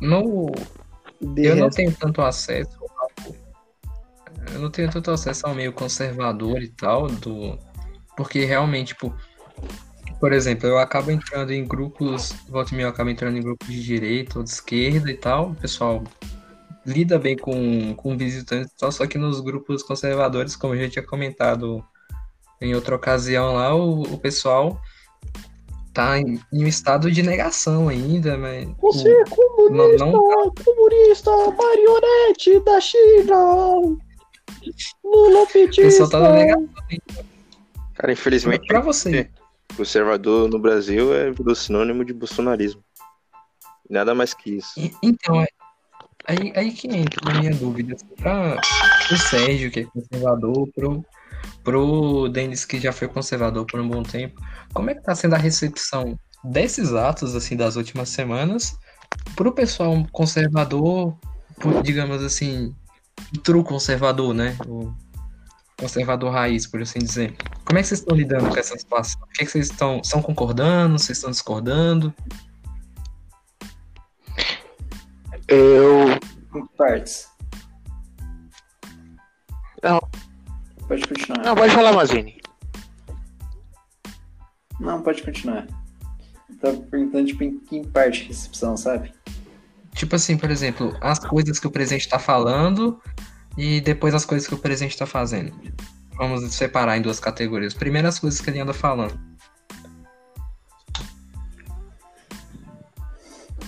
No, 0.00 0.46
De 1.20 1.46
eu 1.46 1.56
não 1.56 1.64
resto, 1.64 1.76
tenho 1.76 1.94
tanto 1.94 2.22
acesso 2.22 2.85
eu 4.56 4.62
não 4.62 4.70
tenho 4.70 4.90
tanto 4.90 5.10
acesso 5.10 5.46
ao 5.46 5.54
meio 5.54 5.72
conservador 5.72 6.62
e 6.62 6.68
tal 6.68 7.06
do 7.08 7.58
porque 8.16 8.44
realmente 8.44 8.88
tipo 8.88 9.14
por 10.18 10.32
exemplo 10.32 10.66
eu 10.66 10.78
acabo 10.78 11.10
entrando 11.10 11.52
em 11.52 11.64
grupos 11.64 12.32
volta 12.48 12.72
e 12.72 12.76
meia 12.76 12.86
eu 12.86 12.90
acabo 12.90 13.10
entrando 13.10 13.36
em 13.36 13.42
grupos 13.42 13.68
de 13.68 13.82
direita 13.82 14.38
ou 14.38 14.44
de 14.44 14.50
esquerda 14.50 15.10
e 15.10 15.16
tal 15.16 15.50
o 15.50 15.54
pessoal 15.54 16.02
lida 16.86 17.18
bem 17.18 17.36
com, 17.36 17.94
com 17.94 18.16
visitantes 18.16 18.72
e 18.72 18.76
tal 18.78 18.90
só 18.90 19.06
que 19.06 19.18
nos 19.18 19.40
grupos 19.40 19.82
conservadores 19.82 20.56
como 20.56 20.74
eu 20.74 20.84
já 20.84 20.88
tinha 20.90 21.06
comentado 21.06 21.84
em 22.60 22.74
outra 22.74 22.96
ocasião 22.96 23.54
lá 23.54 23.74
o, 23.74 24.02
o 24.02 24.18
pessoal 24.18 24.80
tá 25.92 26.18
em, 26.18 26.40
em 26.52 26.64
um 26.64 26.66
estado 26.66 27.10
de 27.10 27.22
negação 27.22 27.88
ainda 27.88 28.38
mas 28.38 28.68
Você 28.80 29.10
é 29.10 29.24
comunista, 29.24 30.04
Não- 30.06 30.12
não- 30.12 30.52
comunista, 30.64 31.30
marionete 31.30 32.60
da 32.60 32.80
China. 32.80 33.34
Lula 35.04 35.42
o 35.42 35.46
pessoal 35.48 36.08
tá 36.10 36.20
na 36.20 36.32
petista. 36.32 36.56
negação 36.56 36.68
Cara, 37.94 38.12
infelizmente, 38.12 38.66
pra 38.66 38.80
você 38.80 39.30
conservador 39.76 40.48
no 40.48 40.58
Brasil 40.58 41.14
é 41.14 41.30
virou 41.30 41.54
sinônimo 41.54 42.04
de 42.04 42.12
bolsonarismo. 42.12 42.82
Nada 43.88 44.14
mais 44.14 44.34
que 44.34 44.56
isso. 44.56 44.72
E- 44.78 44.92
Então, 45.02 45.40
é- 45.40 45.46
aí, 46.26 46.52
aí 46.56 46.72
que 46.72 46.88
entra 46.88 47.18
a 47.30 47.38
minha 47.38 47.54
dúvida. 47.54 47.94
assim, 47.94 48.06
Para 48.16 48.60
o 49.12 49.16
Sérgio, 49.16 49.70
que 49.70 49.80
é 49.80 49.84
conservador, 49.84 50.68
pro, 50.74 51.04
pro 51.64 52.28
Denis, 52.28 52.64
que 52.64 52.78
já 52.80 52.92
foi 52.92 53.08
conservador 53.08 53.64
por 53.66 53.80
um 53.80 53.88
bom 53.88 54.02
tempo, 54.02 54.40
como 54.74 54.90
é 54.90 54.94
que 54.94 55.02
tá 55.02 55.14
sendo 55.14 55.34
a 55.34 55.38
recepção 55.38 56.18
desses 56.44 56.92
atos, 56.92 57.34
assim, 57.34 57.56
das 57.56 57.76
últimas 57.76 58.08
semanas, 58.08 58.76
pro 59.34 59.52
pessoal 59.52 59.94
conservador, 60.12 61.16
por, 61.60 61.82
digamos 61.82 62.22
assim, 62.22 62.74
true 63.42 63.64
conservador, 63.64 64.34
né? 64.34 64.56
O 64.66 64.92
conservador 65.78 66.32
raiz, 66.32 66.66
por 66.66 66.80
assim 66.82 66.98
dizer. 66.98 67.36
Como 67.64 67.78
é 67.78 67.82
que 67.82 67.88
vocês 67.88 68.00
estão 68.00 68.16
lidando 68.16 68.48
com 68.48 68.58
essa 68.58 68.76
situação? 68.76 69.20
O 69.22 69.26
que, 69.26 69.42
é 69.42 69.46
que 69.46 69.52
vocês 69.52 69.70
estão, 69.70 70.00
estão 70.02 70.22
concordando? 70.22 70.98
Vocês 70.98 71.18
estão 71.18 71.30
discordando? 71.30 72.14
Eu. 75.48 76.08
Em 76.54 76.66
partes. 76.76 77.28
Não. 79.82 80.00
Pode 80.88 81.06
continuar. 81.06 81.44
Não, 81.44 81.54
pode 81.54 81.74
falar, 81.74 81.92
Mazini. 81.92 82.40
Não, 84.80 85.02
pode 85.02 85.22
continuar. 85.22 85.66
Tava 86.60 86.76
perguntando, 86.78 87.26
tipo, 87.26 87.44
em 87.44 87.58
que 87.58 87.86
parte 87.88 88.24
a 88.24 88.26
recepção, 88.28 88.76
sabe? 88.76 89.12
Tipo 89.96 90.14
assim, 90.14 90.36
por 90.36 90.50
exemplo, 90.50 90.94
as 91.00 91.18
coisas 91.18 91.58
que 91.58 91.66
o 91.66 91.70
presidente 91.70 92.06
tá 92.08 92.18
falando 92.18 93.00
e 93.56 93.80
depois 93.80 94.14
as 94.14 94.26
coisas 94.26 94.46
que 94.46 94.54
o 94.54 94.58
presidente 94.58 94.96
tá 94.96 95.06
fazendo. 95.06 95.52
Vamos 96.16 96.54
separar 96.54 96.98
em 96.98 97.02
duas 97.02 97.18
categorias. 97.18 97.72
Primeiro 97.72 98.06
as 98.06 98.18
coisas 98.18 98.40
que 98.40 98.50
ele 98.50 98.60
anda 98.60 98.74
falando. 98.74 99.18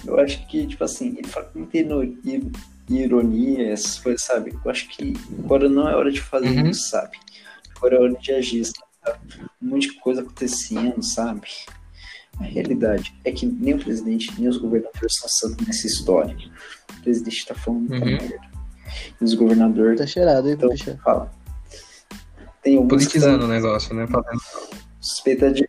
Eu 0.07 0.21
acho 0.21 0.47
que, 0.47 0.67
tipo 0.67 0.85
assim, 0.85 1.17
ele 1.19 1.29
fala 1.29 1.47
com 1.47 1.61
muita 1.61 1.79
ironia, 2.89 3.73
essas 3.73 3.99
coisas, 3.99 4.23
sabe? 4.23 4.59
Eu 4.65 4.71
acho 4.71 4.89
que 4.89 5.15
agora 5.39 5.69
não 5.69 5.89
é 5.89 5.97
hora 5.97 6.11
de 6.11 6.21
fazer 6.21 6.49
Uhum. 6.49 6.69
isso, 6.69 6.91
sabe? 6.91 7.19
Agora 7.77 7.97
é 7.97 8.01
hora 8.01 8.15
de 8.15 8.33
agir, 8.33 8.65
sabe? 8.65 9.19
Um 9.63 9.69
monte 9.69 9.89
de 9.89 10.01
coisa 10.01 10.23
acontecendo, 10.23 11.03
sabe? 11.03 11.49
A 12.41 12.45
realidade 12.45 13.15
é 13.25 13.33
que 13.33 13.47
nem 13.47 13.75
o 13.75 13.79
presidente, 13.79 14.33
nem 14.39 14.49
os 14.49 14.57
governadores 14.59 15.15
são 15.17 15.29
santos 15.29 15.67
nessa 15.67 15.87
história. 15.87 16.37
O 16.99 17.03
presidente 17.03 17.47
tá 17.47 17.55
falando 17.55 17.89
muita 17.89 18.05
Uhum. 18.05 18.11
merda. 18.13 18.41
E 19.21 19.25
os 19.25 19.35
governadores 19.35 19.99
Tá 19.99 20.07
cheirado, 20.07 20.49
hein, 20.49 20.55
então, 20.57 20.71
fala. 21.03 21.31
Tem 22.63 22.87
Politizando 22.87 23.45
o 23.45 23.49
negócio, 23.49 23.95
né? 23.95 24.07
Fazendo- 24.07 24.41
suspeita 25.01 25.51
de 25.53 25.69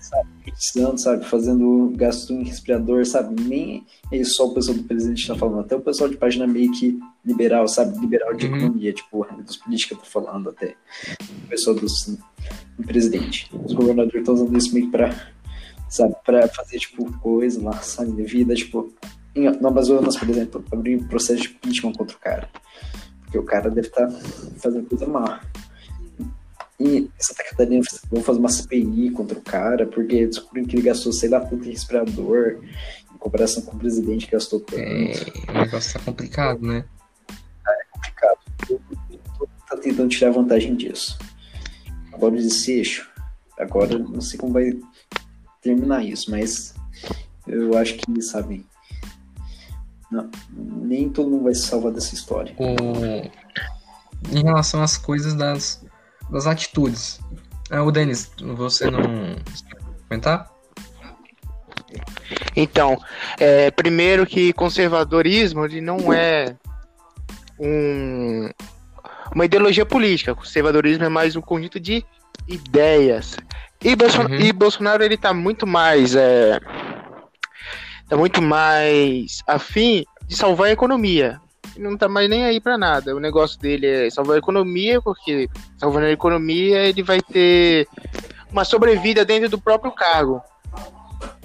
sabe, 0.00 0.28
politizando, 0.44 0.98
sabe, 1.00 1.24
fazendo 1.24 1.92
gasto 1.96 2.32
em 2.34 2.44
respirador, 2.44 3.06
sabe, 3.06 3.40
nem 3.42 3.86
é 4.12 4.22
só 4.24 4.46
o 4.46 4.52
pessoal 4.54 4.76
do 4.76 4.84
presidente 4.84 5.26
tá 5.26 5.34
falando, 5.34 5.60
até 5.60 5.74
o 5.76 5.80
pessoal 5.80 6.10
de 6.10 6.16
página 6.16 6.46
meio 6.46 6.70
que 6.72 6.98
liberal, 7.24 7.66
sabe, 7.68 7.98
liberal 7.98 8.34
de 8.34 8.46
Uhum. 8.46 8.56
economia, 8.56 8.92
tipo, 8.92 9.26
dos 9.42 9.56
políticos 9.56 9.98
tá 9.98 10.04
falando 10.04 10.50
até, 10.50 10.74
o 11.44 11.48
pessoal 11.48 11.76
dos, 11.76 12.18
do 12.78 12.84
presidente, 12.84 13.48
os 13.64 13.72
governadores 13.72 14.20
estão 14.20 14.34
usando 14.34 14.58
isso 14.58 14.74
meio 14.74 14.86
que 14.86 14.92
pra, 14.92 15.32
sabe, 15.92 16.14
pra 16.24 16.48
fazer, 16.48 16.78
tipo, 16.78 17.12
coisa 17.18 17.62
lá, 17.62 17.74
sabe, 17.82 18.12
devido 18.12 18.52
a, 18.52 18.54
tipo, 18.54 18.92
em, 19.34 19.50
no 19.50 19.68
Amazonas, 19.68 20.16
por 20.16 20.28
exemplo, 20.28 20.64
abrir 20.72 20.96
um 20.96 21.06
processo 21.06 21.42
de 21.42 21.48
impeachment 21.50 21.92
contra 21.92 22.16
o 22.16 22.20
cara, 22.20 22.48
porque 23.20 23.38
o 23.38 23.44
cara 23.44 23.70
deve 23.70 23.88
estar 23.88 24.10
fazendo 24.58 24.88
coisa 24.88 25.06
má. 25.06 25.40
E 26.80 27.08
Santa 27.18 27.44
Catarina 27.44 27.84
vão 28.10 28.22
fazer 28.22 28.38
uma 28.40 28.48
CPI 28.48 29.10
contra 29.10 29.38
o 29.38 29.42
cara, 29.42 29.86
porque 29.86 30.26
descobriram 30.26 30.66
que 30.66 30.76
ele 30.76 30.82
gastou, 30.82 31.12
sei 31.12 31.28
lá, 31.28 31.40
tanto 31.40 31.64
em 31.64 31.70
respirador, 31.70 32.58
em 33.14 33.18
comparação 33.18 33.62
com 33.62 33.76
o 33.76 33.78
presidente 33.78 34.26
que 34.26 34.32
gastou 34.32 34.60
tanto. 34.60 34.80
É, 34.80 35.12
o 35.48 35.52
negócio 35.52 35.92
tá 35.92 36.04
complicado, 36.04 36.60
né? 36.66 36.84
complicado. 37.92 38.38
Todo 38.66 38.80
mundo 38.80 39.48
tá 39.68 39.76
tentando 39.76 40.08
tirar 40.08 40.32
vantagem 40.32 40.74
disso. 40.74 41.18
Agora 42.12 42.34
o 42.34 42.38
desfecho, 42.38 43.08
agora 43.58 43.98
não 43.98 44.20
sei 44.20 44.38
como 44.38 44.52
vai 44.52 44.72
terminar 45.62 46.04
isso, 46.04 46.30
mas 46.30 46.74
eu 47.46 47.78
acho 47.78 47.94
que, 47.94 48.20
sabe, 48.20 48.66
não, 50.10 50.30
nem 50.52 51.08
todo 51.08 51.30
mundo 51.30 51.44
vai 51.44 51.54
se 51.54 51.62
salvar 51.62 51.92
dessa 51.92 52.14
história. 52.14 52.54
O... 52.58 52.74
Em 54.30 54.42
relação 54.42 54.82
às 54.82 54.98
coisas 54.98 55.34
das, 55.34 55.84
das 56.30 56.46
atitudes. 56.46 57.20
Ah, 57.70 57.82
o 57.82 57.90
Denis, 57.90 58.30
você 58.54 58.90
não. 58.90 59.00
comentar? 60.08 60.52
Então, 62.54 63.00
é, 63.38 63.70
primeiro 63.70 64.26
que 64.26 64.52
conservadorismo 64.52 65.64
ele 65.64 65.80
não 65.80 66.12
é 66.12 66.54
um, 67.58 68.50
uma 69.34 69.44
ideologia 69.44 69.86
política. 69.86 70.34
Conservadorismo 70.34 71.04
é 71.04 71.08
mais 71.08 71.34
um 71.36 71.40
conjunto 71.40 71.80
de 71.80 72.04
ideias. 72.46 73.36
E, 73.84 73.96
Bolson- 73.96 74.22
Uhum. 74.26 74.34
e 74.40 74.52
Bolsonaro 74.52 75.02
ele 75.02 75.16
tá 75.16 75.34
muito 75.34 75.66
mais 75.66 76.14
é, 76.14 76.58
tá 78.08 78.16
muito 78.16 78.40
mais 78.40 79.42
afim 79.46 80.04
de 80.26 80.36
salvar 80.36 80.68
a 80.68 80.72
economia. 80.72 81.40
Ele 81.74 81.88
não 81.88 81.96
tá 81.96 82.08
mais 82.08 82.28
nem 82.28 82.44
aí 82.44 82.60
pra 82.60 82.76
nada. 82.76 83.16
O 83.16 83.20
negócio 83.20 83.58
dele 83.58 83.86
é 83.86 84.10
salvar 84.10 84.36
a 84.36 84.38
economia, 84.38 85.00
porque 85.00 85.48
salvando 85.78 86.06
a 86.06 86.10
economia 86.10 86.84
ele 86.84 87.02
vai 87.02 87.20
ter 87.20 87.88
uma 88.50 88.64
sobrevida 88.64 89.24
dentro 89.24 89.48
do 89.48 89.58
próprio 89.58 89.90
cargo. 89.90 90.42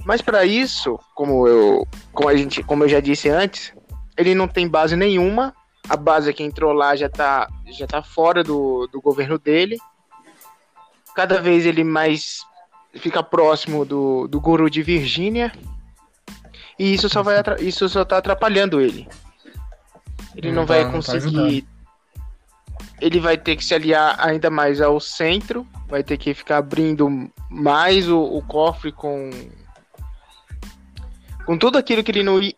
Mas 0.05 0.21
pra 0.21 0.45
isso, 0.45 0.99
como 1.15 1.47
eu, 1.47 1.87
como 2.13 2.29
a 2.29 2.35
gente, 2.35 2.61
como 2.63 2.83
eu 2.83 2.89
já 2.89 2.99
disse 2.99 3.29
antes, 3.29 3.73
ele 4.17 4.35
não 4.35 4.47
tem 4.47 4.67
base 4.67 4.95
nenhuma. 4.95 5.53
A 5.89 5.95
base 5.95 6.33
que 6.33 6.43
entrou 6.43 6.73
lá 6.73 6.95
já 6.97 7.09
tá, 7.09 7.47
já 7.67 7.87
tá 7.87 8.03
fora 8.03 8.43
do, 8.43 8.87
do 8.91 8.99
governo 9.01 9.37
dele. 9.39 9.77
Cada 11.17 11.41
vez 11.41 11.65
ele 11.65 11.83
mais 11.83 12.45
fica 12.93 13.23
próximo 13.23 13.83
do, 13.83 14.27
do 14.27 14.39
guru 14.39 14.69
de 14.69 14.83
Virgínia. 14.83 15.51
E 16.77 16.93
isso 16.93 17.09
só 17.09 17.23
vai 17.23 17.37
isso 17.59 17.89
só 17.89 18.05
tá 18.05 18.19
atrapalhando 18.19 18.79
ele. 18.79 19.07
Ele 20.35 20.49
não, 20.49 20.57
Não 20.57 20.65
tá- 20.67 20.75
vai 20.75 20.83
não 20.83 20.91
tá 20.91 20.95
conseguir. 20.97 21.67
ele 23.01 23.19
vai 23.19 23.35
ter 23.35 23.55
que 23.55 23.65
se 23.65 23.73
aliar 23.73 24.15
ainda 24.19 24.51
mais 24.51 24.79
ao 24.79 24.99
centro, 24.99 25.67
vai 25.87 26.03
ter 26.03 26.17
que 26.17 26.35
ficar 26.35 26.57
abrindo 26.57 27.09
mais 27.49 28.07
o, 28.07 28.21
o 28.21 28.39
cofre 28.43 28.91
com 28.91 29.31
com 31.47 31.57
tudo 31.57 31.79
aquilo 31.79 32.03
que 32.03 32.11
ele 32.11 32.21
não 32.21 32.39
ia, 32.39 32.53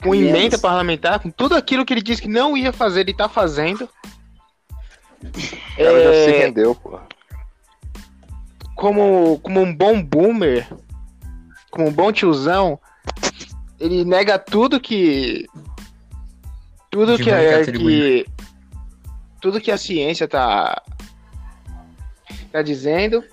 com 0.00 0.14
emenda 0.14 0.56
parlamentar, 0.60 1.18
com 1.18 1.30
tudo 1.30 1.56
aquilo 1.56 1.84
que 1.84 1.92
ele 1.92 2.02
disse 2.02 2.22
que 2.22 2.28
não 2.28 2.56
ia 2.56 2.72
fazer, 2.72 3.00
ele 3.00 3.14
tá 3.14 3.28
fazendo. 3.28 3.88
O 5.24 5.76
cara 5.76 6.04
já 6.04 6.12
se 6.12 6.30
É, 6.30 6.38
rendeu, 6.44 6.72
pô. 6.72 7.00
Como, 8.76 9.40
como 9.40 9.60
um 9.62 9.74
bom 9.74 10.00
boomer, 10.00 10.68
como 11.70 11.88
um 11.88 11.92
bom 11.92 12.12
tiozão, 12.12 12.78
ele 13.80 14.04
nega 14.04 14.38
tudo 14.38 14.78
que. 14.78 15.46
Tudo 16.90 17.16
que, 17.16 17.30
é, 17.30 17.64
que. 17.64 18.26
Tudo 19.40 19.60
que 19.60 19.72
a 19.72 19.78
ciência 19.78 20.28
tá. 20.28 20.80
tá 22.52 22.62
dizendo. 22.62 23.24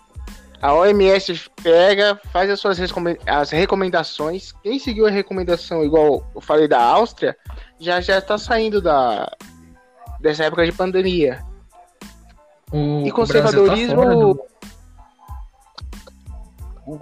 A 0.61 0.73
OMS 0.73 1.51
pega, 1.61 2.17
faz 2.31 2.49
as 2.49 2.57
suas 2.57 2.79
as 3.27 3.51
recomendações. 3.51 4.53
Quem 4.63 4.79
seguiu 4.79 5.05
a 5.05 5.11
recomendação, 5.11 5.83
igual 5.83 6.25
eu 6.33 6.39
falei 6.39 6.69
da 6.69 6.81
Áustria, 6.81 7.35
já 7.77 7.99
já 7.99 8.21
tá 8.21 8.37
saindo 8.37 8.81
da. 8.81 9.29
dessa 10.21 10.45
época 10.45 10.65
de 10.65 10.71
pandemia. 10.71 11.43
O, 12.71 13.01
E 13.05 13.09
tá 13.09 13.15
conservadorismo. 13.15 14.33
do- 14.33 14.53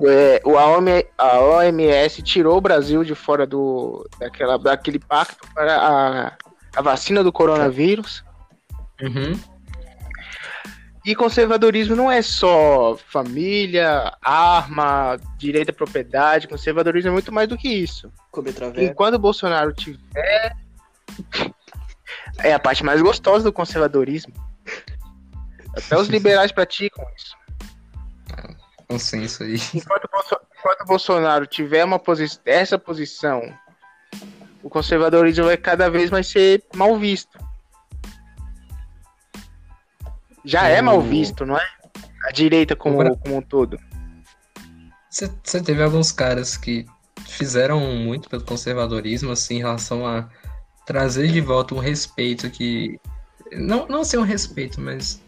É, 0.08 0.42
o- 0.46 0.58
a, 0.58 0.68
OM 0.78 0.86
a 1.18 1.40
OMS 1.40 2.22
tirou 2.22 2.58
o 2.58 2.62
Brasil 2.62 3.04
de 3.04 3.16
fora 3.16 3.48
do, 3.48 4.08
daquela, 4.20 4.58
daquele 4.60 5.00
pacto 5.00 5.48
para 5.54 5.76
a, 5.76 6.34
a 6.76 6.82
vacina 6.82 7.24
do 7.24 7.32
coronavírus. 7.32 8.24
Uhum. 9.02 9.40
E 11.04 11.16
conservadorismo 11.16 11.96
não 11.96 12.12
é 12.12 12.22
só 12.22 12.96
família, 12.96 14.16
arma, 14.22 15.18
direito 15.36 15.70
à 15.72 15.74
propriedade. 15.74 16.48
Conservadorismo 16.48 17.10
é 17.10 17.14
muito 17.14 17.32
mais 17.32 17.50
do 17.50 17.58
que 17.58 17.68
isso. 17.68 18.12
Enquanto 18.92 19.16
o 19.16 19.20
Bolsonaro 19.20 19.74
tiver. 19.74 20.56
É 22.38 22.54
a 22.54 22.60
parte 22.60 22.84
mais 22.86 23.02
gostosa 23.02 23.44
do 23.44 23.52
conservadorismo. 23.52 24.32
Até 25.76 25.98
os 25.98 26.08
liberais 26.08 26.52
praticam 26.52 27.04
isso. 27.16 27.36
Consenso 28.92 29.44
aí. 29.44 29.56
enquanto, 29.74 30.10
enquanto 30.60 30.82
o 30.82 30.86
Bolsonaro 30.86 31.46
tiver 31.48 31.84
uma 31.86 31.98
posi 31.98 32.26
essa 32.46 32.78
posição, 32.78 33.42
o 34.62 34.70
conservadorismo 34.70 35.46
vai 35.46 35.56
cada 35.58 35.90
vez 35.90 36.10
mais 36.12 36.28
ser 36.28 36.64
mal 36.76 36.98
visto. 36.98 37.40
Já 40.44 40.68
é 40.68 40.82
O- 40.82 40.86
mal 40.86 41.02
visto, 41.02 41.46
não 41.46 41.56
é? 41.58 41.66
A 42.28 42.32
direita 42.32 42.76
como, 42.76 42.98
Bra- 42.98 43.16
como 43.16 43.38
um 43.38 43.42
todo. 43.42 43.80
Você 45.10 45.32
você 45.44 45.62
teve 45.62 45.82
alguns 45.84 46.12
caras 46.12 46.58
que 46.58 46.86
fizeram 47.28 47.80
muito 47.80 48.30
pelo 48.30 48.44
conservadorismo, 48.44 49.32
assim, 49.32 49.56
em 49.56 49.60
relação 49.60 50.06
a 50.06 50.28
trazer 50.86 51.32
de 51.32 51.42
volta 51.42 51.74
um 51.76 51.80
respeito 51.80 52.50
que. 52.50 53.00
Não, 53.54 53.88
não 53.88 54.04
ser 54.04 54.18
um 54.18 54.24
respeito, 54.24 54.80
mas 54.80 55.22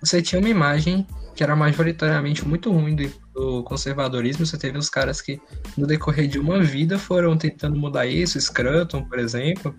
você 0.00 0.20
tinha 0.20 0.38
uma 0.40 0.48
imagem 0.48 1.06
que 1.34 1.42
era 1.42 1.56
majoritariamente 1.56 2.46
muito 2.46 2.70
ruim 2.70 2.94
do, 2.94 3.12
do 3.34 3.62
conservadorismo. 3.64 4.46
Você 4.46 4.56
teve 4.56 4.78
uns 4.78 4.88
caras 4.88 5.20
que, 5.20 5.40
no 5.76 5.86
decorrer 5.86 6.28
de 6.28 6.38
uma 6.38 6.62
vida, 6.62 6.98
foram 6.98 7.36
tentando 7.36 7.78
mudar 7.78 8.06
isso, 8.06 8.40
Scranton, 8.40 9.04
por 9.04 9.18
exemplo. 9.18 9.74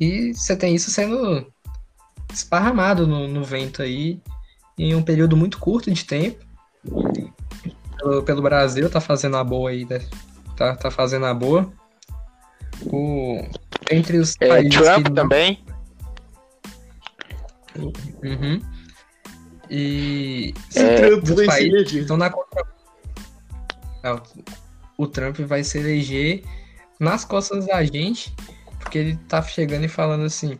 E 0.00 0.32
você 0.34 0.56
tem 0.56 0.74
isso 0.74 0.90
sendo 0.90 1.46
esparramado 2.32 3.06
no, 3.06 3.28
no 3.28 3.44
vento 3.44 3.82
aí 3.82 4.20
em 4.78 4.94
um 4.94 5.02
período 5.02 5.36
muito 5.36 5.58
curto 5.58 5.90
de 5.90 6.04
tempo 6.04 6.44
pelo, 7.98 8.22
pelo 8.22 8.42
Brasil, 8.42 8.88
tá 8.90 9.00
fazendo 9.00 9.36
a 9.36 9.44
boa 9.44 9.70
aí, 9.70 9.84
né? 9.84 10.00
Tá, 10.56 10.76
tá 10.76 10.90
fazendo 10.90 11.26
a 11.26 11.34
boa. 11.34 11.70
O, 12.86 13.42
entre 13.90 14.18
os 14.18 14.36
É, 14.40 14.62
Trump 14.68 15.06
que 15.06 15.12
também. 15.12 15.64
Uhum. 17.76 18.60
E 19.70 20.54
É, 20.74 20.96
Trump 20.96 21.24
vai 21.24 21.36
se 21.38 21.46
países 21.46 21.72
eleger. 21.72 22.00
estão 22.02 22.16
na 22.16 22.28
o- 24.14 25.02
o 25.04 25.06
Trump 25.06 25.38
vai 25.40 25.64
se 25.64 25.78
eleger 25.78 26.42
nas 27.00 27.24
costas 27.24 27.66
da 27.66 27.84
gente, 27.84 28.32
porque 28.80 28.98
ele 28.98 29.16
tá 29.28 29.42
chegando 29.42 29.84
e 29.84 29.88
falando 29.88 30.24
assim, 30.24 30.58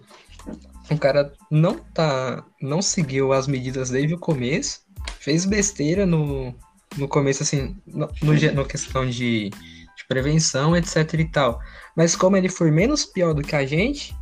o 0.90 0.98
cara 0.98 1.32
não 1.50 1.78
tá, 1.78 2.44
não 2.60 2.82
seguiu 2.82 3.32
as 3.32 3.46
medidas 3.46 3.90
desde 3.90 4.14
o 4.14 4.18
começo, 4.18 4.80
fez 5.20 5.44
besteira 5.44 6.04
no, 6.04 6.54
no 6.96 7.08
começo, 7.08 7.42
assim, 7.42 7.76
no, 7.86 8.08
no, 8.22 8.52
no 8.54 8.64
questão 8.66 9.08
de, 9.08 9.50
de 9.50 10.04
prevenção, 10.08 10.76
etc 10.76 11.14
e 11.14 11.24
tal. 11.30 11.60
Mas 11.96 12.14
como 12.16 12.36
ele 12.36 12.48
foi 12.48 12.70
menos 12.70 13.04
pior 13.06 13.32
do 13.32 13.42
que 13.42 13.56
a 13.56 13.64
gente, 13.64 14.14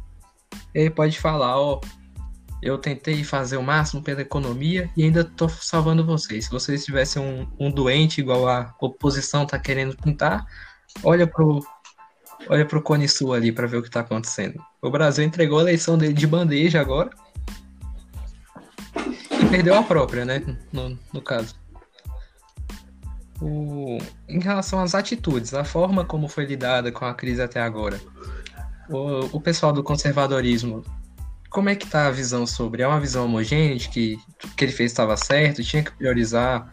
ele 0.72 0.90
pode 0.90 1.18
falar, 1.18 1.58
ó, 1.58 1.80
eu 2.64 2.78
tentei 2.78 3.22
fazer 3.22 3.58
o 3.58 3.62
máximo 3.62 4.02
pela 4.02 4.22
economia 4.22 4.90
e 4.96 5.04
ainda 5.04 5.22
tô 5.22 5.50
salvando 5.50 6.04
vocês. 6.04 6.46
Se 6.46 6.50
vocês 6.50 6.82
tivessem 6.82 7.20
um, 7.20 7.46
um 7.60 7.70
doente 7.70 8.22
igual 8.22 8.48
a 8.48 8.74
oposição 8.80 9.44
tá 9.44 9.58
querendo 9.58 9.94
pintar, 9.94 10.46
olha 11.02 11.26
pro 11.26 11.62
olha 12.48 12.64
pro 12.64 12.80
Cone 12.80 13.06
Sul 13.06 13.34
ali 13.34 13.52
para 13.52 13.66
ver 13.66 13.76
o 13.76 13.82
que 13.82 13.90
tá 13.90 14.00
acontecendo. 14.00 14.58
O 14.80 14.90
Brasil 14.90 15.22
entregou 15.22 15.58
a 15.58 15.62
eleição 15.62 15.98
dele 15.98 16.14
de 16.14 16.26
bandeja 16.26 16.80
agora 16.80 17.10
e 18.96 19.46
perdeu 19.50 19.74
a 19.74 19.82
própria, 19.82 20.24
né? 20.24 20.42
No, 20.72 20.98
no 21.12 21.20
caso. 21.20 21.54
O, 23.42 23.98
em 24.26 24.40
relação 24.40 24.80
às 24.80 24.94
atitudes, 24.94 25.52
a 25.52 25.64
forma 25.64 26.02
como 26.02 26.28
foi 26.28 26.46
lidada 26.46 26.90
com 26.90 27.04
a 27.04 27.12
crise 27.12 27.42
até 27.42 27.60
agora, 27.60 28.00
o, 28.88 29.36
o 29.36 29.40
pessoal 29.40 29.70
do 29.70 29.82
conservadorismo 29.82 30.82
como 31.54 31.68
é 31.68 31.76
que 31.76 31.86
tá 31.86 32.08
a 32.08 32.10
visão 32.10 32.44
sobre? 32.48 32.82
É 32.82 32.88
uma 32.88 32.98
visão 32.98 33.26
homogênea 33.26 33.76
de 33.76 33.88
que 33.88 34.18
o 34.42 34.48
que 34.56 34.64
ele 34.64 34.72
fez 34.72 34.90
estava 34.90 35.16
certo? 35.16 35.62
Tinha 35.62 35.84
que 35.84 35.92
priorizar 35.92 36.68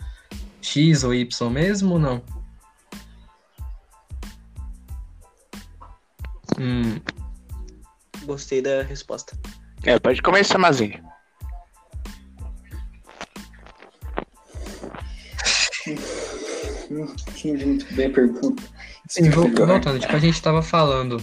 X 0.60 1.04
ou 1.04 1.14
Y 1.14 1.50
mesmo 1.52 1.94
ou 1.94 2.00
não? 2.00 2.24
Hum, 6.60 7.00
Gostei 8.24 8.60
da 8.60 8.82
resposta. 8.82 9.38
É, 9.84 10.00
pode 10.00 10.20
começar, 10.24 10.58
Mazinho. 10.58 11.00
Não 16.90 17.06
entendi 17.06 17.66
muito 17.68 17.94
bem 17.94 18.08
a 18.08 18.10
pergunta. 18.10 18.64
sim, 19.08 19.30
voltando, 19.30 20.00
tipo, 20.00 20.16
a 20.16 20.20
gente 20.20 20.42
tava 20.42 20.64
falando 20.64 21.22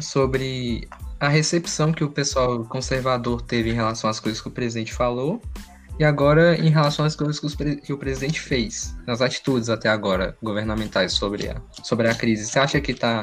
sobre 0.00 0.88
a 1.18 1.28
recepção 1.28 1.92
que 1.92 2.04
o 2.04 2.10
pessoal 2.10 2.64
conservador 2.64 3.40
teve 3.42 3.70
em 3.70 3.74
relação 3.74 4.08
às 4.10 4.20
coisas 4.20 4.40
que 4.40 4.48
o 4.48 4.50
presidente 4.50 4.92
falou 4.92 5.40
e 5.98 6.04
agora 6.04 6.56
em 6.56 6.68
relação 6.68 7.06
às 7.06 7.16
coisas 7.16 7.40
que, 7.40 7.56
pre- 7.56 7.76
que 7.76 7.92
o 7.92 7.98
presidente 7.98 8.38
fez, 8.40 8.94
nas 9.06 9.22
atitudes 9.22 9.70
até 9.70 9.88
agora 9.88 10.36
governamentais 10.42 11.14
sobre 11.14 11.48
a, 11.48 11.60
sobre 11.82 12.08
a 12.08 12.14
crise. 12.14 12.46
Você 12.46 12.58
acha 12.58 12.80
que 12.80 12.92
tá, 12.92 13.22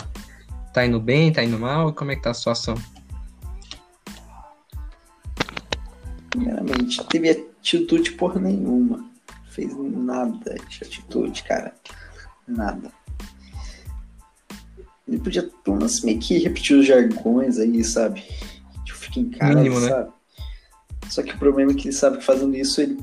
tá 0.74 0.86
indo 0.86 1.00
bem, 1.00 1.32
tá 1.32 1.44
indo 1.44 1.60
mal? 1.60 1.94
Como 1.94 2.12
é 2.12 2.16
que 2.16 2.24
tá 2.24 2.32
a 2.32 2.34
situação? 2.34 2.76
Primeiramente, 6.32 7.06
teve 7.06 7.30
atitude 7.30 8.14
porra 8.14 8.40
nenhuma. 8.40 9.08
Fez 9.50 9.72
nada 9.78 10.56
de 10.68 10.84
atitude, 10.84 11.44
cara. 11.44 11.76
Nada. 12.48 12.92
Ele 15.08 15.20
podia 15.20 15.50
pelo 15.64 15.78
menos 15.78 16.02
meio 16.02 16.20
que 16.20 16.38
repetir 16.40 16.78
os 16.78 16.86
jargões 16.86 17.60
aí, 17.60 17.84
sabe? 17.84 18.24
Tipo, 18.86 18.98
fica 18.98 19.20
em 19.20 19.30
casa, 19.30 19.56
Mínimo, 19.56 19.80
né? 19.80 19.90
sabe? 19.90 20.12
Só 21.10 21.22
que 21.22 21.36
o 21.36 21.38
problema 21.38 21.72
é 21.72 21.76
que 21.76 21.88
ele 21.88 21.96
sabe 21.96 22.18
que 22.18 22.24
fazendo 22.24 22.56
isso 22.56 22.82
ele 22.82 22.98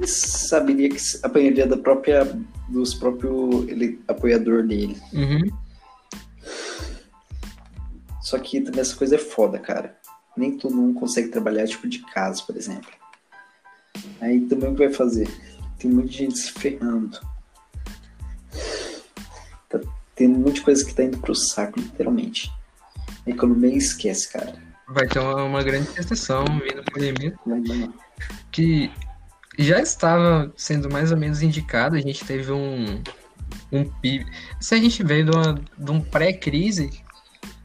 ele 0.00 0.06
saberia 0.06 0.88
que 0.88 0.98
apanharia 1.22 1.66
da 1.66 1.76
própria, 1.76 2.24
dos 2.68 2.94
próprios 2.94 3.68
ele, 3.68 4.00
apoiador 4.08 4.66
dele. 4.66 4.96
Uhum. 5.12 5.50
Só 8.22 8.38
que 8.38 8.60
também 8.60 8.80
essa 8.80 8.96
coisa 8.96 9.16
é 9.16 9.18
foda, 9.18 9.58
cara. 9.58 9.98
Nem 10.36 10.56
todo 10.56 10.74
mundo 10.74 10.98
consegue 10.98 11.28
trabalhar 11.28 11.66
tipo 11.66 11.88
de 11.88 11.98
casa, 11.98 12.42
por 12.46 12.56
exemplo. 12.56 12.90
Aí 14.20 14.40
também 14.42 14.70
o 14.70 14.72
que 14.72 14.86
vai 14.86 14.92
fazer? 14.92 15.28
Tem 15.78 15.90
muita 15.90 16.12
gente 16.12 16.38
se 16.38 16.52
ferrando. 16.52 17.18
Tendo 20.20 20.36
um 20.36 20.42
monte 20.42 20.56
de 20.56 20.60
coisa 20.60 20.84
que 20.84 20.92
tá 20.92 21.02
indo 21.02 21.16
pro 21.16 21.34
saco, 21.34 21.80
literalmente. 21.80 22.52
A 23.26 23.30
economia 23.30 23.74
esquece, 23.74 24.30
cara. 24.30 24.52
Vai 24.86 25.08
ter 25.08 25.18
uma, 25.18 25.44
uma 25.44 25.62
grande 25.62 25.88
recessão 25.96 26.44
vindo 26.44 26.84
por 26.84 27.00
aí 27.00 27.10
vai. 27.46 27.90
que 28.52 28.90
já 29.58 29.80
estava 29.80 30.52
sendo 30.58 30.90
mais 30.90 31.10
ou 31.10 31.16
menos 31.16 31.40
indicado, 31.40 31.96
a 31.96 32.00
gente 32.02 32.22
teve 32.22 32.52
um, 32.52 33.02
um 33.72 33.82
PIB. 33.82 34.26
Se 34.60 34.74
a 34.74 34.78
gente 34.78 35.02
veio 35.02 35.24
de, 35.24 35.30
uma, 35.34 35.54
de 35.78 35.90
um 35.90 36.02
pré-crise, 36.02 36.90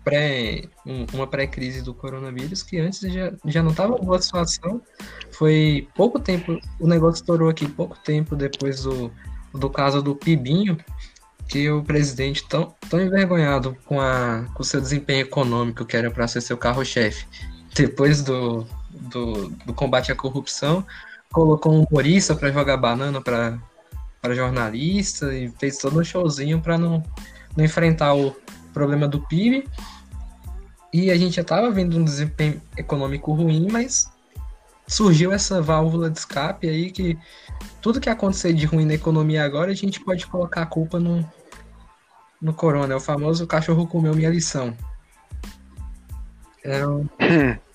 pré, 0.01 0.63
um- 0.85 1.05
uma 1.11 1.27
pré-crise 1.27 1.81
do 1.81 1.93
coronavírus, 1.93 2.63
que 2.63 2.77
antes 2.79 3.01
já, 3.01 3.33
já 3.47 3.61
não 3.61 3.71
estava 3.71 3.97
boa 3.97 4.21
situação. 4.21 4.81
Foi 5.29 5.89
pouco 5.93 6.21
tempo, 6.21 6.57
o 6.79 6.87
negócio 6.87 7.19
estourou 7.21 7.49
aqui 7.49 7.67
pouco 7.67 7.97
tempo 7.99 8.33
depois 8.33 8.83
do, 8.83 9.11
do 9.53 9.69
caso 9.69 10.01
do 10.01 10.15
Pibinho, 10.15 10.77
que 11.47 11.69
o 11.69 11.83
presidente, 11.83 12.47
tão, 12.47 12.73
tão 12.89 13.01
envergonhado 13.01 13.77
com, 13.85 13.99
a, 13.99 14.45
com 14.53 14.61
o 14.61 14.65
seu 14.65 14.81
desempenho 14.81 15.21
econômico, 15.21 15.85
que 15.85 15.95
era 15.95 16.09
para 16.09 16.27
ser 16.27 16.41
seu 16.41 16.57
carro-chefe, 16.57 17.25
depois 17.73 18.21
do, 18.21 18.65
do, 18.89 19.49
do 19.65 19.73
combate 19.73 20.11
à 20.11 20.15
corrupção, 20.15 20.85
colocou 21.31 21.73
um 21.73 21.83
humorista 21.83 22.35
para 22.35 22.51
jogar 22.51 22.77
banana 22.77 23.21
para 23.21 23.59
jornalista 24.33 25.33
e 25.35 25.51
fez 25.59 25.77
todo 25.77 25.99
um 25.99 26.03
showzinho 26.03 26.61
para 26.61 26.77
não, 26.77 27.03
não 27.55 27.63
enfrentar 27.63 28.15
o 28.15 28.35
problema 28.73 29.07
do 29.07 29.21
PIB. 29.21 29.67
E 30.93 31.11
a 31.11 31.17
gente 31.17 31.35
já 31.35 31.41
estava 31.41 31.69
vendo 31.69 31.97
um 31.97 32.03
desempenho 32.03 32.61
econômico 32.77 33.33
ruim, 33.33 33.67
mas 33.69 34.09
surgiu 34.87 35.31
essa 35.31 35.61
válvula 35.61 36.09
de 36.09 36.19
escape 36.19 36.69
aí 36.69 36.91
que 36.91 37.17
tudo 37.81 37.99
que 37.99 38.09
acontecer 38.09 38.53
de 38.53 38.65
ruim 38.65 38.85
na 38.85 38.93
economia 38.93 39.43
agora, 39.43 39.71
a 39.71 39.75
gente 39.75 39.99
pode 39.99 40.25
colocar 40.27 40.63
a 40.63 40.65
culpa 40.65 40.99
no, 40.99 41.27
no 42.41 42.53
corona. 42.53 42.93
É 42.93 42.97
o 42.97 43.01
famoso 43.01 43.47
cachorro 43.47 43.87
comeu 43.87 44.15
minha 44.15 44.29
lição. 44.29 44.75
Um- 46.65 47.07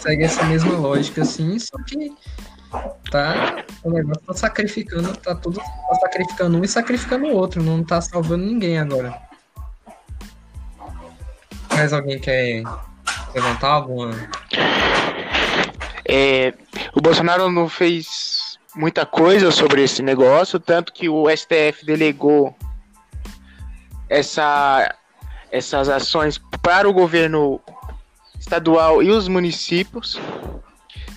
segue 0.00 0.24
essa 0.24 0.44
mesma 0.44 0.76
lógica, 0.76 1.22
assim, 1.22 1.58
só 1.58 1.76
que 1.82 2.12
tá, 3.10 3.64
o 3.82 3.90
negócio 3.90 4.22
tá 4.22 4.34
sacrificando, 4.34 5.16
tá 5.16 5.34
tudo 5.34 5.58
tá 5.58 5.94
sacrificando 6.00 6.58
um 6.58 6.64
e 6.64 6.68
sacrificando 6.68 7.26
o 7.26 7.34
outro, 7.34 7.62
não 7.62 7.82
tá 7.82 8.00
salvando 8.00 8.44
ninguém 8.44 8.78
agora. 8.78 9.20
Mais 11.70 11.92
alguém 11.92 12.18
quer 12.18 12.62
levantar 13.34 13.68
alguma? 13.68 14.10
É, 16.10 16.54
o 16.94 17.02
Bolsonaro 17.02 17.52
não 17.52 17.68
fez 17.68 18.58
muita 18.74 19.04
coisa 19.04 19.50
sobre 19.50 19.82
esse 19.82 20.02
negócio, 20.02 20.58
tanto 20.58 20.90
que 20.92 21.06
o 21.08 21.28
STF 21.28 21.84
delegou 21.84 22.56
essa, 24.08 24.94
essas 25.52 25.90
ações 25.90 26.40
para 26.62 26.88
o 26.88 26.94
governo 26.94 27.60
estadual 28.40 29.02
e 29.02 29.10
os 29.10 29.28
municípios, 29.28 30.18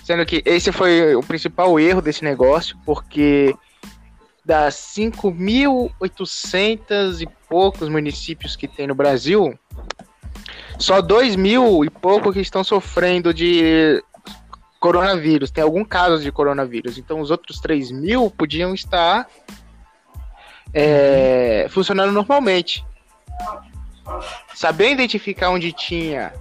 sendo 0.04 0.26
que 0.26 0.42
esse 0.44 0.70
foi 0.70 1.14
o 1.14 1.22
principal 1.22 1.80
erro 1.80 2.02
desse 2.02 2.22
negócio, 2.22 2.76
porque 2.84 3.56
das 4.44 4.74
5.800 4.74 7.22
e 7.22 7.28
poucos 7.48 7.88
municípios 7.88 8.56
que 8.56 8.68
tem 8.68 8.88
no 8.88 8.94
Brasil, 8.94 9.58
só 10.78 11.00
2 11.00 11.36
mil 11.36 11.82
e 11.84 11.88
pouco 11.88 12.30
que 12.32 12.40
estão 12.40 12.64
sofrendo 12.64 13.32
de 13.32 14.02
coronavírus, 14.82 15.52
tem 15.52 15.62
algum 15.62 15.84
caso 15.84 16.20
de 16.20 16.32
coronavírus. 16.32 16.98
Então 16.98 17.20
os 17.20 17.30
outros 17.30 17.60
3 17.60 17.92
mil 17.92 18.28
podiam 18.28 18.74
estar 18.74 19.28
é, 20.74 21.66
funcionando 21.70 22.10
normalmente. 22.10 22.84
Saber 24.52 24.90
identificar 24.90 25.50
onde 25.50 25.72
tinha 25.72 26.32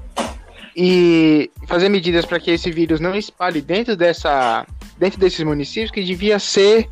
e 0.75 1.51
fazer 1.67 1.87
medidas 1.87 2.25
para 2.25 2.39
que 2.39 2.49
esse 2.49 2.71
vírus 2.71 2.99
não 2.99 3.15
espalhe 3.15 3.61
dentro 3.61 3.95
dessa 3.95 4.65
dentro 4.97 5.19
desses 5.19 5.43
municípios 5.43 5.91
que 5.91 6.03
devia 6.03 6.39
ser 6.39 6.89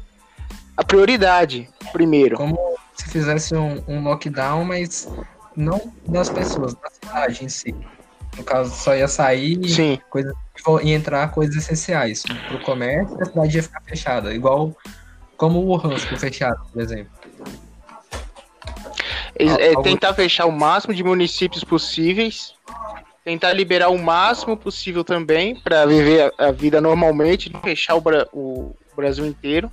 a 0.78 0.84
prioridade 0.84 1.68
primeiro. 1.92 2.38
Como 2.38 2.58
se 2.94 3.10
fizesse 3.10 3.56
um, 3.56 3.84
um 3.88 4.04
lockdown, 4.04 4.66
mas 4.66 5.10
não 5.56 5.92
das 6.08 6.30
pessoas, 6.30 6.76
da 6.76 6.90
cidade 6.92 7.44
em 7.44 7.50
si. 7.50 7.74
No 8.38 8.44
caso, 8.44 8.74
só 8.76 8.96
ia 8.96 9.08
sair 9.08 9.68
Sim. 9.68 10.00
coisa, 10.10 10.34
e 10.84 10.92
entrar 10.92 11.32
coisas 11.32 11.56
essenciais. 11.56 12.24
Pro 12.48 12.60
comércio, 12.62 13.18
a 13.22 13.26
cidade 13.26 13.58
ia 13.58 13.64
ficar 13.64 13.82
fechada. 13.82 14.34
Igual 14.34 14.76
como 15.38 15.60
o 15.60 15.66
Wuhan 15.68 15.98
ficou 15.98 16.18
fechado, 16.18 16.60
por 16.72 16.82
exemplo. 16.82 17.12
É, 19.36 19.70
Algum- 19.70 19.84
tentar 19.84 20.14
fechar 20.14 20.46
o 20.46 20.52
máximo 20.52 20.94
de 20.94 21.04
municípios 21.04 21.64
possíveis, 21.64 22.54
tentar 23.24 23.54
liberar 23.54 23.90
o 23.90 23.98
máximo 23.98 24.58
possível 24.58 25.04
também 25.04 25.56
para 25.56 25.86
viver 25.86 26.34
a, 26.38 26.48
a 26.48 26.52
vida 26.52 26.82
normalmente, 26.82 27.52
não 27.52 27.62
fechar 27.62 27.96
o, 27.96 28.02
Bra- 28.02 28.28
o 28.34 28.76
Brasil 28.96 29.26
inteiro. 29.26 29.72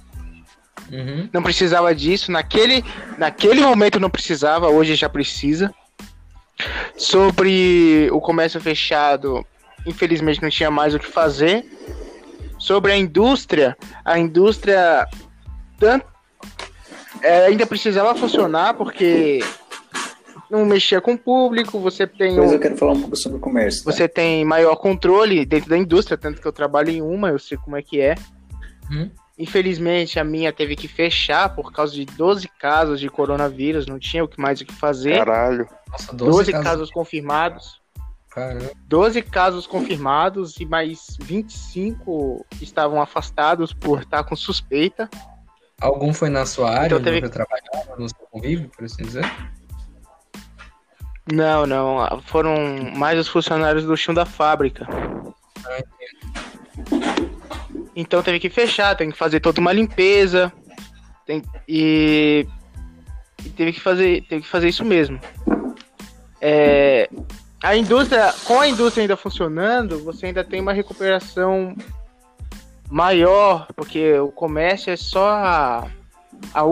Uhum. 0.93 1.29
Não 1.33 1.43
precisava 1.43 1.93
disso, 1.95 2.31
naquele, 2.31 2.85
naquele 3.19 3.61
momento 3.61 3.99
não 3.99 4.11
precisava, 4.11 4.69
hoje 4.69 4.95
já 4.95 5.09
precisa. 5.09 5.75
Sobre 6.97 8.09
o 8.13 8.21
comércio 8.21 8.61
fechado, 8.61 9.45
infelizmente 9.87 10.43
não 10.43 10.51
tinha 10.51 10.71
mais 10.71 10.95
o 10.95 10.99
que 10.99 11.07
fazer. 11.07 11.65
Sobre 12.59 12.93
a 12.93 12.97
indústria, 12.97 13.77
a 14.05 14.19
indústria 14.19 15.07
tanto, 15.79 16.07
é, 17.23 17.47
ainda 17.47 17.67
precisava 17.67 18.15
funcionar 18.15 18.75
porque 18.75 19.41
não 20.51 20.65
mexia 20.65 21.01
com 21.01 21.15
o 21.15 21.19
público, 21.19 21.79
você 21.79 22.07
tem 22.07 22.31
Depois 22.31 22.51
um, 22.51 22.55
eu 22.55 22.61
quero 22.61 22.77
falar 22.77 22.93
um 22.93 23.01
pouco 23.01 23.17
sobre 23.17 23.39
o 23.39 23.41
comércio. 23.41 23.85
tá? 23.85 23.93
você 23.93 24.09
tem 24.09 24.45
maior 24.45 24.77
controle 24.77 25.45
dentro 25.45 25.69
da 25.69 25.77
indústria, 25.77 26.17
tanto 26.17 26.41
que 26.41 26.47
eu 26.47 26.53
trabalho 26.53 26.91
em 26.91 27.03
uma, 27.03 27.31
eu 27.31 27.39
sei 27.39 27.59
como 27.59 27.77
é 27.77 27.83
que 27.83 28.01
é. 28.01 28.15
Uhum. 28.91 29.11
Infelizmente, 29.39 30.19
a 30.19 30.25
minha 30.25 30.53
teve 30.53 30.75
que 30.77 30.89
fechar 30.89 31.55
por 31.55 31.71
causa 31.71 31.93
de 31.93 32.07
12 32.07 32.49
casos 32.59 32.99
de 32.99 33.09
coronavírus, 33.11 33.87
não 33.87 33.99
tinha 33.99 34.25
o 34.25 34.29
que 34.29 34.41
mais 34.41 34.61
o 34.61 34.65
que 34.65 34.73
fazer. 34.73 35.19
Caralho. 35.19 35.69
Nossa, 35.91 36.15
12, 36.15 36.31
12, 36.31 36.53
casos... 36.53 36.65
casos. 36.65 36.91
confirmados. 36.91 37.86
Caramba. 38.37 38.71
12 38.87 39.23
casos 39.23 39.67
confirmados 39.67 40.61
e 40.61 40.67
mais 40.67 41.17
25 41.23 42.45
estavam 42.61 43.01
afastados 43.01 43.73
por 43.73 44.03
estar 44.03 44.23
com 44.25 44.37
suspeita. 44.37 45.09
Algum 45.81 46.13
foi 46.13 46.29
na 46.29 46.45
sua 46.45 46.71
área, 46.71 46.85
Então 46.85 46.99
onde 46.99 47.05
teve- 47.07 47.21
você 47.21 47.33
trabalhava, 47.33 47.97
no 47.99 48.07
seu 48.07 48.27
convívio, 48.31 48.69
por 48.69 48.85
assim 48.85 49.05
dizer? 49.05 49.25
Não, 51.33 51.65
não, 51.67 52.21
foram 52.27 52.55
mais 52.95 53.19
os 53.19 53.27
funcionários 53.27 53.85
do 53.85 53.97
chão 53.97 54.13
da 54.15 54.27
fábrica. 54.27 54.87
Então 57.97 58.23
teve 58.23 58.39
que 58.39 58.51
fechar, 58.51 58.95
tem 58.97 59.11
que 59.11 59.17
fazer 59.17 59.41
toda 59.41 59.63
uma 59.63 59.73
limpeza. 59.73 60.53
Tem, 61.25 61.43
e, 61.67 62.47
e 63.43 63.49
teve 63.49 63.73
que 63.73 63.81
fazer, 63.81 64.27
teve 64.29 64.43
que 64.43 64.49
fazer 64.49 64.69
isso 64.69 64.85
mesmo. 64.85 65.19
É, 66.39 67.09
a 67.63 67.77
indústria, 67.77 68.33
com 68.45 68.61
a 68.61 68.69
indústria 68.69 69.03
ainda 69.03 69.17
funcionando, 69.17 70.03
você 70.05 70.27
ainda 70.27 70.45
tem 70.45 70.61
uma 70.61 70.73
recuperação 70.73 71.75
maior, 72.91 73.67
porque 73.75 74.19
o 74.19 74.29
comércio 74.29 74.91
é 74.91 74.97
só 74.97 75.29
a, 75.29 75.89
a 76.55 76.63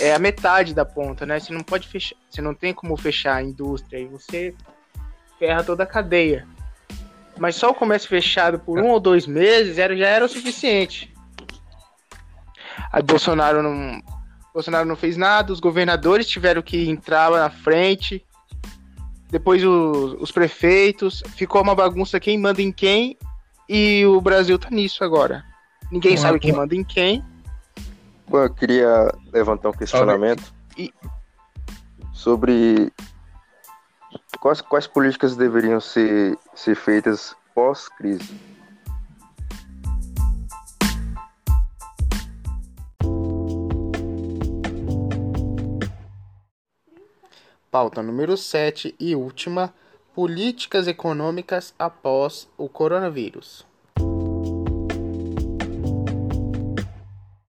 é 0.00 0.14
a 0.14 0.18
metade 0.18 0.74
da 0.74 0.84
ponta, 0.84 1.24
né? 1.26 1.40
Você 1.40 1.52
não 1.52 1.62
pode 1.62 1.88
fechar, 1.88 2.16
você 2.28 2.40
não 2.40 2.54
tem 2.54 2.72
como 2.72 2.96
fechar 2.96 3.36
a 3.36 3.42
indústria 3.42 3.98
e 3.98 4.06
você 4.06 4.54
ferra 5.38 5.64
toda 5.64 5.84
a 5.84 5.86
cadeia. 5.86 6.46
Mas 7.38 7.56
só 7.56 7.70
o 7.70 7.74
comércio 7.74 8.08
fechado 8.08 8.58
por 8.58 8.78
um 8.78 8.88
ou 8.88 9.00
dois 9.00 9.26
meses 9.26 9.78
era, 9.78 9.96
já 9.96 10.06
era 10.06 10.24
o 10.24 10.28
suficiente. 10.28 11.12
Aí 12.92 13.02
Bolsonaro 13.02 13.62
não, 13.62 14.02
Bolsonaro 14.52 14.86
não 14.86 14.96
fez 14.96 15.16
nada, 15.16 15.52
os 15.52 15.60
governadores 15.60 16.28
tiveram 16.28 16.60
que 16.60 16.88
entrar 16.88 17.30
na 17.30 17.50
frente. 17.50 18.24
Depois 19.30 19.62
os, 19.64 20.14
os 20.20 20.30
prefeitos, 20.32 21.22
ficou 21.36 21.62
uma 21.62 21.74
bagunça 21.74 22.18
quem 22.18 22.36
manda 22.38 22.60
em 22.60 22.72
quem 22.72 23.16
e 23.68 24.04
o 24.06 24.20
Brasil 24.20 24.58
tá 24.58 24.68
nisso 24.70 25.04
agora. 25.04 25.44
Ninguém 25.90 26.12
Uma- 26.12 26.18
sabe 26.20 26.40
quem 26.40 26.52
uma- 26.52 26.62
manda 26.62 26.74
em 26.74 26.82
quem. 26.84 27.24
Bom, 28.28 28.38
eu 28.38 28.54
queria 28.54 29.12
levantar 29.32 29.70
um 29.70 29.72
questionamento 29.72 30.52
E- 30.76 30.92
sobre 32.12 32.92
quais, 34.40 34.60
quais 34.60 34.86
políticas 34.86 35.36
deveriam 35.36 35.80
ser, 35.80 36.36
ser 36.54 36.74
feitas 36.76 37.34
pós-crise. 37.54 38.28
Pauta 47.70 48.02
número 48.02 48.36
7 48.36 48.96
e 48.98 49.14
última: 49.14 49.72
políticas 50.12 50.88
econômicas 50.88 51.72
após 51.78 52.48
o 52.58 52.68
coronavírus. 52.68 53.64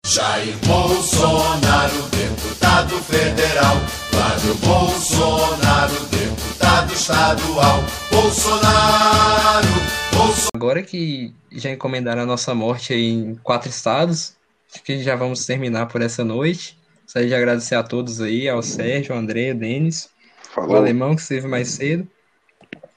Jair 0.06 0.56
Bolsonaro, 0.64 2.02
deputado 2.10 2.96
federal. 3.02 3.74
Flávio 4.10 4.54
Bolsonaro, 4.56 6.06
deputado 6.06 6.92
estadual. 6.92 7.80
Bolsonaro, 8.12 9.66
Bolsonaro. 10.12 10.48
Agora 10.54 10.80
que 10.80 11.34
já 11.50 11.70
encomendaram 11.70 12.22
a 12.22 12.26
nossa 12.26 12.54
morte 12.54 12.92
aí 12.92 13.08
em 13.08 13.34
quatro 13.34 13.68
estados, 13.68 14.36
acho 14.72 14.80
que 14.84 15.02
já 15.02 15.16
vamos 15.16 15.44
terminar 15.44 15.86
por 15.86 16.00
essa 16.00 16.22
noite. 16.22 16.83
Gostaria 17.04 17.28
de 17.28 17.34
agradecer 17.34 17.74
a 17.74 17.82
todos 17.82 18.20
aí, 18.20 18.48
ao 18.48 18.62
Sérgio, 18.62 19.14
ao 19.14 19.20
André, 19.20 19.50
ao 19.50 19.56
Denis, 19.56 20.10
o 20.50 20.54
Falou. 20.54 20.76
Alemão 20.76 21.14
que 21.14 21.22
esteve 21.22 21.46
mais 21.46 21.68
cedo, 21.68 22.08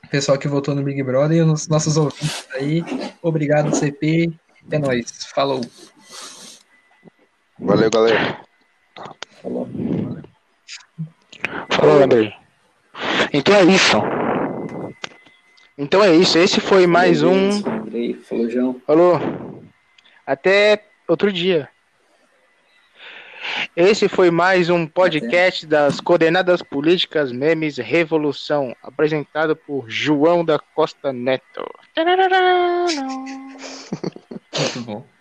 o 0.03 0.08
pessoal 0.10 0.38
que 0.38 0.47
votou 0.47 0.74
no 0.74 0.82
Big 0.82 1.03
Brother 1.03 1.38
e 1.38 1.41
os 1.41 1.68
nossos 1.68 1.97
ouvintes 1.97 2.47
aí. 2.53 2.84
Obrigado, 3.22 3.76
CP. 3.76 4.32
É 4.72 4.80
nóis. 4.80 5.26
Falou. 5.34 5.62
Valeu, 7.60 7.89
galera. 7.89 8.41
Falou. 9.41 9.68
Falou, 11.70 12.03
Andrei. 12.03 12.34
Então 13.34 13.53
é 13.55 13.64
isso. 13.66 13.97
Então 15.78 16.03
é 16.03 16.16
isso. 16.16 16.38
Esse 16.38 16.60
foi 16.60 16.88
mais 16.88 17.20
Falou, 17.20 17.36
um. 17.36 17.49
Andrei, 17.68 18.14
falou, 18.14 18.49
João. 18.49 18.82
Falou. 18.86 19.20
Até 20.26 20.86
outro 21.08 21.32
dia. 21.32 21.70
Esse 23.76 24.08
foi 24.08 24.32
mais 24.32 24.70
um 24.70 24.86
podcast 24.88 25.66
das 25.66 26.00
Coordenadas 26.00 26.62
Políticas 26.62 27.32
Memes 27.32 27.78
Revolução, 27.78 28.76
apresentado 28.82 29.56
por 29.56 29.86
João 29.88 30.43
da 30.43 30.60
Costa 30.60 31.14
Neto. 31.14 31.66
Muito 34.60 34.82
bom. 34.82 35.16